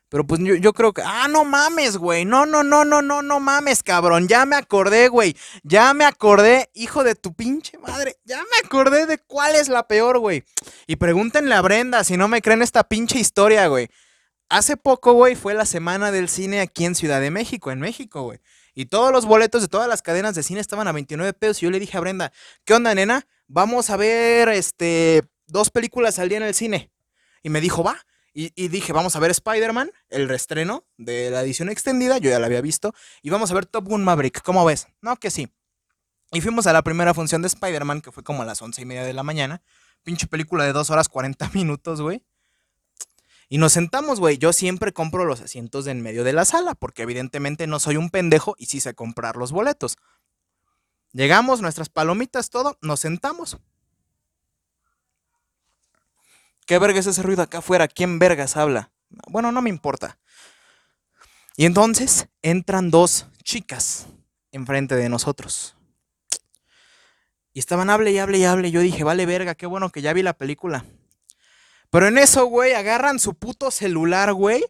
Pero 0.10 0.26
pues 0.26 0.40
yo, 0.42 0.72
creo 0.72 0.94
que, 0.94 1.02
ah, 1.06 1.28
no 1.30 1.44
mames, 1.44 1.98
güey. 1.98 2.24
No, 2.24 2.46
no, 2.46 2.64
no, 2.64 2.86
no, 2.86 3.02
no, 3.02 3.22
no 3.22 3.40
mames, 3.42 3.84
cabrón. 3.84 4.30
Ya 4.30 4.46
me 4.46 4.56
acordé, 4.56 5.10
güey. 5.10 5.36
Ya 5.64 5.94
me 5.94 6.06
acordé, 6.06 6.70
hijo 6.74 7.04
de 7.04 7.16
tu 7.16 7.34
pinche 7.34 7.78
madre. 7.78 8.16
Ya 8.24 8.38
me 8.38 8.58
acordé 8.64 9.06
de 9.06 9.18
cuál 9.18 9.56
es 9.56 9.68
la 9.68 9.86
peor, 9.88 10.20
güey. 10.20 10.46
Y 10.88 10.96
pregúntenle 10.96 11.54
a 11.56 11.62
Brenda 11.62 12.06
si 12.06 12.16
no 12.16 12.30
me 12.30 12.42
creen 12.42 12.62
esta 12.62 12.86
pinche 12.86 13.20
historia, 13.20 13.68
güey. 13.68 13.90
Hace 14.48 14.78
poco, 14.78 15.12
güey, 15.12 15.36
fue 15.36 15.54
la 15.54 15.66
semana 15.66 16.10
del 16.10 16.30
cine 16.30 16.62
aquí 16.62 16.86
en 16.86 16.96
Ciudad 16.96 17.20
de 17.20 17.30
México, 17.32 17.70
en 17.72 17.82
México, 17.82 18.22
güey. 18.22 18.40
Y 18.76 18.86
todos 18.86 19.12
los 19.12 19.26
boletos 19.26 19.62
de 19.62 19.68
todas 19.68 19.90
las 19.90 20.02
cadenas 20.02 20.36
de 20.36 20.44
cine 20.44 20.62
estaban 20.62 20.88
a 20.88 20.94
29 20.94 21.34
pesos. 21.34 21.62
Y 21.62 21.66
yo 21.66 21.72
le 21.72 21.82
dije 21.82 21.98
a 21.98 22.00
Brenda, 22.00 22.32
¿qué 22.64 22.74
onda, 22.76 22.96
nena? 22.96 23.28
Vamos 23.48 23.90
a 23.90 23.98
ver, 23.98 24.48
este, 24.50 25.24
dos 25.48 25.70
películas 25.70 26.18
al 26.18 26.30
día 26.30 26.38
en 26.38 26.44
el 26.46 26.54
cine. 26.54 26.92
Y 27.44 27.50
me 27.50 27.60
dijo, 27.60 27.84
va. 27.84 28.06
Y, 28.40 28.68
dije, 28.68 28.94
vamos 28.94 29.16
a 29.16 29.20
ver 29.20 29.32
Spider-Man, 29.32 29.90
el 30.10 30.30
restreno 30.30 30.84
de 30.98 31.32
la 31.32 31.42
edición 31.42 31.70
extendida, 31.70 32.20
yo 32.20 32.30
ya 32.30 32.38
la 32.38 32.46
había 32.46 32.62
visto, 32.62 32.94
y 33.24 33.32
vamos 33.32 33.50
a 33.50 33.56
ver 33.56 33.66
Top 33.66 33.86
Gun 33.88 34.04
Maverick, 34.04 34.44
¿cómo 34.44 34.64
ves? 34.64 34.86
No, 35.02 35.16
que 35.18 35.32
sí. 35.32 35.50
Y 36.32 36.42
fuimos 36.42 36.68
a 36.68 36.74
la 36.74 36.84
primera 36.84 37.16
función 37.16 37.42
de 37.42 37.48
Spider-Man, 37.48 38.00
que 38.02 38.12
fue 38.12 38.22
como 38.24 38.44
a 38.44 38.46
las 38.46 38.62
once 38.62 38.80
y 38.80 38.86
media 38.86 39.04
de 39.04 39.14
la 39.14 39.24
mañana. 39.24 39.64
Pinche 40.04 40.28
película 40.28 40.66
de 40.66 40.72
dos 40.72 40.92
horas 40.92 41.10
40 41.10 41.50
minutos, 41.56 42.00
güey. 42.00 42.22
Y 43.50 43.58
nos 43.58 43.74
sentamos, 43.74 44.20
güey. 44.20 44.38
Yo 44.38 44.54
siempre 44.54 44.94
compro 44.94 45.26
los 45.26 45.42
asientos 45.42 45.86
de 45.86 45.92
en 45.94 46.04
medio 46.04 46.24
de 46.24 46.34
la 46.34 46.46
sala, 46.46 46.76
porque 46.76 47.02
evidentemente 47.02 47.66
no 47.66 47.80
soy 47.80 47.96
un 47.98 48.12
pendejo 48.12 48.54
y 48.60 48.68
sí 48.68 48.82
sé 48.82 48.94
comprar 48.94 49.36
los 49.36 49.52
boletos. 49.52 49.98
Llegamos, 51.12 51.60
nuestras 51.62 51.90
palomitas, 51.90 52.52
todo, 52.52 52.78
nos 52.84 53.00
sentamos. 53.00 53.58
¿Qué 56.68 56.78
verga 56.80 57.00
es 57.00 57.08
ese 57.08 57.24
ruido 57.24 57.44
acá 57.44 57.60
afuera? 57.60 57.88
¿Quién 57.88 58.20
vergas 58.20 58.58
habla? 58.58 58.92
Bueno, 59.30 59.54
no 59.54 59.62
me 59.62 59.70
importa. 59.70 60.20
Y 61.56 61.66
entonces 61.66 62.28
entran 62.42 62.92
dos 62.92 63.26
chicas 63.44 64.06
enfrente 64.52 64.94
de 64.96 65.08
nosotros. 65.08 65.78
Y 67.54 67.60
estaban 67.60 67.90
hable 67.90 68.12
y 68.12 68.18
hable 68.20 68.40
y 68.40 68.44
hable. 68.44 68.70
Yo 68.70 68.82
dije, 68.82 69.06
vale 69.06 69.26
verga, 69.26 69.56
qué 69.56 69.66
bueno 69.66 69.90
que 69.94 70.02
ya 70.02 70.12
vi 70.12 70.24
la 70.24 70.34
película. 70.34 70.84
Pero 71.90 72.06
en 72.10 72.18
eso, 72.18 72.46
güey, 72.48 72.74
agarran 72.74 73.18
su 73.20 73.34
puto 73.36 73.72
celular, 73.72 74.34
güey. 74.34 74.62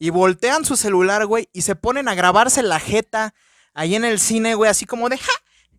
Y 0.00 0.10
voltean 0.10 0.64
su 0.64 0.74
celular, 0.76 1.24
güey. 1.24 1.48
Y 1.52 1.62
se 1.62 1.76
ponen 1.76 2.08
a 2.08 2.16
grabarse 2.16 2.64
la 2.64 2.80
jeta 2.80 3.32
ahí 3.74 3.94
en 3.94 4.04
el 4.04 4.18
cine, 4.18 4.56
güey. 4.56 4.72
Así 4.72 4.86
como 4.86 5.08
de, 5.08 5.18
ja, 5.18 5.32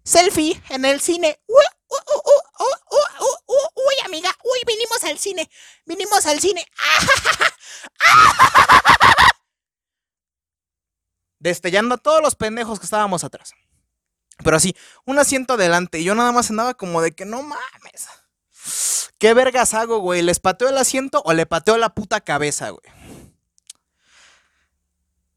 selfie 0.06 0.58
en 0.70 0.86
el 0.86 1.02
cine 1.02 1.38
al 5.10 5.18
cine, 5.20 5.50
vinimos 5.86 6.26
al 6.26 6.40
cine. 6.40 6.66
Destellando 11.40 11.96
a 11.96 11.98
todos 11.98 12.22
los 12.22 12.36
pendejos 12.36 12.80
que 12.80 12.86
estábamos 12.86 13.24
atrás. 13.24 13.54
Pero 14.44 14.58
así, 14.58 14.76
un 15.06 15.20
asiento 15.20 15.54
adelante. 15.54 16.00
Y 16.00 16.04
yo 16.04 16.16
nada 16.16 16.32
más 16.32 16.50
andaba 16.50 16.74
como 16.74 17.02
de 17.02 17.12
que 17.14 17.26
no 17.26 17.44
mames. 17.44 18.08
¿Qué 19.18 19.34
vergas 19.34 19.74
hago, 19.74 20.00
güey? 20.00 20.22
¿Les 20.22 20.40
pateo 20.40 20.68
el 20.70 20.78
asiento 20.78 21.22
o 21.26 21.34
le 21.34 21.46
pateo 21.46 21.78
la 21.78 21.90
puta 21.94 22.22
cabeza, 22.22 22.70
güey? 22.70 22.96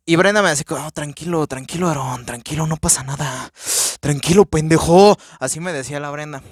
Y 0.04 0.16
Brenda 0.16 0.40
me 0.40 0.48
decía, 0.48 0.64
oh, 0.70 0.90
tranquilo, 0.90 1.46
tranquilo, 1.46 1.88
Aarón, 1.88 2.24
tranquilo, 2.24 2.66
no 2.66 2.78
pasa 2.78 3.02
nada. 3.04 3.52
Tranquilo, 4.00 4.46
pendejo. 4.46 5.16
Así 5.38 5.60
me 5.60 5.72
decía 5.72 6.00
la 6.00 6.10
Brenda. 6.10 6.42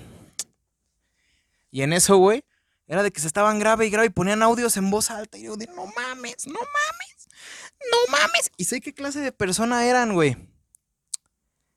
Y 1.70 1.80
en 1.82 1.94
eso, 1.94 2.18
güey, 2.18 2.44
era 2.88 3.02
de 3.02 3.10
que 3.10 3.20
se 3.20 3.26
estaban 3.26 3.58
grave 3.58 3.86
y 3.86 3.90
grave 3.90 4.06
y 4.06 4.10
ponían 4.10 4.42
audios 4.42 4.76
en 4.76 4.90
voz 4.90 5.10
alta. 5.10 5.36
Y 5.38 5.44
yo 5.44 5.56
de, 5.56 5.66
no 5.66 5.86
mames, 5.96 6.46
no 6.46 6.58
mames, 6.60 7.28
no 7.90 8.12
mames. 8.12 8.52
Y 8.56 8.64
sé 8.64 8.80
qué 8.80 8.94
clase 8.94 9.20
de 9.20 9.32
persona 9.32 9.84
eran, 9.86 10.12
güey. 10.12 10.36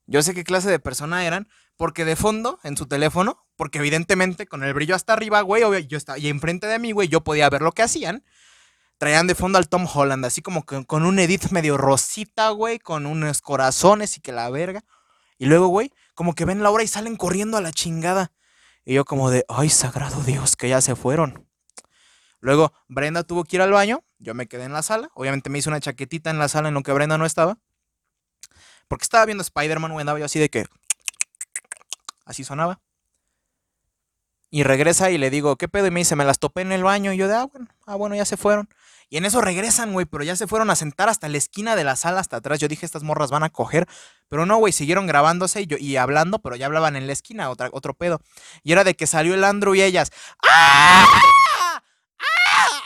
Yo 0.06 0.22
sé 0.22 0.34
qué 0.34 0.44
clase 0.44 0.70
de 0.70 0.78
persona 0.78 1.24
eran, 1.26 1.48
porque 1.76 2.04
de 2.04 2.16
fondo, 2.16 2.58
en 2.62 2.76
su 2.76 2.86
teléfono, 2.86 3.44
porque 3.56 3.78
evidentemente 3.78 4.46
con 4.46 4.62
el 4.62 4.72
brillo 4.74 4.94
hasta 4.94 5.12
arriba, 5.12 5.40
güey, 5.42 5.86
yo 5.86 5.98
estaba, 5.98 6.18
y 6.18 6.28
enfrente 6.28 6.66
de 6.66 6.78
mí, 6.80 6.90
güey, 6.92 7.08
yo 7.08 7.22
podía 7.22 7.48
ver 7.50 7.62
lo 7.62 7.72
que 7.72 7.82
hacían. 7.82 8.24
Traían 8.98 9.26
de 9.26 9.34
fondo 9.34 9.58
al 9.58 9.68
Tom 9.68 9.86
Holland, 9.92 10.24
así 10.26 10.42
como 10.42 10.64
con 10.64 11.04
un 11.06 11.18
edit 11.18 11.50
medio 11.50 11.76
rosita, 11.76 12.50
güey, 12.50 12.78
con 12.78 13.06
unos 13.06 13.40
corazones 13.40 14.16
y 14.16 14.20
que 14.20 14.30
la 14.32 14.50
verga. 14.50 14.84
Y 15.38 15.46
luego, 15.46 15.68
güey, 15.68 15.90
como 16.14 16.34
que 16.34 16.44
ven 16.44 16.62
la 16.62 16.70
hora 16.70 16.84
y 16.84 16.88
salen 16.88 17.16
corriendo 17.16 17.56
a 17.56 17.62
la 17.62 17.72
chingada. 17.72 18.30
Y 18.90 18.94
yo 18.94 19.04
como 19.04 19.30
de, 19.30 19.44
ay, 19.48 19.68
sagrado 19.68 20.20
Dios, 20.24 20.56
que 20.56 20.68
ya 20.68 20.80
se 20.80 20.96
fueron. 20.96 21.48
Luego 22.40 22.72
Brenda 22.88 23.22
tuvo 23.22 23.44
que 23.44 23.54
ir 23.54 23.62
al 23.62 23.70
baño, 23.70 24.02
yo 24.18 24.34
me 24.34 24.48
quedé 24.48 24.64
en 24.64 24.72
la 24.72 24.82
sala, 24.82 25.08
obviamente 25.14 25.48
me 25.48 25.60
hice 25.60 25.68
una 25.68 25.78
chaquetita 25.78 26.28
en 26.28 26.40
la 26.40 26.48
sala 26.48 26.70
en 26.70 26.74
lo 26.74 26.82
que 26.82 26.92
Brenda 26.92 27.16
no 27.16 27.24
estaba, 27.24 27.56
porque 28.88 29.04
estaba 29.04 29.24
viendo 29.26 29.42
Spider-Man, 29.42 29.92
andaba 30.00 30.18
yo 30.18 30.24
así 30.24 30.40
de 30.40 30.48
que, 30.48 30.66
así 32.24 32.42
sonaba. 32.42 32.80
Y 34.52 34.64
regresa 34.64 35.12
y 35.12 35.18
le 35.18 35.30
digo, 35.30 35.54
¿qué 35.56 35.68
pedo? 35.68 35.86
Y 35.86 35.92
me 35.92 36.00
dice, 36.00 36.16
me 36.16 36.24
las 36.24 36.40
topé 36.40 36.62
en 36.62 36.72
el 36.72 36.82
baño. 36.82 37.12
Y 37.12 37.16
yo 37.16 37.28
de, 37.28 37.34
ah, 37.36 37.44
bueno, 37.48 37.68
ah, 37.86 37.94
bueno, 37.94 38.16
ya 38.16 38.24
se 38.24 38.36
fueron. 38.36 38.68
Y 39.08 39.16
en 39.16 39.24
eso 39.24 39.40
regresan, 39.40 39.92
güey, 39.92 40.06
pero 40.06 40.24
ya 40.24 40.34
se 40.34 40.48
fueron 40.48 40.70
a 40.70 40.76
sentar 40.76 41.08
hasta 41.08 41.28
la 41.28 41.38
esquina 41.38 41.76
de 41.76 41.84
la 41.84 41.94
sala, 41.94 42.18
hasta 42.20 42.36
atrás. 42.38 42.58
Yo 42.58 42.66
dije, 42.66 42.84
estas 42.84 43.04
morras 43.04 43.30
van 43.30 43.44
a 43.44 43.50
coger. 43.50 43.86
Pero 44.28 44.46
no, 44.46 44.56
güey, 44.56 44.72
siguieron 44.72 45.06
grabándose 45.06 45.62
y, 45.62 45.66
yo, 45.66 45.76
y 45.78 45.96
hablando, 45.96 46.40
pero 46.40 46.56
ya 46.56 46.66
hablaban 46.66 46.96
en 46.96 47.06
la 47.06 47.12
esquina, 47.12 47.48
otro 47.48 47.94
pedo. 47.94 48.20
Y 48.64 48.72
era 48.72 48.82
de 48.82 48.94
que 48.94 49.06
salió 49.06 49.34
el 49.34 49.44
Andrew 49.44 49.74
y 49.76 49.82
ellas. 49.82 50.10
¡Ah! 50.48 51.04
¡Ah! 51.60 51.82
¡Ah! 52.18 52.82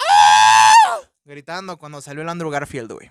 ¡Ah! 0.00 1.00
Gritando 1.24 1.78
cuando 1.78 2.02
salió 2.02 2.20
el 2.22 2.28
Andrew 2.28 2.50
Garfield, 2.50 2.92
güey. 2.92 3.10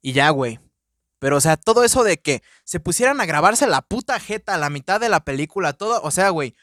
Y 0.00 0.12
ya, 0.12 0.30
güey. 0.30 0.58
Pero, 1.22 1.36
o 1.36 1.40
sea, 1.40 1.56
todo 1.56 1.84
eso 1.84 2.02
de 2.02 2.20
que 2.20 2.42
se 2.64 2.80
pusieran 2.80 3.20
a 3.20 3.26
grabarse 3.26 3.68
la 3.68 3.80
puta 3.82 4.18
jeta 4.18 4.56
a 4.56 4.58
la 4.58 4.70
mitad 4.70 4.98
de 4.98 5.08
la 5.08 5.24
película, 5.24 5.72
todo, 5.72 6.02
o 6.02 6.10
sea, 6.10 6.30
güey. 6.30 6.56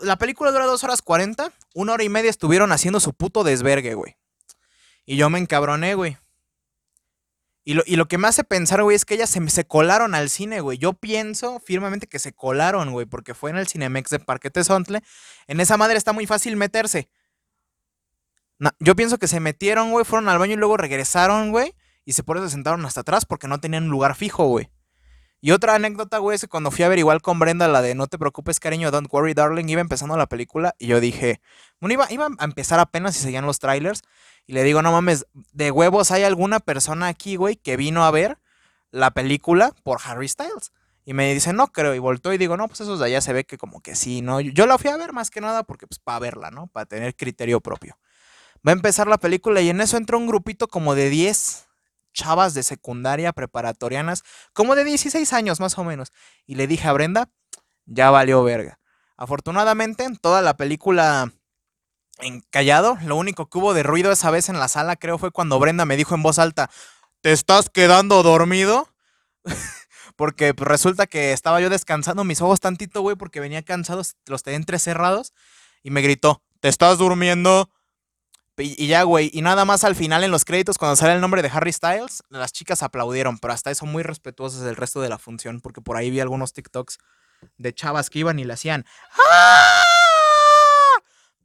La 0.00 0.16
película 0.16 0.50
dura 0.50 0.64
dos 0.64 0.82
horas 0.82 1.02
cuarenta, 1.02 1.52
una 1.74 1.92
hora 1.92 2.02
y 2.02 2.08
media 2.08 2.30
estuvieron 2.30 2.72
haciendo 2.72 3.00
su 3.00 3.12
puto 3.12 3.44
desvergue, 3.44 3.92
güey. 3.92 4.16
Y 5.04 5.18
yo 5.18 5.28
me 5.28 5.38
encabroné, 5.38 5.92
güey. 5.94 6.16
Y 7.64 7.74
lo, 7.74 8.08
que 8.08 8.16
me 8.16 8.28
hace 8.28 8.44
pensar, 8.44 8.82
güey, 8.82 8.96
es 8.96 9.04
que 9.04 9.12
ellas 9.12 9.28
se, 9.28 9.66
colaron 9.66 10.14
al 10.14 10.30
cine, 10.30 10.62
güey. 10.62 10.78
Yo 10.78 10.94
pienso 10.94 11.60
firmemente 11.60 12.06
que 12.06 12.18
se 12.18 12.32
colaron, 12.32 12.92
güey, 12.92 13.04
porque 13.04 13.34
fue 13.34 13.50
en 13.50 13.58
el 13.58 13.68
Cinemex 13.68 14.08
de 14.08 14.20
Parque 14.20 14.50
Sontle. 14.64 15.02
En 15.48 15.60
esa 15.60 15.76
madre 15.76 15.98
está 15.98 16.14
muy 16.14 16.26
fácil 16.26 16.56
meterse. 16.56 17.10
yo 18.78 18.96
pienso 18.96 19.18
que 19.18 19.28
se 19.28 19.38
metieron, 19.40 19.90
güey, 19.90 20.06
fueron 20.06 20.30
al 20.30 20.38
baño 20.38 20.54
y 20.54 20.56
luego 20.56 20.78
regresaron, 20.78 21.50
güey 21.50 21.74
y 22.04 22.12
se 22.12 22.22
por 22.22 22.36
eso 22.36 22.46
se 22.46 22.52
sentaron 22.52 22.84
hasta 22.86 23.00
atrás 23.00 23.24
porque 23.24 23.48
no 23.48 23.58
tenían 23.60 23.84
un 23.84 23.90
lugar 23.90 24.14
fijo, 24.14 24.44
güey. 24.44 24.70
Y 25.44 25.50
otra 25.50 25.74
anécdota, 25.74 26.18
güey, 26.18 26.36
es 26.36 26.40
que 26.42 26.46
cuando 26.48 26.70
fui 26.70 26.84
a 26.84 26.88
ver 26.88 27.00
igual 27.00 27.20
con 27.20 27.40
Brenda 27.40 27.66
la 27.66 27.82
de 27.82 27.96
No 27.96 28.06
te 28.06 28.16
preocupes, 28.18 28.60
cariño, 28.60 28.92
Don't 28.92 29.12
Worry, 29.12 29.34
Darling, 29.34 29.68
iba 29.68 29.80
empezando 29.80 30.16
la 30.16 30.26
película 30.26 30.74
y 30.78 30.86
yo 30.86 31.00
dije, 31.00 31.40
bueno, 31.80 32.04
iba, 32.10 32.26
a 32.38 32.44
empezar 32.44 32.78
apenas 32.78 33.16
y 33.16 33.20
seguían 33.20 33.44
los 33.44 33.58
trailers. 33.58 34.02
Y 34.46 34.52
le 34.52 34.62
digo, 34.62 34.82
no 34.82 34.92
mames, 34.92 35.26
de 35.34 35.72
huevos 35.72 36.12
hay 36.12 36.22
alguna 36.22 36.60
persona 36.60 37.08
aquí, 37.08 37.34
güey, 37.34 37.56
que 37.56 37.76
vino 37.76 38.04
a 38.04 38.10
ver 38.12 38.38
la 38.92 39.10
película 39.10 39.72
por 39.82 39.98
Harry 40.04 40.28
Styles. 40.28 40.72
Y 41.04 41.12
me 41.14 41.34
dice, 41.34 41.52
no 41.52 41.66
creo. 41.72 41.92
Y 41.92 41.98
voltó 41.98 42.32
y 42.32 42.38
digo, 42.38 42.56
no, 42.56 42.68
pues 42.68 42.82
esos 42.82 43.00
de 43.00 43.06
allá 43.06 43.20
se 43.20 43.32
ve 43.32 43.42
que 43.42 43.58
como 43.58 43.80
que 43.80 43.96
sí, 43.96 44.22
¿no? 44.22 44.40
Yo 44.40 44.66
la 44.66 44.78
fui 44.78 44.90
a 44.90 44.96
ver 44.96 45.12
más 45.12 45.30
que 45.30 45.40
nada 45.40 45.64
porque, 45.64 45.88
pues, 45.88 45.98
para 45.98 46.20
verla, 46.20 46.52
¿no? 46.52 46.68
Para 46.68 46.86
tener 46.86 47.16
criterio 47.16 47.60
propio. 47.60 47.98
Va 48.66 48.70
a 48.70 48.74
empezar 48.74 49.08
la 49.08 49.18
película 49.18 49.60
y 49.60 49.70
en 49.70 49.80
eso 49.80 49.96
entra 49.96 50.16
un 50.16 50.28
grupito 50.28 50.68
como 50.68 50.94
de 50.94 51.10
10 51.10 51.66
chavas 52.12 52.54
de 52.54 52.62
secundaria 52.62 53.32
preparatorianas, 53.32 54.22
como 54.52 54.74
de 54.74 54.84
16 54.84 55.32
años 55.32 55.60
más 55.60 55.76
o 55.78 55.84
menos. 55.84 56.12
Y 56.46 56.54
le 56.54 56.66
dije 56.66 56.88
a 56.88 56.92
Brenda, 56.92 57.28
ya 57.86 58.10
valió 58.10 58.42
verga. 58.44 58.78
Afortunadamente, 59.16 60.04
en 60.04 60.16
toda 60.16 60.42
la 60.42 60.56
película 60.56 61.32
en 62.18 62.40
callado, 62.50 62.98
lo 63.04 63.16
único 63.16 63.48
que 63.48 63.58
hubo 63.58 63.74
de 63.74 63.82
ruido 63.82 64.12
esa 64.12 64.30
vez 64.30 64.48
en 64.48 64.58
la 64.58 64.68
sala 64.68 64.96
creo 64.96 65.18
fue 65.18 65.32
cuando 65.32 65.58
Brenda 65.58 65.84
me 65.86 65.96
dijo 65.96 66.14
en 66.14 66.22
voz 66.22 66.38
alta, 66.38 66.70
¿te 67.20 67.32
estás 67.32 67.68
quedando 67.70 68.22
dormido? 68.22 68.88
porque 70.16 70.54
pues, 70.54 70.68
resulta 70.68 71.06
que 71.06 71.32
estaba 71.32 71.60
yo 71.60 71.70
descansando 71.70 72.24
mis 72.24 72.40
ojos 72.40 72.60
tantito, 72.60 73.00
güey, 73.00 73.16
porque 73.16 73.40
venía 73.40 73.62
cansado, 73.62 74.02
los 74.26 74.42
tenía 74.42 74.56
entrecerrados, 74.58 75.32
y 75.82 75.90
me 75.90 76.00
gritó, 76.02 76.42
¿te 76.60 76.68
estás 76.68 76.98
durmiendo? 76.98 77.68
Y, 78.58 78.86
ya, 78.86 79.02
güey, 79.04 79.30
y 79.32 79.40
nada 79.40 79.64
más 79.64 79.82
al 79.84 79.94
final 79.96 80.24
en 80.24 80.30
los 80.30 80.44
créditos, 80.44 80.76
cuando 80.76 80.96
sale 80.96 81.14
el 81.14 81.20
nombre 81.22 81.40
de 81.42 81.48
Harry 81.48 81.72
Styles, 81.72 82.22
las 82.28 82.52
chicas 82.52 82.82
aplaudieron, 82.82 83.38
pero 83.38 83.52
hasta 83.54 83.70
eso 83.70 83.86
muy 83.86 84.02
respetuosas 84.02 84.60
del 84.60 84.76
resto 84.76 85.00
de 85.00 85.08
la 85.08 85.16
función, 85.18 85.60
porque 85.60 85.80
por 85.80 85.96
ahí 85.96 86.10
vi 86.10 86.20
algunos 86.20 86.52
TikToks 86.52 86.98
de 87.58 87.74
chavas 87.74 88.10
que 88.10 88.18
iban 88.20 88.38
y 88.38 88.44
le 88.44 88.52
hacían 88.52 88.84
¡Ah! 89.32 89.82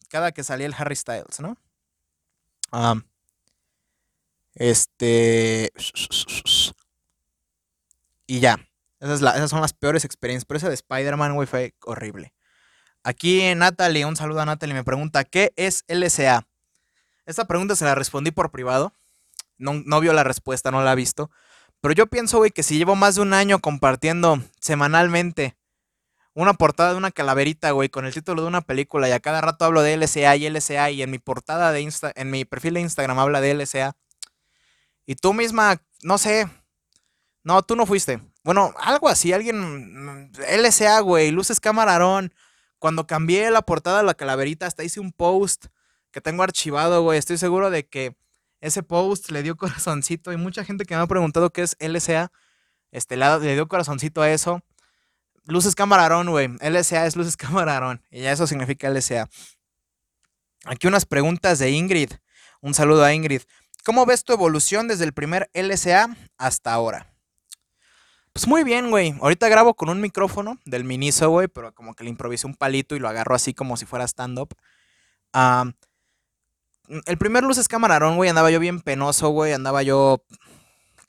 cada 0.09 0.31
que 0.33 0.43
salía 0.43 0.67
el 0.67 0.75
Harry 0.77 0.95
Styles, 0.95 1.39
¿no? 1.39 1.55
este. 4.55 5.71
Y 8.27 8.41
ya. 8.41 8.59
esas, 8.99 9.49
son 9.49 9.61
las 9.61 9.73
peores 9.73 10.03
experiencias. 10.03 10.45
Pero 10.45 10.57
esa 10.57 10.67
de 10.67 10.73
Spider-Man, 10.75 11.33
güey, 11.35 11.47
fue 11.47 11.73
horrible. 11.83 12.33
Aquí 13.03 13.55
Natalie, 13.55 14.03
un 14.05 14.15
saludo 14.17 14.41
a 14.41 14.45
Natalie, 14.45 14.75
me 14.75 14.83
pregunta: 14.83 15.23
¿Qué 15.23 15.53
es 15.55 15.85
LSA? 15.87 16.45
Esta 17.27 17.43
pregunta 17.45 17.75
se 17.75 17.83
la 17.83 17.93
respondí 17.93 18.31
por 18.31 18.51
privado. 18.51 18.93
No, 19.57 19.99
vio 19.99 20.13
la 20.13 20.23
respuesta, 20.23 20.71
no 20.71 20.81
la 20.81 20.91
ha 20.91 20.95
visto. 20.95 21.29
Pero 21.81 21.93
yo 21.93 22.07
pienso, 22.07 22.37
güey, 22.37 22.51
que 22.51 22.63
si 22.63 22.77
llevo 22.77 22.95
más 22.95 23.15
de 23.15 23.21
un 23.21 23.33
año 23.33 23.59
compartiendo 23.59 24.39
semanalmente 24.61 25.57
una 26.33 26.53
portada 26.53 26.91
de 26.91 26.97
una 26.97 27.11
calaverita, 27.11 27.71
güey, 27.71 27.89
con 27.89 28.05
el 28.05 28.13
título 28.13 28.43
de 28.43 28.47
una 28.47 28.61
película 28.61 29.09
y 29.09 29.11
a 29.11 29.19
cada 29.19 29.41
rato 29.41 29.65
hablo 29.65 29.81
de 29.81 29.97
LSA 29.97 30.35
y 30.37 30.49
LSA 30.49 30.91
y 30.91 31.01
en 31.01 31.11
mi 31.11 31.19
portada 31.19 31.71
de 31.71 31.81
Insta, 31.81 32.13
en 32.15 32.29
mi 32.31 32.45
perfil 32.45 32.75
de 32.75 32.81
Instagram 32.81 33.19
habla 33.19 33.41
de 33.41 33.55
LSA. 33.55 33.97
Y 35.05 35.15
tú 35.15 35.33
misma, 35.33 35.81
no 36.03 36.17
sé, 36.17 36.47
no, 37.43 37.61
tú 37.63 37.75
no 37.75 37.85
fuiste. 37.85 38.21
Bueno, 38.43 38.73
algo 38.77 39.09
así, 39.09 39.33
alguien, 39.33 40.29
mm, 40.29 40.31
LSA, 40.59 41.01
güey, 41.01 41.31
luces 41.31 41.59
camarón. 41.59 42.33
Cuando 42.79 43.05
cambié 43.07 43.49
la 43.51 43.63
portada 43.63 43.97
de 43.97 44.03
la 44.05 44.13
calaverita, 44.13 44.65
hasta 44.67 44.83
hice 44.83 44.99
un 45.01 45.11
post 45.11 45.65
que 46.17 46.21
tengo 46.21 46.41
archivado, 46.41 47.03
güey. 47.03 47.19
Estoy 47.19 47.37
seguro 47.37 47.69
de 47.69 47.85
que 47.87 48.15
ese 48.59 48.81
post 48.81 49.29
le 49.29 49.43
dio 49.43 49.55
corazoncito 49.55 50.33
y 50.33 50.37
mucha 50.37 50.65
gente 50.65 50.83
que 50.85 50.95
me 50.95 51.01
ha 51.01 51.05
preguntado 51.05 51.51
qué 51.51 51.61
es 51.61 51.77
LSA, 51.79 52.31
este, 52.89 53.17
le 53.17 53.53
dio 53.53 53.67
corazoncito 53.67 54.23
a 54.23 54.31
eso. 54.31 54.63
Luces 55.43 55.75
camarón, 55.75 56.27
güey. 56.31 56.47
LSA 56.57 57.05
es 57.05 57.15
luces 57.17 57.37
camarón. 57.37 58.01
Y 58.09 58.21
ya 58.21 58.31
eso 58.31 58.47
significa 58.47 58.89
LSA. 58.89 59.29
Aquí 60.65 60.87
unas 60.87 61.05
preguntas 61.05 61.59
de 61.59 61.69
Ingrid. 61.69 62.09
Un 62.61 62.73
saludo 62.73 63.03
a 63.05 63.13
Ingrid. 63.13 63.43
¿Cómo 63.85 64.03
ves 64.07 64.23
tu 64.23 64.33
evolución 64.33 64.87
desde 64.87 65.03
el 65.05 65.13
primer 65.13 65.51
LSA 65.53 66.17
hasta 66.39 66.73
ahora? 66.73 67.13
Pues 68.33 68.47
muy 68.47 68.63
bien, 68.63 68.89
güey. 68.89 69.13
Ahorita 69.21 69.49
grabo 69.49 69.75
con 69.75 69.87
un 69.89 70.01
micrófono 70.01 70.57
del 70.65 70.83
Miniso, 70.83 71.29
güey, 71.29 71.47
pero 71.47 71.75
como 71.75 71.93
que 71.93 72.03
le 72.05 72.09
improvisé 72.09 72.47
un 72.47 72.55
palito 72.55 72.95
y 72.95 72.99
lo 72.99 73.07
agarro 73.07 73.35
así 73.35 73.53
como 73.53 73.77
si 73.77 73.85
fuera 73.85 74.03
stand-up. 74.07 74.55
Ah... 75.31 75.73
El 77.05 77.17
primer 77.17 77.43
Luces 77.43 77.67
Camarón, 77.67 78.15
güey, 78.15 78.29
andaba 78.29 78.49
yo 78.49 78.61
bien 78.61 78.79
penoso, 78.79 79.29
güey. 79.29 79.51
Andaba 79.51 79.83
yo 79.83 80.23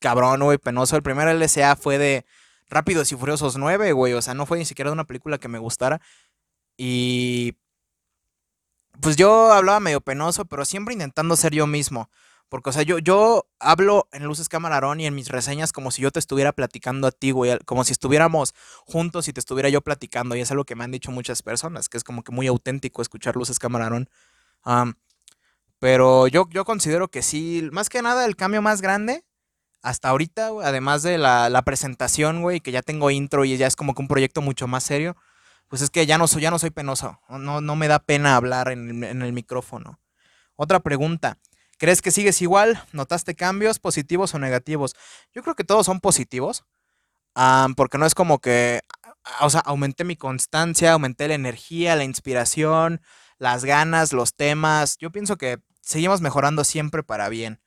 cabrón, 0.01 0.41
güey, 0.41 0.59
penoso. 0.59 0.97
El 0.97 1.03
primer 1.05 1.29
LSA 1.37 1.77
fue 1.77 1.99
de 1.99 2.27
Rápidos 2.69 3.13
y 3.13 3.17
Furiosos 3.17 3.57
9, 3.57 3.93
güey. 3.93 4.13
O 4.15 4.23
sea, 4.23 4.35
no 4.35 4.45
fue 4.45 4.59
ni 4.59 4.65
siquiera 4.65 4.91
una 4.91 5.05
película 5.05 5.39
que 5.39 5.47
me 5.49 5.59
gustara. 5.59 6.01
Y. 6.77 7.57
Pues 9.01 9.15
yo 9.15 9.53
hablaba 9.53 9.79
medio 9.79 10.01
penoso, 10.01 10.45
pero 10.47 10.65
siempre 10.65 10.95
intentando 10.95 11.37
ser 11.37 11.53
yo 11.55 11.69
mismo. 11.69 12.11
Porque, 12.49 12.71
o 12.71 12.73
sea, 12.73 12.83
yo, 12.83 12.99
yo 12.99 13.47
hablo 13.61 14.09
en 14.11 14.25
Luces 14.25 14.49
Camarón 14.49 14.99
y 14.99 15.07
en 15.07 15.15
mis 15.15 15.29
reseñas 15.29 15.73
como 15.73 15.93
si 15.93 16.03
yo 16.03 16.11
te 16.11 16.19
estuviera 16.19 16.51
platicando 16.51 17.07
a 17.07 17.13
ti, 17.13 17.31
güey. 17.31 17.57
Como 17.67 17.85
si 17.85 17.93
estuviéramos 17.93 18.53
juntos 18.85 19.29
y 19.29 19.33
te 19.33 19.39
estuviera 19.39 19.69
yo 19.69 19.81
platicando. 19.83 20.35
Y 20.35 20.41
es 20.41 20.51
algo 20.51 20.65
que 20.65 20.75
me 20.75 20.83
han 20.83 20.91
dicho 20.91 21.13
muchas 21.13 21.43
personas, 21.43 21.89
que 21.89 21.97
es 21.99 22.03
como 22.03 22.25
que 22.25 22.33
muy 22.33 22.49
auténtico 22.49 23.01
escuchar 23.01 23.37
Luces 23.37 23.61
Camarón. 23.61 24.11
Pero 25.79 26.27
yo, 26.27 26.49
yo 26.51 26.65
considero 26.65 27.09
que 27.09 27.23
sí, 27.23 27.69
más 27.73 27.89
que 27.89 28.03
nada 28.03 28.25
el 28.25 28.35
cambio 28.37 28.61
más 28.63 28.83
grande 28.83 29.25
hasta 29.83 30.09
ahorita, 30.09 30.51
además 30.65 31.03
de 31.05 31.19
la, 31.19 31.49
la 31.51 31.63
presentación, 31.63 32.43
güey, 32.43 32.61
que 32.61 32.73
ya 32.73 32.83
tengo 32.83 33.11
intro 33.11 33.45
y 33.45 33.57
ya 33.57 33.67
es 33.69 33.77
como 33.77 33.95
que 33.95 34.03
un 34.03 34.09
proyecto 34.09 34.41
mucho 34.41 34.67
más 34.67 34.83
serio, 34.83 35.17
pues 35.69 35.83
es 35.83 35.91
que 35.91 36.05
ya 36.07 36.19
no 36.19 36.27
soy, 36.27 36.43
ya 36.43 36.51
no 36.51 36.59
soy 36.59 36.71
penoso, 36.71 37.21
no, 37.29 37.61
no 37.61 37.77
me 37.77 37.87
da 37.89 38.01
pena 38.01 38.35
hablar 38.37 38.73
en, 38.73 39.05
el 39.05 39.33
micrófono. 39.33 40.01
Otra 40.57 40.81
pregunta, 40.81 41.39
¿crees 41.79 42.03
que 42.03 42.11
sigues 42.11 42.43
igual? 42.43 42.85
¿Notaste 42.93 43.35
cambios 43.37 43.79
positivos 43.79 44.35
o 44.35 44.41
negativos? 44.41 44.97
Yo 45.33 45.43
creo 45.45 45.55
que 45.55 45.63
todos 45.65 45.87
son 45.87 46.01
positivos, 46.01 46.65
porque 47.77 47.99
no 47.99 48.07
es 48.07 48.15
como 48.17 48.41
que, 48.41 48.81
o 49.41 49.49
sea, 49.51 49.61
aumenté 49.61 50.03
mi 50.05 50.17
constancia, 50.17 50.93
aumenté 50.95 51.29
la 51.29 51.35
energía, 51.35 51.95
la 51.95 52.03
inspiración, 52.05 53.01
las 53.39 53.65
ganas, 53.65 54.13
los 54.13 54.35
temas. 54.35 54.99
Yo 54.99 55.11
pienso 55.13 55.37
que 55.37 55.59
seguimos 55.89 56.21
mejorando 56.21 56.65
siempre 56.65 57.03
para 57.03 57.29
bien. 57.31 57.61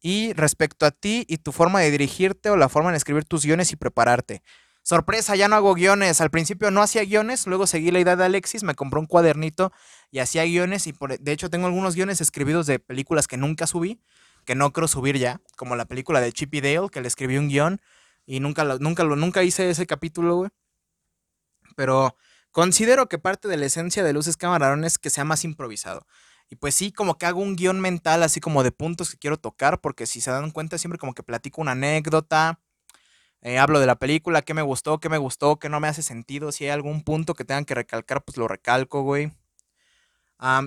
Y 0.00 0.32
respecto 0.32 0.86
a 0.86 0.90
ti 0.90 1.24
y 1.28 1.38
tu 1.38 1.52
forma 1.52 1.80
de 1.80 1.90
dirigirte 1.90 2.48
o 2.50 2.56
la 2.56 2.68
forma 2.68 2.90
de 2.90 2.96
escribir 2.96 3.24
tus 3.24 3.44
guiones 3.44 3.70
y 3.72 3.76
prepararte. 3.76 4.42
Sorpresa, 4.82 5.36
ya 5.36 5.48
no 5.48 5.56
hago 5.56 5.74
guiones. 5.74 6.20
Al 6.20 6.30
principio 6.30 6.70
no 6.70 6.80
hacía 6.80 7.04
guiones, 7.04 7.46
luego 7.46 7.66
seguí 7.66 7.90
la 7.90 7.98
idea 8.00 8.16
de 8.16 8.24
Alexis, 8.24 8.62
me 8.62 8.74
compró 8.74 9.00
un 9.00 9.06
cuadernito 9.06 9.72
y 10.10 10.20
hacía 10.20 10.44
guiones. 10.44 10.86
Y 10.86 10.94
de 11.20 11.32
hecho 11.32 11.50
tengo 11.50 11.66
algunos 11.66 11.96
guiones 11.96 12.20
escribidos 12.20 12.66
de 12.66 12.78
películas 12.78 13.26
que 13.26 13.36
nunca 13.36 13.66
subí, 13.66 14.00
que 14.44 14.54
no 14.54 14.72
creo 14.72 14.88
subir 14.88 15.18
ya, 15.18 15.40
como 15.56 15.76
la 15.76 15.84
película 15.86 16.20
de 16.20 16.32
Chippy 16.32 16.60
Dale, 16.60 16.88
que 16.90 17.00
le 17.02 17.08
escribí 17.08 17.36
un 17.36 17.48
guión 17.48 17.80
y 18.24 18.40
nunca, 18.40 18.64
nunca, 18.64 19.04
lo, 19.04 19.16
nunca 19.16 19.42
hice 19.42 19.68
ese 19.68 19.86
capítulo, 19.86 20.36
güey. 20.36 20.50
Pero 21.74 22.16
considero 22.52 23.08
que 23.08 23.18
parte 23.18 23.48
de 23.48 23.56
la 23.58 23.66
esencia 23.66 24.02
de 24.02 24.14
Luces 24.14 24.36
camarones 24.38 24.92
es 24.94 24.98
que 24.98 25.10
sea 25.10 25.24
más 25.24 25.44
improvisado. 25.44 26.06
Y 26.48 26.56
pues 26.56 26.74
sí, 26.74 26.92
como 26.92 27.18
que 27.18 27.26
hago 27.26 27.40
un 27.40 27.56
guión 27.56 27.80
mental 27.80 28.22
así 28.22 28.40
como 28.40 28.62
de 28.62 28.70
puntos 28.72 29.10
que 29.10 29.18
quiero 29.18 29.36
tocar, 29.38 29.80
porque 29.80 30.06
si 30.06 30.20
se 30.20 30.30
dan 30.30 30.50
cuenta 30.52 30.78
siempre 30.78 30.98
como 30.98 31.12
que 31.14 31.22
platico 31.24 31.60
una 31.60 31.72
anécdota, 31.72 32.60
eh, 33.42 33.58
hablo 33.58 33.80
de 33.80 33.86
la 33.86 33.96
película, 33.98 34.42
qué 34.42 34.54
me 34.54 34.62
gustó, 34.62 35.00
qué 35.00 35.08
me 35.08 35.18
gustó, 35.18 35.58
qué 35.58 35.68
no 35.68 35.80
me 35.80 35.88
hace 35.88 36.02
sentido, 36.02 36.52
si 36.52 36.64
hay 36.64 36.70
algún 36.70 37.02
punto 37.04 37.34
que 37.34 37.44
tengan 37.44 37.64
que 37.64 37.74
recalcar, 37.74 38.22
pues 38.24 38.36
lo 38.36 38.46
recalco, 38.48 39.02
güey. 39.02 39.32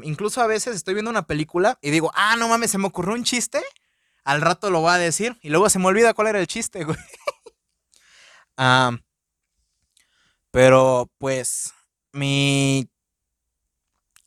incluso 0.04 0.42
a 0.42 0.48
veces 0.48 0.76
estoy 0.76 0.94
viendo 0.96 1.12
una 1.12 1.28
película 1.28 1.78
y 1.82 1.92
digo, 1.92 2.12
ah, 2.16 2.36
no 2.38 2.48
mames, 2.50 2.72
se 2.72 2.78
me 2.78 2.88
ocurrió 2.88 3.14
un 3.16 3.24
chiste, 3.24 3.62
al 4.26 4.42
rato 4.42 4.70
lo 4.72 4.82
voy 4.82 4.92
a 4.94 4.98
decir 4.98 5.38
y 5.42 5.50
luego 5.50 5.70
se 5.70 5.80
me 5.80 5.86
olvida 5.88 6.14
cuál 6.14 6.28
era 6.28 6.40
el 6.42 6.48
chiste, 6.48 6.84
güey. 6.84 6.98
pero 10.52 11.10
pues 11.20 11.74
mi 12.14 12.89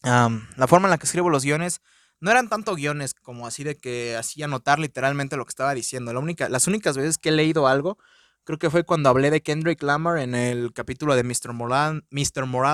la 0.03 0.67
forma 0.69 0.87
en 0.89 0.91
la 0.91 0.99
que 0.99 1.05
escribo 1.07 1.31
los 1.31 1.45
guiones 1.45 1.81
no 2.21 2.31
eran 2.31 2.49
tanto 2.49 2.75
guiones 2.75 3.15
como 3.15 3.47
así 3.47 3.65
de 3.65 3.77
que 3.77 4.17
hacía 4.17 4.45
anotar 4.45 4.79
literalmente 4.79 5.37
lo 5.37 5.45
que 5.45 5.49
estaba 5.51 5.75
diciendo. 5.75 6.13
La 6.13 6.21
única, 6.21 6.49
las 6.49 6.69
únicas 6.69 6.97
veces 6.97 7.19
que 7.19 7.31
he 7.31 7.33
leído 7.33 7.67
algo, 7.67 7.99
creo 8.45 8.61
que 8.61 8.71
fue 8.71 8.85
cuando 8.85 9.09
hablé 9.09 9.31
de 9.33 9.41
Kendrick 9.43 9.83
Lamar 9.83 10.19
en 10.19 10.37
el 10.37 10.73
capítulo 10.73 11.17
de 11.17 11.25
Mr. 11.25 11.53
Moral, 11.53 12.05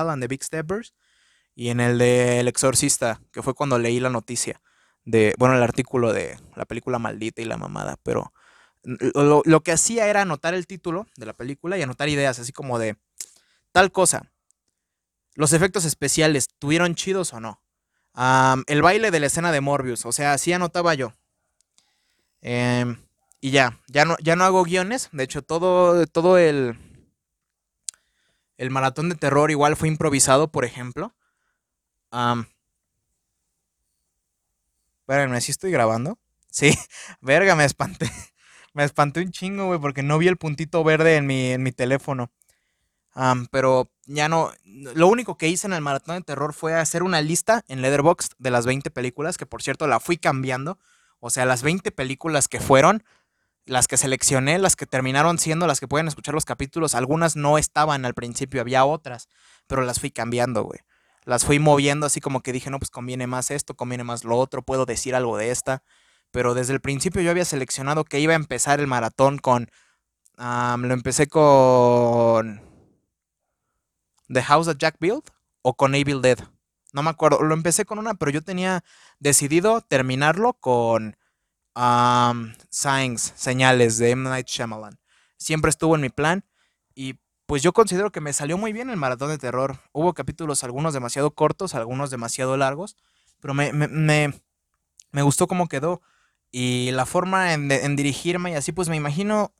and 0.09 0.21
the 0.21 0.27
Big 0.27 0.43
Steppers 0.43 0.93
y 1.55 1.69
en 1.69 1.79
el 1.79 1.97
de 1.97 2.39
El 2.41 2.47
Exorcista, 2.47 3.21
que 3.33 3.41
fue 3.41 3.55
cuando 3.55 3.79
leí 3.79 3.99
la 3.99 4.09
noticia 4.11 4.61
de, 5.03 5.33
bueno, 5.39 5.55
el 5.55 5.63
artículo 5.63 6.13
de 6.13 6.39
la 6.55 6.65
película 6.65 6.99
maldita 6.99 7.41
y 7.41 7.45
la 7.45 7.57
mamada, 7.57 7.95
pero 8.03 8.31
lo 8.85 9.59
que 9.61 9.71
hacía 9.71 10.05
era 10.07 10.21
anotar 10.21 10.53
el 10.53 10.65
título 10.67 11.05
de 11.17 11.25
la 11.25 11.33
película 11.33 11.75
y 11.77 11.81
anotar 11.81 12.07
ideas, 12.07 12.37
así 12.39 12.51
como 12.53 12.77
de 12.79 12.95
tal 13.73 13.91
cosa 13.91 14.31
los 15.39 15.53
efectos 15.53 15.85
especiales, 15.85 16.49
¿tuvieron 16.59 16.95
chidos 16.95 17.31
o 17.33 17.39
no? 17.39 17.61
el 18.67 18.81
baile 18.81 19.09
de 19.09 19.21
la 19.21 19.27
escena 19.27 19.53
de 19.53 19.61
Morbius, 19.61 20.05
o 20.05 20.11
sea, 20.11 20.37
sí 20.37 20.51
anotaba 20.51 20.93
yo. 20.95 21.13
Em, 22.41 22.97
y 23.39 23.51
ya, 23.51 23.79
ya 23.87 24.03
no, 24.03 24.17
ya 24.21 24.35
no 24.35 24.43
hago 24.43 24.61
guiones. 24.65 25.07
De 25.13 25.23
hecho, 25.23 25.41
todo, 25.41 26.05
todo 26.07 26.37
el, 26.37 26.77
el 28.57 28.69
maratón 28.69 29.07
de 29.07 29.15
terror 29.15 29.49
igual 29.49 29.77
fue 29.77 29.87
improvisado, 29.87 30.51
por 30.51 30.65
ejemplo. 30.65 31.13
Um, 32.11 32.43
espérenme, 34.99 35.39
¿sí 35.39 35.51
estoy 35.51 35.71
grabando? 35.71 36.19
Sí, 36.51 36.77
verga, 37.21 37.55
me 37.55 37.63
espanté. 37.63 38.11
Me 38.75 38.83
espanté 38.83 39.21
un 39.21 39.31
chingo, 39.31 39.65
güey, 39.65 39.79
porque 39.79 40.03
no 40.03 40.19
vi 40.19 40.27
el 40.27 40.37
puntito 40.37 40.83
verde 40.83 41.15
en 41.15 41.25
mi, 41.25 41.47
en 41.53 41.63
mi 41.63 41.71
teléfono 41.71 42.31
pero 43.51 43.91
ya 44.05 44.29
no, 44.29 44.51
lo 44.65 45.07
único 45.07 45.37
que 45.37 45.47
hice 45.47 45.67
en 45.67 45.73
el 45.73 45.81
maratón 45.81 46.15
de 46.15 46.21
terror 46.21 46.53
fue 46.53 46.75
hacer 46.75 47.03
una 47.03 47.21
lista 47.21 47.63
en 47.67 47.81
leatherbox 47.81 48.29
de 48.37 48.51
las 48.51 48.65
20 48.65 48.91
películas, 48.91 49.37
que 49.37 49.45
por 49.45 49.61
cierto 49.61 49.87
la 49.87 49.99
fui 49.99 50.17
cambiando. 50.17 50.77
O 51.19 51.29
sea, 51.29 51.45
las 51.45 51.63
20 51.63 51.91
películas 51.91 52.47
que 52.47 52.59
fueron, 52.61 53.03
las 53.65 53.87
que 53.87 53.97
seleccioné, 53.97 54.57
las 54.57 54.75
que 54.77 54.85
terminaron 54.85 55.37
siendo, 55.37 55.67
las 55.67 55.79
que 55.81 55.87
pueden 55.87 56.07
escuchar 56.07 56.33
los 56.33 56.45
capítulos, 56.45 56.95
algunas 56.95 57.35
no 57.35 57.57
estaban 57.57 58.05
al 58.05 58.13
principio, 58.13 58.61
había 58.61 58.85
otras, 58.85 59.27
pero 59.67 59.81
las 59.81 59.99
fui 59.99 60.11
cambiando, 60.11 60.63
güey. 60.63 60.79
Las 61.25 61.43
fui 61.43 61.59
moviendo 61.59 62.05
así 62.05 62.21
como 62.21 62.41
que 62.41 62.53
dije, 62.53 62.69
no, 62.69 62.79
pues 62.79 62.89
conviene 62.89 63.27
más 63.27 63.51
esto, 63.51 63.75
conviene 63.75 64.03
más 64.05 64.23
lo 64.23 64.37
otro, 64.37 64.61
puedo 64.63 64.85
decir 64.85 65.13
algo 65.13 65.35
de 65.37 65.51
esta. 65.51 65.83
Pero 66.31 66.53
desde 66.53 66.71
el 66.73 66.79
principio 66.79 67.21
yo 67.21 67.31
había 67.31 67.43
seleccionado 67.45 68.05
que 68.05 68.19
iba 68.19 68.33
a 68.33 68.35
empezar 68.37 68.79
el 68.79 68.87
maratón 68.87 69.39
con... 69.39 69.69
lo 70.37 70.93
empecé 70.93 71.27
con 71.27 72.68
The 74.31 74.43
House 74.43 74.67
of 74.69 74.77
Jack 74.77 74.97
Build 74.99 75.23
o 75.63 75.73
con 75.75 75.95
Evil 75.95 76.21
Dead. 76.21 76.37
No 76.93 77.01
me 77.03 77.09
acuerdo, 77.09 77.41
lo 77.43 77.53
empecé 77.55 77.85
con 77.85 77.97
una, 77.99 78.13
pero 78.13 78.29
yo 78.31 78.41
tenía 78.43 78.83
decidido 79.19 79.81
terminarlo 79.81 80.53
con 80.53 81.17
um, 81.75 82.53
Signs, 82.69 83.33
Señales 83.35 83.97
de 83.97 84.11
M. 84.11 84.27
Night 84.29 84.45
Shyamalan. 84.47 84.99
Siempre 85.37 85.69
estuvo 85.71 85.95
en 85.95 86.01
mi 86.01 86.09
plan 86.09 86.45
y 86.95 87.15
pues 87.47 87.63
yo 87.63 87.73
considero 87.73 88.11
que 88.11 88.21
me 88.21 88.31
salió 88.33 88.55
muy 88.57 88.71
bien 88.73 88.89
el 88.91 88.97
maratón 88.97 89.29
de 89.29 89.37
terror. 89.39 89.77
Hubo 89.93 90.13
capítulos, 90.13 90.63
algunos 90.63 90.93
demasiado 90.93 91.31
cortos, 91.31 91.73
algunos 91.73 92.11
demasiado 92.11 92.55
largos, 92.57 92.95
pero 93.39 93.53
me, 93.55 93.71
me, 93.73 94.33
gustó 95.23 95.47
cómo 95.47 95.67
quedó 95.67 96.01
y 96.51 96.91
la 96.91 97.05
forma 97.07 97.53
en 97.53 97.95
dirigirme 97.95 98.51
y 98.51 98.55
así, 98.55 98.71
pues 98.73 98.89
me 98.89 98.95
imagino, 98.95 99.53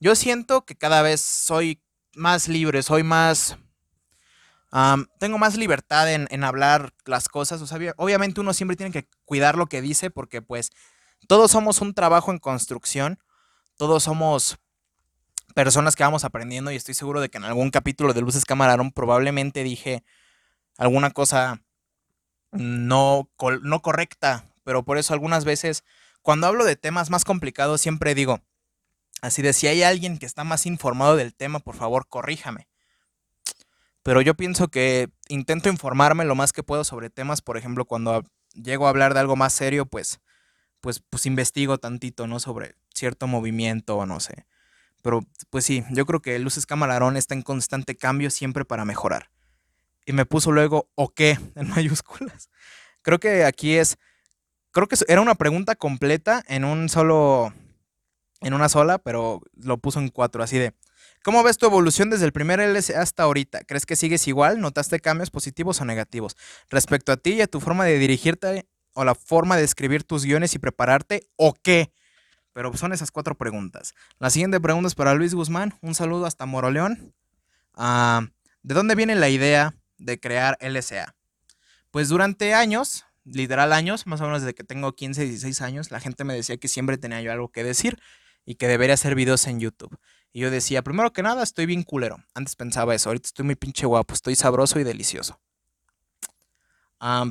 yo 0.00 0.14
siento 0.14 0.64
que 0.64 0.74
cada 0.76 1.02
vez 1.02 1.20
soy 1.20 1.82
más 2.14 2.48
libre, 2.48 2.82
soy 2.82 3.02
más 3.02 3.58
tengo 5.18 5.38
más 5.38 5.56
libertad 5.56 6.12
en, 6.12 6.44
hablar 6.44 6.92
las 7.04 7.28
cosas. 7.28 7.60
O 7.62 7.66
sea, 7.66 7.78
obviamente 7.96 8.40
uno 8.40 8.52
siempre 8.52 8.76
tiene 8.76 8.92
que 8.92 9.08
cuidar 9.24 9.56
lo 9.56 9.66
que 9.66 9.80
dice 9.80 10.10
porque 10.10 10.42
pues 10.42 10.70
todos 11.28 11.50
somos 11.52 11.80
un 11.80 11.94
trabajo 11.94 12.32
en 12.32 12.38
construcción. 12.38 13.18
Todos 13.76 14.02
somos 14.04 14.58
personas 15.54 15.94
que 15.94 16.02
vamos 16.02 16.24
aprendiendo 16.24 16.70
y 16.72 16.76
estoy 16.76 16.94
seguro 16.94 17.20
de 17.20 17.28
que 17.28 17.38
en 17.38 17.44
algún 17.44 17.70
capítulo 17.70 18.12
de 18.12 18.20
Luces 18.20 18.44
Camarón 18.44 18.90
probablemente 18.90 19.62
dije 19.62 20.02
alguna 20.76 21.10
cosa 21.12 21.60
no, 22.50 23.30
no 23.62 23.82
correcta, 23.82 24.48
pero 24.64 24.84
por 24.84 24.98
eso 24.98 25.12
algunas 25.12 25.44
veces 25.44 25.84
cuando 26.22 26.48
hablo 26.48 26.64
de 26.64 26.74
temas 26.76 27.10
más 27.10 27.24
complicados 27.24 27.80
siempre 27.80 28.14
digo, 28.16 28.40
así 29.22 29.42
de 29.42 29.52
si 29.52 29.68
hay 29.68 29.84
alguien 29.84 30.18
que 30.18 30.26
está 30.26 30.42
más 30.42 30.66
informado 30.66 31.14
del 31.14 31.34
tema, 31.36 31.60
por 31.60 31.76
favor 31.76 32.08
corríjame 32.08 32.68
pero 34.04 34.20
yo 34.20 34.34
pienso 34.34 34.68
que 34.68 35.08
intento 35.28 35.70
informarme 35.70 36.26
lo 36.26 36.34
más 36.36 36.52
que 36.52 36.62
puedo 36.62 36.84
sobre 36.84 37.08
temas, 37.08 37.40
por 37.40 37.56
ejemplo, 37.56 37.86
cuando 37.86 38.22
llego 38.52 38.86
a 38.86 38.90
hablar 38.90 39.14
de 39.14 39.20
algo 39.20 39.34
más 39.34 39.54
serio, 39.54 39.86
pues, 39.86 40.20
pues, 40.82 41.02
pues 41.08 41.24
investigo 41.24 41.78
tantito, 41.78 42.26
¿no? 42.26 42.38
Sobre 42.38 42.74
cierto 42.94 43.26
movimiento 43.26 43.96
o 43.96 44.04
no 44.04 44.20
sé. 44.20 44.46
Pero 45.02 45.22
pues 45.48 45.64
sí, 45.64 45.84
yo 45.90 46.04
creo 46.04 46.20
que 46.20 46.38
Luces 46.38 46.66
Camalarón 46.66 47.16
está 47.16 47.34
en 47.34 47.40
constante 47.42 47.96
cambio 47.96 48.30
siempre 48.30 48.66
para 48.66 48.84
mejorar. 48.84 49.30
Y 50.04 50.12
me 50.12 50.26
puso 50.26 50.52
luego 50.52 50.90
o 50.96 51.08
qué 51.08 51.38
en 51.56 51.70
mayúsculas. 51.70 52.50
Creo 53.00 53.18
que 53.18 53.44
aquí 53.46 53.76
es, 53.76 53.96
creo 54.70 54.86
que 54.86 54.96
era 55.08 55.22
una 55.22 55.34
pregunta 55.34 55.76
completa 55.76 56.42
en 56.46 56.66
un 56.66 56.90
solo, 56.90 57.54
en 58.42 58.52
una 58.52 58.68
sola, 58.68 58.98
pero 58.98 59.40
lo 59.56 59.78
puso 59.78 59.98
en 59.98 60.08
cuatro, 60.10 60.42
así 60.42 60.58
de, 60.58 60.74
¿Cómo 61.24 61.42
ves 61.42 61.56
tu 61.56 61.64
evolución 61.64 62.10
desde 62.10 62.26
el 62.26 62.32
primer 62.34 62.60
LSA 62.60 63.00
hasta 63.00 63.22
ahorita? 63.22 63.62
¿Crees 63.64 63.86
que 63.86 63.96
sigues 63.96 64.28
igual? 64.28 64.60
¿Notaste 64.60 65.00
cambios 65.00 65.30
positivos 65.30 65.80
o 65.80 65.86
negativos? 65.86 66.36
Respecto 66.68 67.12
a 67.12 67.16
ti 67.16 67.32
y 67.32 67.40
a 67.40 67.46
tu 67.46 67.60
forma 67.60 67.86
de 67.86 67.98
dirigirte 67.98 68.68
o 68.92 69.06
la 69.06 69.14
forma 69.14 69.56
de 69.56 69.64
escribir 69.64 70.04
tus 70.04 70.26
guiones 70.26 70.52
y 70.54 70.58
prepararte, 70.58 71.30
¿o 71.36 71.54
qué? 71.54 71.90
Pero 72.52 72.76
son 72.76 72.92
esas 72.92 73.10
cuatro 73.10 73.38
preguntas. 73.38 73.94
La 74.18 74.28
siguiente 74.28 74.60
pregunta 74.60 74.86
es 74.86 74.94
para 74.94 75.14
Luis 75.14 75.32
Guzmán. 75.32 75.72
Un 75.80 75.94
saludo 75.94 76.26
hasta 76.26 76.44
Moroleón. 76.44 77.14
Ah, 77.72 78.26
¿De 78.62 78.74
dónde 78.74 78.94
viene 78.94 79.14
la 79.14 79.30
idea 79.30 79.72
de 79.96 80.20
crear 80.20 80.58
LSA? 80.60 81.16
Pues 81.90 82.10
durante 82.10 82.52
años, 82.52 83.06
literal 83.24 83.72
años, 83.72 84.06
más 84.06 84.20
o 84.20 84.24
menos 84.24 84.42
desde 84.42 84.54
que 84.54 84.62
tengo 84.62 84.92
15, 84.92 85.24
16 85.24 85.62
años, 85.62 85.90
la 85.90 86.00
gente 86.00 86.24
me 86.24 86.34
decía 86.34 86.58
que 86.58 86.68
siempre 86.68 86.98
tenía 86.98 87.22
yo 87.22 87.32
algo 87.32 87.50
que 87.50 87.64
decir 87.64 87.98
y 88.44 88.56
que 88.56 88.68
debería 88.68 88.92
hacer 88.92 89.14
videos 89.14 89.46
en 89.46 89.58
YouTube. 89.58 89.96
Y 90.36 90.40
yo 90.40 90.50
decía, 90.50 90.82
primero 90.82 91.12
que 91.12 91.22
nada, 91.22 91.44
estoy 91.44 91.64
bien 91.64 91.84
culero. 91.84 92.16
Antes 92.34 92.56
pensaba 92.56 92.92
eso, 92.92 93.08
ahorita 93.08 93.28
estoy 93.28 93.44
muy 93.44 93.54
pinche 93.54 93.86
guapo, 93.86 94.14
estoy 94.14 94.34
sabroso 94.34 94.80
y 94.80 94.84
delicioso. 94.84 95.40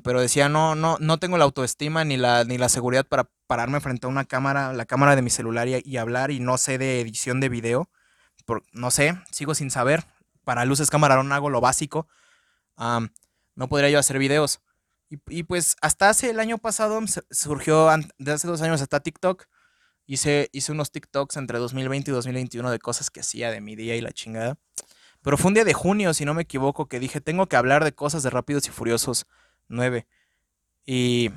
pero 0.05 0.21
decía, 0.21 0.47
no, 0.47 0.75
no, 0.75 0.97
no 1.01 1.19
tengo 1.19 1.37
la 1.37 1.43
autoestima 1.43 2.05
ni 2.05 2.15
la, 2.15 2.45
ni 2.45 2.57
la 2.57 2.69
seguridad 2.69 3.05
para 3.05 3.29
pararme 3.45 3.81
frente 3.81 4.07
a 4.07 4.09
una 4.09 4.23
cámara, 4.23 4.71
la 4.71 4.85
cámara 4.85 5.17
de 5.17 5.21
mi 5.21 5.29
celular 5.29 5.67
y, 5.67 5.97
hablar 5.97 6.31
y 6.31 6.39
no 6.39 6.57
sé 6.57 6.77
de 6.77 7.01
edición 7.01 7.41
de 7.41 7.49
video. 7.49 7.89
no 8.71 8.89
sé, 8.89 9.19
sigo 9.31 9.53
sin 9.53 9.69
saber. 9.69 10.05
Para 10.45 10.63
luces 10.63 10.89
no 10.93 11.05
hago 11.35 11.49
lo 11.49 11.59
básico. 11.59 12.07
no 12.77 13.67
podría 13.67 13.89
yo 13.89 13.99
hacer 13.99 14.17
videos. 14.17 14.61
Y, 15.09 15.17
y, 15.27 15.43
pues 15.43 15.75
hasta 15.81 16.07
hace 16.09 16.29
el 16.29 16.39
año 16.39 16.57
pasado 16.57 17.01
surgió, 17.31 17.89
desde 18.17 18.33
hace 18.33 18.47
dos 18.47 18.61
años 18.61 18.81
hasta 18.81 19.01
TikTok, 19.01 19.43
Hice, 20.05 20.49
hice 20.51 20.71
unos 20.73 20.91
TikToks 20.91 21.37
entre 21.37 21.59
2020 21.59 22.11
y 22.11 22.13
2021 22.13 22.69
de 22.71 22.79
cosas 22.79 23.09
que 23.09 23.21
hacía 23.21 23.51
de 23.51 23.61
mi 23.61 23.77
día 23.77 23.95
y 23.95 24.01
la 24.01 24.11
chingada. 24.11 24.57
Pero 25.21 25.37
fue 25.37 25.47
un 25.47 25.53
día 25.53 25.63
de 25.63 25.73
junio, 25.73 26.13
si 26.13 26.25
no 26.25 26.33
me 26.33 26.41
equivoco, 26.41 26.87
que 26.87 26.99
dije, 26.99 27.21
tengo 27.21 27.47
que 27.47 27.55
hablar 27.55 27.85
de 27.85 27.93
cosas 27.93 28.21
de 28.23 28.29
Rápidos 28.29 28.67
y 28.67 28.71
Furiosos 28.71 29.25
9. 29.69 30.05
Y 30.85 31.31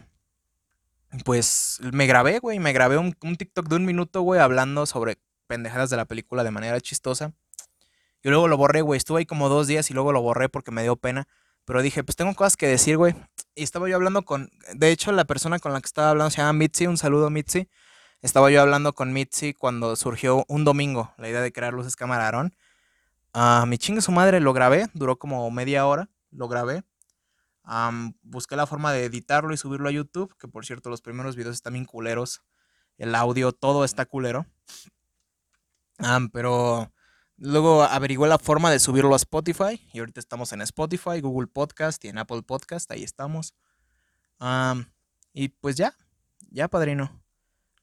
pues 1.25 1.79
me 1.93 2.07
grabé, 2.09 2.41
güey, 2.41 2.59
me 2.59 2.73
grabé 2.73 2.99
un, 2.99 3.17
un 3.23 3.37
TikTok 3.37 3.69
de 3.69 3.77
un 3.77 3.85
minuto, 3.87 4.23
güey, 4.23 4.41
hablando 4.41 4.85
sobre 4.87 5.19
pendejadas 5.47 5.89
de 5.91 5.97
la 5.97 6.05
película 6.07 6.43
de 6.43 6.51
manera 6.51 6.81
chistosa. 6.81 7.33
Y 8.25 8.29
luego 8.31 8.49
lo 8.49 8.57
borré, 8.57 8.81
güey, 8.81 8.99
estuve 8.99 9.21
ahí 9.21 9.27
como 9.27 9.49
dos 9.49 9.69
días 9.69 9.89
y 9.93 9.95
luego 9.95 10.11
lo 10.11 10.21
borré 10.23 10.49
porque 10.49 10.73
me 10.73 10.83
dio 10.83 10.97
pena. 10.97 11.29
Pero 11.65 11.83
dije, 11.83 12.03
pues 12.03 12.17
tengo 12.17 12.35
cosas 12.35 12.57
que 12.57 12.67
decir, 12.67 12.97
güey. 12.97 13.15
Y 13.55 13.63
estaba 13.63 13.89
yo 13.89 13.95
hablando 13.95 14.25
con, 14.25 14.51
de 14.75 14.91
hecho, 14.91 15.13
la 15.13 15.25
persona 15.25 15.61
con 15.61 15.73
la 15.73 15.81
que 15.81 15.87
estaba 15.87 16.11
hablando 16.11 16.31
se 16.33 16.39
llama 16.39 16.53
Mitzi, 16.53 16.89
un 16.89 16.97
saludo 16.99 17.31
Mitzi. 17.31 17.69
Estaba 18.23 18.51
yo 18.51 18.63
hablando 18.63 18.95
con 18.95 19.13
Mitzi 19.13 19.53
cuando 19.53 19.95
surgió 19.95 20.45
un 20.49 20.65
domingo 20.65 21.13
la 21.19 21.29
idea 21.29 21.43
de 21.43 21.53
crear 21.53 21.75
luces 21.75 21.97
Camararon. 21.97 22.57
Ah, 23.35 23.67
mi 23.69 23.77
chinga 23.79 24.01
su 24.01 24.11
madre, 24.11 24.41
lo 24.41 24.55
grabé, 24.55 24.87
duró 24.95 25.19
como 25.19 25.49
media 25.51 25.87
hora, 25.87 26.09
lo 26.31 26.49
grabé. 26.49 26.83
busqué 28.23 28.57
la 28.57 28.67
forma 28.67 28.93
de 28.95 29.05
editarlo 29.05 29.53
y 29.53 29.57
subirlo 29.59 29.89
a 29.89 29.93
YouTube, 29.93 30.35
que 30.39 30.49
por 30.49 30.65
cierto 30.65 30.89
los 30.91 31.03
primeros 31.03 31.37
videos 31.37 31.55
están 31.57 31.75
bien 31.75 31.85
culeros. 31.85 32.41
El 32.99 33.15
audio, 33.15 33.53
todo 33.53 33.85
está 33.85 34.07
culero. 34.07 34.47
pero 36.33 36.91
luego 37.37 37.83
averigué 37.83 38.27
la 38.29 38.39
forma 38.39 38.71
de 38.71 38.79
subirlo 38.79 39.13
a 39.15 39.17
Spotify 39.17 39.87
y 39.93 39.99
ahorita 39.99 40.21
estamos 40.21 40.53
en 40.55 40.63
Spotify, 40.63 41.21
Google 41.21 41.49
Podcast 41.49 42.03
y 42.05 42.09
en 42.09 42.17
Apple 42.19 42.43
Podcast, 42.43 42.91
ahí 42.91 43.05
estamos. 43.05 43.55
y 45.35 45.49
pues 45.51 45.77
ya, 45.77 45.95
ya 46.51 46.69
padrino. 46.69 47.23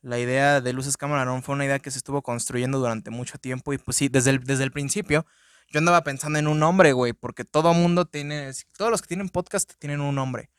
La 0.03 0.19
idea 0.19 0.59
de 0.59 0.73
Luces 0.73 0.97
Cámara, 0.97 1.21
Arón 1.21 1.43
fue 1.43 1.55
una 1.55 1.63
idea 1.63 1.79
que 1.79 1.89
se 1.89 1.97
estuvo 1.97 2.21
construyendo 2.21 2.77
durante 2.77 3.09
mucho 3.09 3.37
tiempo 3.37 3.71
y 3.71 3.77
pues 3.77 3.95
sí, 3.95 4.09
desde 4.09 4.31
el, 4.31 4.43
desde 4.43 4.63
el 4.65 4.71
principio 4.73 5.25
yo 5.69 5.79
andaba 5.79 6.03
pensando 6.03 6.37
en 6.37 6.47
un 6.47 6.59
nombre, 6.59 6.91
güey, 6.91 7.13
porque 7.13 7.45
todo 7.45 7.73
mundo 7.73 8.03
tiene, 8.05 8.51
todos 8.77 8.91
los 8.91 9.01
que 9.01 9.07
tienen 9.07 9.29
podcast 9.29 9.71
tienen 9.79 10.01
un 10.01 10.13
nombre. 10.13 10.49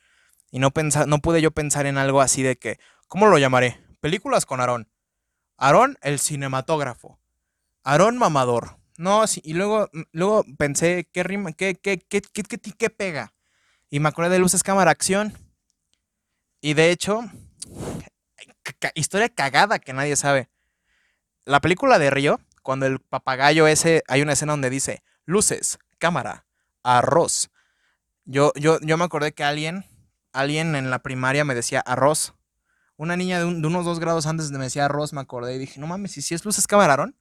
Y 0.51 0.61
no, 0.61 0.71
pensa, 0.71 1.05
no 1.05 1.19
pude 1.19 1.43
yo 1.43 1.51
pensar 1.51 1.85
en 1.85 1.99
algo 1.99 2.23
así 2.23 2.43
de 2.43 2.57
que, 2.57 2.79
¿cómo 3.07 3.27
lo 3.27 3.37
llamaré? 3.37 3.79
Películas 4.01 4.47
con 4.47 4.61
Aarón. 4.61 4.89
Aarón 5.59 5.99
el 6.01 6.19
cinematógrafo. 6.21 7.21
Aarón 7.85 8.17
mamador. 8.17 8.79
No, 8.97 9.27
sí, 9.27 9.43
y 9.45 9.53
luego, 9.53 9.91
mm, 9.93 10.01
luego 10.13 10.43
pensé, 10.57 11.07
¿qué 11.13 11.23
rima? 11.23 11.53
¿Qué, 11.53 11.75
qué, 11.75 11.99
qué, 11.99 12.23
qué 12.23 12.91
pega? 12.91 13.35
Y 13.91 14.01
me 14.01 14.09
acordé 14.09 14.31
de 14.31 14.39
Luces 14.39 14.63
Cámara 14.63 14.91
Acción. 14.91 15.37
Y 16.63 16.73
de 16.73 16.91
hecho, 16.91 17.25
historia 18.95 19.29
cagada 19.29 19.79
que 19.79 19.93
nadie 19.93 20.17
sabe. 20.17 20.49
La 21.45 21.61
película 21.61 21.99
de 21.99 22.11
Río, 22.11 22.41
cuando 22.63 22.87
el 22.87 23.01
papagayo 23.01 23.67
ese, 23.67 24.03
hay 24.09 24.23
una 24.23 24.33
escena 24.33 24.53
donde 24.53 24.71
dice, 24.71 25.03
luces, 25.27 25.79
cámara, 25.99 26.47
arroz. 26.83 27.51
Yo, 28.25 28.53
yo, 28.57 28.79
yo 28.81 28.97
me 28.97 29.05
acordé 29.05 29.33
que 29.33 29.45
alguien, 29.45 29.85
alguien 30.33 30.75
en 30.75 30.91
la 30.91 31.01
primaria 31.01 31.45
me 31.45 31.55
decía 31.55 31.81
arroz. 31.81 32.35
Una 32.97 33.17
niña 33.17 33.39
de, 33.41 33.45
unos 33.45 33.85
dos 33.85 33.99
grados 34.01 34.27
antes 34.27 34.51
me 34.53 34.65
decía 34.65 34.87
arroz, 34.87 35.13
me 35.13 35.21
acordé 35.21 35.55
y 35.55 35.59
dije, 35.59 35.81
no 35.81 35.87
mames, 35.87 36.13
si 36.13 36.35
es 36.35 36.45
luces 36.45 36.67
camarón? 36.67 37.17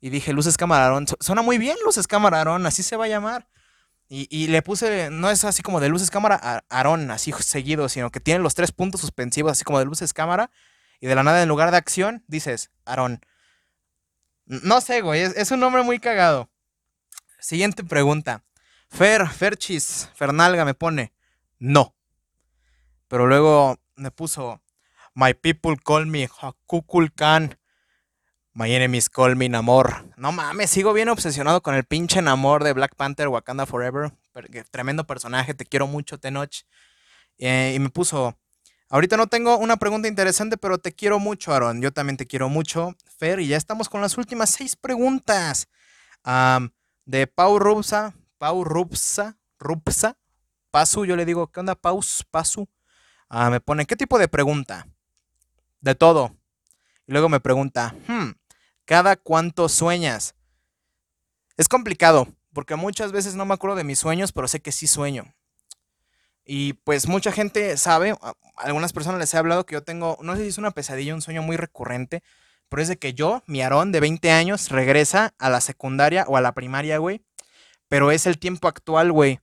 Y 0.00 0.10
dije, 0.10 0.32
luces 0.32 0.56
camarón, 0.56 1.06
suena 1.20 1.42
muy 1.42 1.58
bien 1.58 1.76
luces 1.84 2.06
camarón, 2.06 2.66
así 2.66 2.82
se 2.82 2.96
va 2.96 3.04
a 3.04 3.08
llamar. 3.08 3.46
Y, 4.08 4.46
le 4.46 4.62
puse, 4.62 5.10
no 5.10 5.30
es 5.30 5.42
así 5.42 5.62
como 5.64 5.80
de 5.80 5.88
luces 5.88 6.12
cámara, 6.12 6.62
Aarón, 6.68 7.10
así 7.10 7.32
seguido, 7.40 7.88
sino 7.88 8.10
que 8.10 8.20
tiene 8.20 8.38
los 8.40 8.54
tres 8.54 8.70
puntos 8.70 9.00
suspensivos, 9.00 9.50
así 9.50 9.64
como 9.64 9.80
de 9.80 9.84
luces 9.84 10.12
cámara. 10.12 10.50
Y 11.00 11.08
de 11.08 11.14
la 11.16 11.24
nada, 11.24 11.42
en 11.42 11.48
lugar 11.48 11.72
de 11.72 11.76
acción, 11.76 12.22
dices, 12.28 12.70
Aarón. 12.84 13.20
No 14.44 14.80
sé, 14.80 15.00
güey, 15.00 15.22
es, 15.22 15.50
un 15.50 15.58
nombre 15.58 15.82
muy 15.82 15.98
cagado. 15.98 16.48
Siguiente 17.40 17.82
pregunta. 17.82 18.44
Fer, 18.88 19.26
Ferchis, 19.28 20.08
Fernalga 20.14 20.64
me 20.64 20.74
pone, 20.74 21.12
no. 21.58 21.96
Pero 23.08 23.26
luego 23.26 23.80
me 23.96 24.12
puso, 24.12 24.62
My 25.14 25.34
people 25.34 25.76
call 25.84 26.06
me 26.06 26.28
Hakukulkan. 26.40 27.58
My 28.56 28.72
Enemies 28.74 29.10
Call 29.10 29.36
Me 29.36 29.54
amor, 29.54 30.02
No 30.16 30.32
mames, 30.32 30.70
sigo 30.70 30.94
bien 30.94 31.10
obsesionado 31.10 31.60
con 31.62 31.74
el 31.74 31.84
pinche 31.84 32.20
enamor 32.20 32.64
de 32.64 32.72
Black 32.72 32.94
Panther 32.96 33.28
Wakanda 33.28 33.66
Forever. 33.66 34.12
Tremendo 34.70 35.04
personaje, 35.06 35.52
te 35.52 35.66
quiero 35.66 35.86
mucho, 35.86 36.16
Tenoch. 36.16 36.62
Eh, 37.36 37.74
y 37.76 37.78
me 37.78 37.90
puso, 37.90 38.34
ahorita 38.88 39.18
no 39.18 39.26
tengo 39.26 39.58
una 39.58 39.76
pregunta 39.76 40.08
interesante, 40.08 40.56
pero 40.56 40.78
te 40.78 40.94
quiero 40.94 41.18
mucho, 41.18 41.52
Aaron. 41.52 41.82
Yo 41.82 41.92
también 41.92 42.16
te 42.16 42.24
quiero 42.26 42.48
mucho, 42.48 42.96
Fer. 43.18 43.40
Y 43.40 43.48
ya 43.48 43.58
estamos 43.58 43.90
con 43.90 44.00
las 44.00 44.16
últimas 44.16 44.48
seis 44.48 44.74
preguntas. 44.74 45.68
de 47.04 47.26
Pau 47.26 47.58
Rupsa, 47.58 48.14
Pau 48.38 48.64
Rupsa, 48.64 49.36
Rupsa, 49.58 50.16
Pasu, 50.70 51.04
yo 51.04 51.14
le 51.14 51.26
digo, 51.26 51.48
¿qué 51.52 51.60
onda, 51.60 51.74
Pau? 51.74 52.00
Pasu? 52.30 52.66
Ah, 53.28 53.50
me 53.50 53.60
pone, 53.60 53.84
¿qué 53.84 53.96
tipo 53.96 54.18
de 54.18 54.28
pregunta? 54.28 54.86
De 55.82 55.94
todo. 55.94 56.34
Y 57.06 57.12
luego 57.12 57.28
me 57.28 57.38
pregunta, 57.38 57.94
hmm, 58.08 58.30
¿Cada 58.86 59.16
cuánto 59.16 59.68
sueñas? 59.68 60.36
Es 61.56 61.66
complicado, 61.68 62.28
porque 62.52 62.76
muchas 62.76 63.10
veces 63.10 63.34
no 63.34 63.44
me 63.44 63.52
acuerdo 63.52 63.74
de 63.74 63.82
mis 63.82 63.98
sueños, 63.98 64.30
pero 64.30 64.46
sé 64.46 64.60
que 64.60 64.70
sí 64.70 64.86
sueño. 64.86 65.34
Y 66.44 66.74
pues 66.74 67.08
mucha 67.08 67.32
gente 67.32 67.76
sabe, 67.78 68.14
algunas 68.56 68.92
personas 68.92 69.18
les 69.18 69.34
he 69.34 69.38
hablado 69.38 69.66
que 69.66 69.72
yo 69.72 69.82
tengo, 69.82 70.16
no 70.22 70.36
sé 70.36 70.42
si 70.42 70.48
es 70.50 70.58
una 70.58 70.70
pesadilla, 70.70 71.16
un 71.16 71.20
sueño 71.20 71.42
muy 71.42 71.56
recurrente, 71.56 72.22
pero 72.68 72.80
es 72.80 72.86
de 72.86 72.96
que 72.96 73.12
yo, 73.12 73.42
mi 73.46 73.60
Aarón 73.60 73.90
de 73.90 73.98
20 73.98 74.30
años, 74.30 74.68
regresa 74.68 75.34
a 75.38 75.50
la 75.50 75.60
secundaria 75.60 76.24
o 76.28 76.36
a 76.36 76.40
la 76.40 76.52
primaria, 76.54 76.98
güey. 76.98 77.22
Pero 77.88 78.12
es 78.12 78.24
el 78.26 78.38
tiempo 78.38 78.68
actual, 78.68 79.10
güey. 79.10 79.40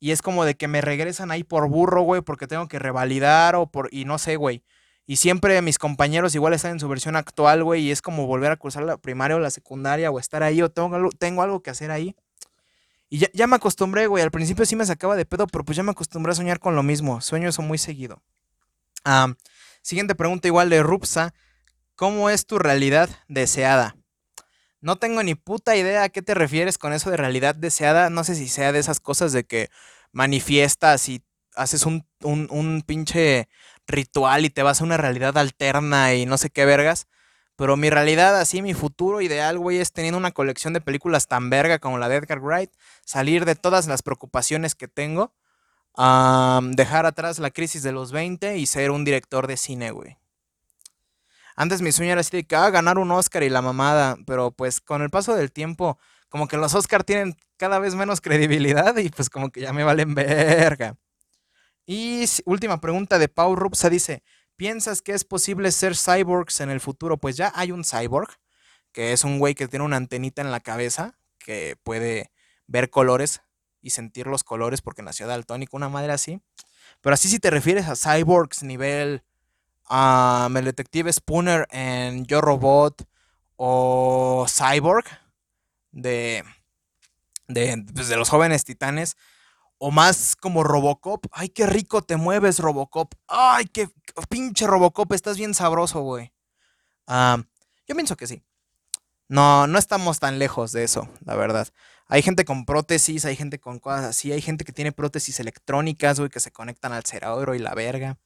Y 0.00 0.10
es 0.10 0.20
como 0.20 0.44
de 0.44 0.56
que 0.56 0.66
me 0.66 0.80
regresan 0.80 1.30
ahí 1.30 1.44
por 1.44 1.68
burro, 1.68 2.02
güey, 2.02 2.22
porque 2.22 2.48
tengo 2.48 2.66
que 2.66 2.80
revalidar 2.80 3.54
o 3.54 3.68
por, 3.68 3.88
y 3.92 4.04
no 4.04 4.18
sé, 4.18 4.34
güey. 4.34 4.64
Y 5.10 5.16
siempre 5.16 5.60
mis 5.60 5.76
compañeros 5.76 6.36
igual 6.36 6.52
están 6.54 6.70
en 6.70 6.78
su 6.78 6.86
versión 6.88 7.16
actual, 7.16 7.64
güey, 7.64 7.82
y 7.82 7.90
es 7.90 8.00
como 8.00 8.28
volver 8.28 8.52
a 8.52 8.56
cursar 8.56 8.84
la 8.84 8.96
primaria 8.96 9.34
o 9.36 9.40
la 9.40 9.50
secundaria 9.50 10.08
o 10.08 10.20
estar 10.20 10.44
ahí 10.44 10.62
o 10.62 10.68
tengo 10.70 10.94
algo, 10.94 11.10
tengo 11.10 11.42
algo 11.42 11.64
que 11.64 11.70
hacer 11.70 11.90
ahí. 11.90 12.14
Y 13.08 13.18
ya, 13.34 13.46
me 13.48 13.56
acostumbré, 13.56 14.06
güey. 14.06 14.22
Al 14.22 14.30
principio 14.30 14.64
sí 14.64 14.76
me 14.76 14.86
sacaba 14.86 15.16
de 15.16 15.26
pedo, 15.26 15.48
pero 15.48 15.64
pues 15.64 15.74
ya 15.74 15.82
me 15.82 15.90
acostumbré 15.90 16.30
a 16.30 16.36
soñar 16.36 16.60
con 16.60 16.76
lo 16.76 16.84
mismo. 16.84 17.20
Sueño 17.22 17.48
eso 17.48 17.60
muy 17.60 17.76
seguido. 17.76 18.22
siguiente 19.82 20.14
pregunta 20.14 20.46
igual 20.46 20.70
de 20.70 20.80
Rupsa. 20.80 21.34
¿Cómo 21.96 22.30
es 22.30 22.46
tu 22.46 22.60
realidad 22.60 23.10
deseada? 23.26 23.96
No 24.80 24.94
tengo 24.94 25.24
ni 25.24 25.34
puta 25.34 25.74
idea 25.74 26.04
a 26.04 26.08
qué 26.10 26.22
te 26.22 26.34
refieres 26.34 26.78
con 26.78 26.92
eso 26.92 27.10
de 27.10 27.16
realidad 27.16 27.56
deseada. 27.56 28.10
No 28.10 28.22
sé 28.22 28.36
si 28.36 28.46
sea 28.46 28.70
de 28.70 28.78
esas 28.78 29.00
cosas 29.00 29.32
de 29.32 29.42
que 29.42 29.70
manifiestas 30.12 31.08
y 31.08 31.20
haces 31.56 31.84
un, 31.84 32.06
un, 32.22 32.46
un 32.52 32.82
pinche 32.86 33.48
ritual 33.90 34.44
y 34.44 34.50
te 34.50 34.62
vas 34.62 34.80
a 34.80 34.84
una 34.84 34.96
realidad 34.96 35.36
alterna 35.36 36.14
y 36.14 36.26
no 36.26 36.38
sé 36.38 36.50
qué 36.50 36.64
vergas. 36.64 37.06
Pero 37.56 37.76
mi 37.76 37.90
realidad, 37.90 38.38
así, 38.40 38.62
mi 38.62 38.72
futuro 38.72 39.20
ideal, 39.20 39.58
güey, 39.58 39.78
es 39.78 39.92
teniendo 39.92 40.16
una 40.16 40.30
colección 40.32 40.72
de 40.72 40.80
películas 40.80 41.28
tan 41.28 41.50
verga 41.50 41.78
como 41.78 41.98
la 41.98 42.08
de 42.08 42.16
Edgar 42.16 42.40
Wright, 42.40 42.70
salir 43.04 43.44
de 43.44 43.54
todas 43.54 43.86
las 43.86 44.02
preocupaciones 44.02 44.74
que 44.74 44.88
tengo, 44.88 45.34
dejar 46.74 47.04
atrás 47.04 47.38
la 47.38 47.50
crisis 47.50 47.82
de 47.82 47.92
los 47.92 48.12
20 48.12 48.56
y 48.56 48.64
ser 48.66 48.90
un 48.90 49.04
director 49.04 49.46
de 49.46 49.58
cine, 49.58 49.90
güey. 49.90 50.16
Antes 51.54 51.82
mi 51.82 51.92
sueño 51.92 52.12
era 52.12 52.22
así 52.22 52.34
de 52.34 52.44
que, 52.46 52.56
ah, 52.56 52.70
ganar 52.70 52.96
un 52.96 53.10
Oscar 53.10 53.42
y 53.42 53.50
la 53.50 53.60
mamada, 53.60 54.16
pero 54.26 54.50
pues 54.52 54.80
con 54.80 55.02
el 55.02 55.10
paso 55.10 55.34
del 55.36 55.52
tiempo, 55.52 55.98
como 56.30 56.48
que 56.48 56.56
los 56.56 56.74
Oscars 56.74 57.04
tienen 57.04 57.36
cada 57.58 57.78
vez 57.78 57.94
menos 57.94 58.22
credibilidad 58.22 58.96
y 58.96 59.10
pues 59.10 59.28
como 59.28 59.50
que 59.50 59.60
ya 59.60 59.74
me 59.74 59.84
valen 59.84 60.14
verga. 60.14 60.96
Y 61.86 62.24
última 62.44 62.80
pregunta 62.80 63.18
de 63.18 63.28
Paul 63.28 63.56
Rupsa 63.56 63.88
dice, 63.90 64.22
¿piensas 64.56 65.02
que 65.02 65.12
es 65.12 65.24
posible 65.24 65.72
ser 65.72 65.96
cyborgs 65.96 66.60
en 66.60 66.70
el 66.70 66.80
futuro? 66.80 67.16
Pues 67.16 67.36
ya 67.36 67.52
hay 67.54 67.72
un 67.72 67.84
cyborg, 67.84 68.28
que 68.92 69.12
es 69.12 69.24
un 69.24 69.38
güey 69.38 69.54
que 69.54 69.68
tiene 69.68 69.84
una 69.84 69.96
antenita 69.96 70.42
en 70.42 70.50
la 70.50 70.60
cabeza, 70.60 71.18
que 71.38 71.76
puede 71.82 72.30
ver 72.66 72.90
colores 72.90 73.40
y 73.80 73.90
sentir 73.90 74.26
los 74.26 74.44
colores 74.44 74.82
porque 74.82 75.02
nació 75.02 75.26
daltonico 75.26 75.76
una 75.76 75.88
madre 75.88 76.12
así. 76.12 76.40
Pero 77.00 77.14
así 77.14 77.28
si 77.28 77.38
te 77.38 77.50
refieres 77.50 77.86
a 77.86 77.96
cyborgs 77.96 78.62
nivel 78.62 79.24
a 79.86 80.48
el 80.54 80.64
detective 80.64 81.12
Spooner 81.12 81.66
en 81.70 82.26
Yo 82.26 82.40
Robot 82.40 83.02
o 83.56 84.46
Cyborg 84.48 85.04
de, 85.90 86.44
de, 87.48 87.84
pues 87.94 88.08
de 88.08 88.16
los 88.16 88.28
jóvenes 88.28 88.64
titanes, 88.64 89.16
o 89.82 89.90
más 89.90 90.36
como 90.36 90.62
Robocop. 90.62 91.26
Ay, 91.32 91.48
qué 91.48 91.66
rico 91.66 92.02
te 92.02 92.16
mueves, 92.16 92.58
Robocop. 92.58 93.14
Ay, 93.26 93.64
qué 93.66 93.88
pinche 94.28 94.66
Robocop, 94.66 95.10
estás 95.14 95.38
bien 95.38 95.54
sabroso, 95.54 96.02
güey. 96.02 96.32
Ah, 97.06 97.42
yo 97.88 97.94
pienso 97.94 98.14
que 98.16 98.26
sí. 98.26 98.42
No, 99.26 99.66
no 99.66 99.78
estamos 99.78 100.18
tan 100.20 100.38
lejos 100.38 100.72
de 100.72 100.84
eso, 100.84 101.08
la 101.24 101.34
verdad. 101.34 101.66
Hay 102.08 102.20
gente 102.22 102.44
con 102.44 102.66
prótesis, 102.66 103.24
hay 103.24 103.36
gente 103.36 103.58
con 103.58 103.78
cosas 103.78 104.04
así, 104.04 104.30
hay 104.32 104.42
gente 104.42 104.64
que 104.64 104.72
tiene 104.72 104.92
prótesis 104.92 105.40
electrónicas, 105.40 106.18
güey, 106.18 106.28
que 106.30 106.40
se 106.40 106.52
conectan 106.52 106.92
al 106.92 107.04
cerebro 107.06 107.54
y 107.54 107.58
la 107.58 107.74
verga. 107.74 108.18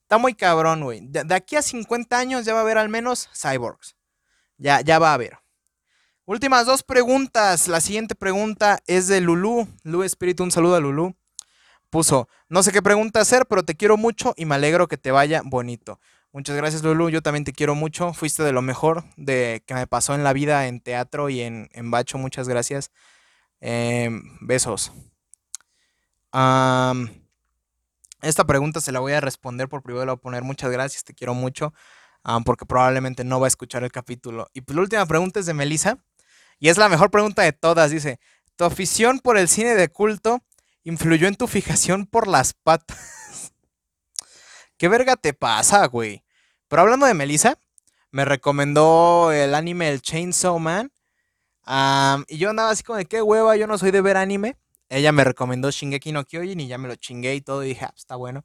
Está 0.00 0.16
muy 0.18 0.34
cabrón, 0.34 0.82
güey. 0.84 1.00
De, 1.06 1.24
de, 1.24 1.34
aquí 1.34 1.56
a 1.56 1.62
50 1.62 2.16
años 2.18 2.44
ya 2.46 2.54
va 2.54 2.60
a 2.60 2.62
haber 2.62 2.78
al 2.78 2.88
menos 2.88 3.28
cyborgs. 3.34 3.94
Ya, 4.56 4.80
ya 4.80 4.98
va 4.98 5.10
a 5.10 5.14
haber. 5.14 5.41
Últimas 6.24 6.66
dos 6.66 6.84
preguntas. 6.84 7.66
La 7.66 7.80
siguiente 7.80 8.14
pregunta 8.14 8.78
es 8.86 9.08
de 9.08 9.20
Lulú. 9.20 9.66
Lu 9.82 10.04
Espíritu, 10.04 10.44
un 10.44 10.52
saludo 10.52 10.76
a 10.76 10.80
Lulú. 10.80 11.16
Puso, 11.90 12.28
no 12.48 12.62
sé 12.62 12.70
qué 12.70 12.80
pregunta 12.80 13.20
hacer, 13.20 13.44
pero 13.46 13.64
te 13.64 13.74
quiero 13.74 13.96
mucho 13.96 14.32
y 14.36 14.44
me 14.44 14.54
alegro 14.54 14.86
que 14.86 14.96
te 14.96 15.10
vaya 15.10 15.42
bonito. 15.44 15.98
Muchas 16.30 16.54
gracias, 16.56 16.84
Lulú. 16.84 17.10
Yo 17.10 17.22
también 17.22 17.42
te 17.44 17.52
quiero 17.52 17.74
mucho. 17.74 18.12
Fuiste 18.12 18.44
de 18.44 18.52
lo 18.52 18.62
mejor 18.62 19.02
de 19.16 19.64
que 19.66 19.74
me 19.74 19.88
pasó 19.88 20.14
en 20.14 20.22
la 20.22 20.32
vida 20.32 20.68
en 20.68 20.80
teatro 20.80 21.28
y 21.28 21.40
en, 21.40 21.68
Bacho. 21.90 22.18
Muchas 22.18 22.48
gracias. 22.48 22.92
Em, 23.60 24.22
besos. 24.40 24.92
esta 28.22 28.44
pregunta 28.46 28.80
se 28.80 28.92
la 28.92 29.00
voy 29.00 29.12
a 29.12 29.20
responder 29.20 29.68
por 29.68 29.82
privado. 29.82 30.06
La 30.06 30.12
voy 30.12 30.18
a 30.20 30.22
poner 30.22 30.44
muchas 30.44 30.70
gracias. 30.70 31.02
Te 31.02 31.14
quiero 31.14 31.34
mucho. 31.34 31.74
porque 32.44 32.64
probablemente 32.64 33.24
no 33.24 33.40
va 33.40 33.48
a 33.48 33.48
escuchar 33.48 33.82
el 33.82 33.90
capítulo. 33.90 34.46
Y 34.54 34.60
pues 34.60 34.76
la 34.76 34.82
última 34.82 35.04
pregunta 35.06 35.40
es 35.40 35.46
de 35.46 35.54
Melissa. 35.54 35.98
Y 36.62 36.68
es 36.68 36.78
la 36.78 36.88
mejor 36.88 37.10
pregunta 37.10 37.42
de 37.42 37.52
todas. 37.52 37.90
Dice, 37.90 38.20
¿tu 38.54 38.62
afición 38.64 39.18
por 39.18 39.36
el 39.36 39.48
cine 39.48 39.74
de 39.74 39.88
culto 39.88 40.44
influyó 40.84 41.26
en 41.26 41.34
tu 41.34 41.48
fijación 41.48 42.06
por 42.06 42.28
las 42.28 42.52
patas? 42.54 43.52
¿Qué 44.78 44.86
verga 44.86 45.16
te 45.16 45.34
pasa, 45.34 45.84
güey? 45.86 46.22
Pero 46.68 46.82
hablando 46.82 47.06
de 47.06 47.14
Melissa, 47.14 47.58
me 48.12 48.24
recomendó 48.24 49.32
el 49.32 49.56
anime 49.56 49.88
El 49.90 50.02
Chainsaw 50.02 50.56
Man. 50.60 50.92
y 52.28 52.38
yo 52.38 52.50
andaba 52.50 52.70
así 52.70 52.84
como 52.84 52.96
de 52.98 53.06
qué 53.06 53.22
hueva, 53.22 53.56
yo 53.56 53.66
no 53.66 53.76
soy 53.76 53.90
de 53.90 54.00
ver 54.00 54.16
anime. 54.16 54.56
Ella 54.88 55.10
me 55.10 55.24
recomendó 55.24 55.68
Shingeki 55.72 56.12
no 56.12 56.24
Kyojin 56.24 56.60
y 56.60 56.68
ya 56.68 56.78
me 56.78 56.86
lo 56.86 56.94
chingué 56.94 57.34
y 57.34 57.40
todo. 57.40 57.64
Y 57.64 57.70
dije, 57.70 57.86
ah, 57.86 57.90
pues, 57.90 58.02
está 58.02 58.14
bueno. 58.14 58.44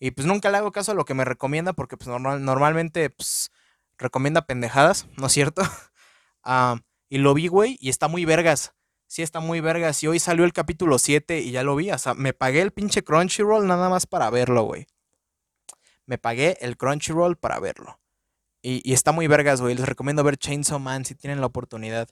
Y 0.00 0.10
pues 0.10 0.26
nunca 0.26 0.50
le 0.50 0.56
hago 0.56 0.72
caso 0.72 0.90
a 0.90 0.94
lo 0.96 1.04
que 1.04 1.14
me 1.14 1.24
recomienda 1.24 1.74
porque 1.74 1.96
pues 1.96 2.08
normalmente 2.08 3.08
pues, 3.10 3.52
recomienda 3.98 4.46
pendejadas, 4.46 5.06
¿no 5.16 5.28
es 5.28 5.32
cierto? 5.32 5.62
Y 7.12 7.18
lo 7.18 7.34
vi, 7.34 7.46
güey, 7.48 7.76
y 7.78 7.90
está 7.90 8.08
muy 8.08 8.24
vergas. 8.24 8.72
Sí, 9.06 9.20
está 9.20 9.40
muy 9.40 9.60
vergas. 9.60 10.02
Y 10.02 10.06
hoy 10.06 10.18
salió 10.18 10.46
el 10.46 10.54
capítulo 10.54 10.98
7 10.98 11.40
y 11.40 11.50
ya 11.50 11.62
lo 11.62 11.76
vi. 11.76 11.90
O 11.90 11.98
sea, 11.98 12.14
me 12.14 12.32
pagué 12.32 12.62
el 12.62 12.70
pinche 12.72 13.04
Crunchyroll 13.04 13.66
nada 13.66 13.90
más 13.90 14.06
para 14.06 14.30
verlo, 14.30 14.62
güey. 14.62 14.86
Me 16.06 16.16
pagué 16.16 16.56
el 16.62 16.78
Crunchyroll 16.78 17.36
para 17.36 17.60
verlo. 17.60 18.00
Y, 18.62 18.94
está 18.94 19.12
muy 19.12 19.26
vergas, 19.26 19.60
güey. 19.60 19.74
Les 19.74 19.86
recomiendo 19.86 20.24
ver 20.24 20.38
Chainsaw 20.38 20.78
Man 20.80 21.04
si 21.04 21.14
tienen 21.14 21.40
la 21.40 21.44
oportunidad. 21.48 22.08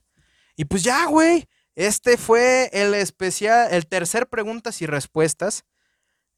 Y 0.55 0.67
pues 0.67 0.83
ya, 0.83 1.07
güey. 1.07 1.49
Este 1.77 2.19
fue 2.19 2.69
el 2.75 2.93
especial, 2.93 3.69
el 3.71 3.87
tercer 3.87 4.29
preguntas 4.29 4.83
y 4.83 4.87
respuestas 4.87 5.65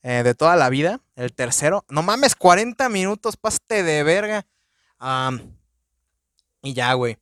eh, 0.05 0.23
de 0.23 0.37
toda 0.37 0.55
la 0.55 0.69
vida. 0.69 1.01
El 1.17 1.33
tercero. 1.35 1.85
No 1.89 2.05
mames, 2.05 2.37
40 2.37 2.89
minutos, 2.91 3.37
paste 3.37 3.83
de 3.83 4.05
verga. 4.05 4.47
y 6.63 6.75
ya, 6.75 6.93
güey. 6.93 7.19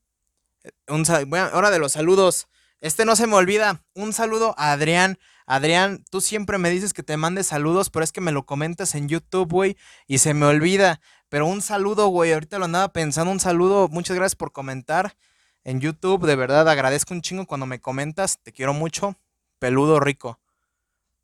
Hora 1.52 1.70
de 1.70 1.78
los 1.78 1.92
saludos. 1.92 2.48
Este 2.80 3.04
no 3.04 3.16
se 3.16 3.26
me 3.26 3.34
olvida. 3.34 3.84
Un 3.94 4.12
saludo 4.12 4.54
a 4.58 4.72
Adrián. 4.72 5.18
Adrián, 5.46 6.04
tú 6.10 6.20
siempre 6.20 6.58
me 6.58 6.70
dices 6.70 6.92
que 6.92 7.02
te 7.02 7.16
mande 7.16 7.42
saludos, 7.42 7.90
pero 7.90 8.04
es 8.04 8.12
que 8.12 8.20
me 8.20 8.30
lo 8.30 8.46
comentas 8.46 8.94
en 8.94 9.08
YouTube, 9.08 9.50
güey, 9.50 9.76
y 10.06 10.18
se 10.18 10.32
me 10.32 10.46
olvida. 10.46 11.00
Pero 11.28 11.46
un 11.46 11.60
saludo, 11.60 12.06
güey, 12.08 12.32
ahorita 12.32 12.58
lo 12.58 12.66
andaba 12.66 12.92
pensando, 12.92 13.32
un 13.32 13.40
saludo, 13.40 13.88
muchas 13.88 14.16
gracias 14.16 14.36
por 14.36 14.52
comentar 14.52 15.16
en 15.64 15.80
YouTube, 15.80 16.24
de 16.24 16.36
verdad 16.36 16.66
agradezco 16.68 17.12
un 17.14 17.20
chingo 17.20 17.46
cuando 17.46 17.66
me 17.66 17.80
comentas, 17.80 18.38
te 18.42 18.52
quiero 18.52 18.74
mucho, 18.74 19.16
peludo 19.58 19.98
rico. 20.00 20.38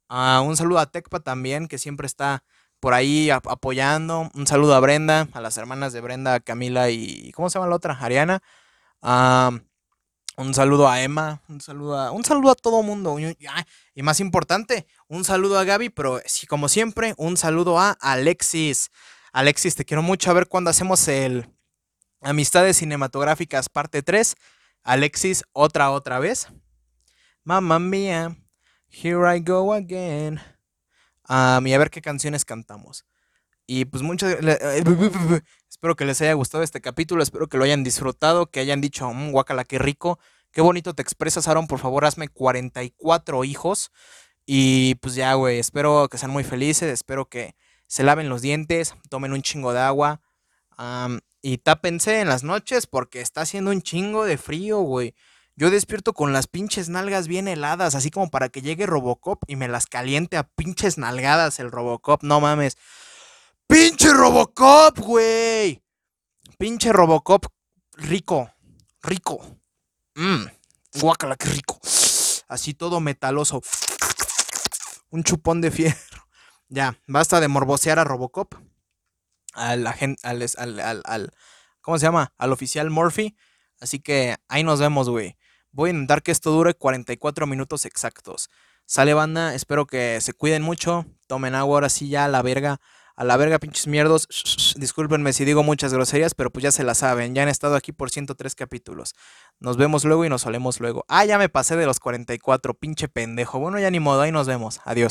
Ah, 0.09 0.43
un 0.45 0.57
saludo 0.57 0.81
a 0.81 0.91
Tecpa 0.91 1.21
también, 1.21 1.69
que 1.69 1.79
siempre 1.79 2.07
está 2.09 2.43
por 2.81 2.95
ahí 2.95 3.31
apoyando. 3.31 4.29
Un 4.35 4.47
saludo 4.49 4.75
a 4.75 4.81
Brenda, 4.81 5.29
a 5.35 5.41
las 5.41 5.57
hermanas 5.57 5.93
de 5.93 6.01
Brenda, 6.01 6.41
Camila 6.41 6.91
y... 6.91 7.31
¿Cómo 7.33 7.49
se 7.49 7.59
llama 7.59 7.69
la 7.71 7.77
otra? 7.77 7.95
Ariana. 7.95 8.43
Ah, 9.03 9.51
un 10.37 10.55
saludo 10.55 10.89
a 10.89 11.01
Emma, 11.03 11.43
un 11.49 11.61
saludo 11.61 11.99
a, 11.99 12.11
un 12.11 12.25
saludo 12.25 12.51
a 12.51 12.55
todo 12.55 12.83
mundo. 12.83 13.17
Y 13.95 14.03
más 14.03 14.21
importante, 14.21 14.87
un 15.09 15.25
saludo 15.25 15.59
a 15.59 15.65
Gaby, 15.65 15.91
pero 15.91 16.21
sí, 16.27 16.47
como 16.47 16.69
siempre, 16.69 17.15
un 17.17 17.37
saludo 17.37 17.79
a 17.79 17.93
Alexis. 17.93 18.91
Alexis, 19.33 19.75
te 19.75 19.85
quiero 19.85 20.03
mucho. 20.03 20.31
A 20.31 20.35
ver 20.35 20.47
cuando 20.49 20.71
hacemos 20.71 21.09
el 21.09 21.49
Amistades 22.23 22.79
Cinematográficas 22.79 23.69
parte 23.69 24.03
3. 24.03 24.35
Alexis, 24.83 25.45
otra, 25.53 25.91
otra 25.91 26.19
vez. 26.19 26.49
Mamma 27.45 27.79
mía, 27.79 28.37
here 28.91 29.37
I 29.37 29.41
go 29.41 29.73
again. 29.73 30.41
Ah, 31.29 31.61
y 31.65 31.73
a 31.73 31.79
ver 31.79 31.91
qué 31.91 32.01
canciones 32.03 32.45
cantamos. 32.45 33.05
Y 33.67 33.85
pues 33.87 34.03
muchas... 34.03 34.35
Eh, 34.41 34.83
Espero 35.77 35.95
que 35.95 36.07
les 36.07 36.23
haya 36.23 36.33
gustado 36.33 36.65
este 36.65 36.81
capítulo, 36.81 37.23
espero 37.23 37.49
que 37.51 37.59
lo 37.59 37.65
hayan 37.65 37.85
disfrutado, 37.85 38.47
que 38.51 38.61
hayan 38.61 38.81
dicho, 38.81 39.13
mmm, 39.13 39.31
guacala, 39.31 39.63
qué 39.65 39.79
rico, 39.79 40.19
qué 40.51 40.63
bonito 40.63 40.95
te 40.95 41.03
expresas, 41.03 41.49
Aaron, 41.49 41.67
por 41.67 41.79
favor, 41.81 42.07
hazme 42.07 42.31
44 42.31 43.45
hijos. 43.45 43.93
Y 44.47 44.95
pues 44.97 45.17
ya, 45.17 45.35
güey, 45.35 45.59
espero 45.59 46.09
que 46.11 46.17
sean 46.17 46.31
muy 46.31 46.45
felices, 46.45 46.91
espero 46.91 47.27
que 47.29 47.55
se 47.89 48.05
laven 48.05 48.31
los 48.31 48.41
dientes, 48.41 48.95
tomen 49.11 49.35
un 49.35 49.43
chingo 49.43 49.75
de 49.75 49.81
agua 49.81 50.23
y 51.43 51.59
tápense 51.59 52.21
en 52.23 52.29
las 52.31 52.43
noches 52.43 52.87
porque 52.87 53.21
está 53.21 53.43
haciendo 53.43 53.71
un 53.71 53.83
chingo 53.83 54.25
de 54.25 54.39
frío, 54.39 54.81
güey. 54.81 55.15
Yo 55.57 55.69
despierto 55.71 56.15
con 56.15 56.33
las 56.33 56.47
pinches 56.47 56.89
nalgas 56.89 57.29
bien 57.29 57.49
heladas, 57.49 57.95
así 57.95 58.11
como 58.11 58.31
para 58.31 58.49
que 58.49 58.63
llegue 58.63 58.87
Robocop 58.87 59.43
y 59.47 59.57
me 59.57 59.69
las 59.69 59.85
caliente 59.87 60.39
a 60.39 60.45
pinches 60.49 60.97
nalgadas 60.97 61.61
el 61.61 61.71
Robocop, 61.71 62.23
no 62.23 62.41
mames. 62.41 62.79
Pinche 63.69 64.13
Robocop, 64.13 64.99
güey. 64.99 65.83
Pinche 66.57 66.93
Robocop 66.93 67.47
rico, 67.95 68.49
rico. 69.03 69.41
Mmm, 70.15 70.45
guacala 71.01 71.35
qué 71.35 71.49
rico. 71.49 71.81
Así 72.49 72.75
todo 72.75 73.01
metaloso. 73.01 73.61
Un 75.11 75.25
chupón 75.25 75.61
de 75.61 75.73
fierro. 75.73 76.29
Ya, 76.69 76.97
basta 77.09 77.41
de 77.41 77.49
morbosear 77.49 77.99
a 77.99 78.05
Robocop. 78.05 78.55
Al 79.55 79.85
agente, 79.87 80.21
al, 80.23 80.45
al, 80.59 80.81
al, 80.81 81.03
al, 81.05 81.33
¿cómo 81.81 81.99
se 81.99 82.07
llama? 82.07 82.33
Al 82.39 82.53
oficial 82.53 82.91
Murphy. 82.91 83.37
Así 83.81 83.99
que 83.99 84.37
ahí 84.49 84.63
nos 84.63 84.79
vemos, 84.79 85.09
güey. 85.09 85.37
Voy 85.73 85.91
a 85.91 85.93
intentar 85.93 86.23
que 86.23 86.31
esto 86.31 86.53
dure 86.53 86.75
44 86.75 87.49
minutos 87.49 87.85
exactos. 87.85 88.49
Sale 88.87 89.13
banda, 89.13 89.57
espero 89.57 89.89
que 89.89 90.21
se 90.21 90.33
cuiden 90.35 90.63
mucho, 90.63 91.05
tomen 91.27 91.57
agua 91.57 91.77
ahora 91.79 91.89
sí 91.89 92.09
ya 92.09 92.29
la 92.29 92.43
verga 92.43 92.79
a 93.17 93.25
la 93.25 93.39
verga 93.39 93.59
pinches 93.59 93.87
mierdos, 93.87 94.29
discúlpenme 94.77 95.33
si 95.33 95.47
digo 95.47 95.63
muchas 95.63 95.93
groserías, 95.93 96.35
pero 96.35 96.51
pues 96.51 96.63
ya 96.63 96.71
se 96.71 96.85
las 96.85 96.99
saben, 96.99 97.35
ya 97.35 97.43
han 97.43 97.49
estado 97.49 97.75
aquí 97.75 97.93
por 97.93 98.11
103 98.11 98.55
capítulos. 98.55 99.15
Nos 99.59 99.79
vemos 99.79 100.05
luego 100.05 100.27
y 100.27 100.29
nos 100.29 100.43
solemos 100.43 100.81
luego. 100.81 101.07
Ah, 101.09 101.25
ya 101.25 101.39
me 101.39 101.49
pasé 101.49 101.77
de 101.77 101.87
los 101.87 101.99
44, 101.99 102.75
pinche 102.75 103.09
pendejo. 103.09 103.59
Bueno, 103.59 103.81
ya 103.81 103.91
ni 103.91 104.01
modo, 104.01 104.21
ahí 104.21 104.33
nos 104.33 104.47
vemos. 104.47 104.81
Adiós. 104.85 105.05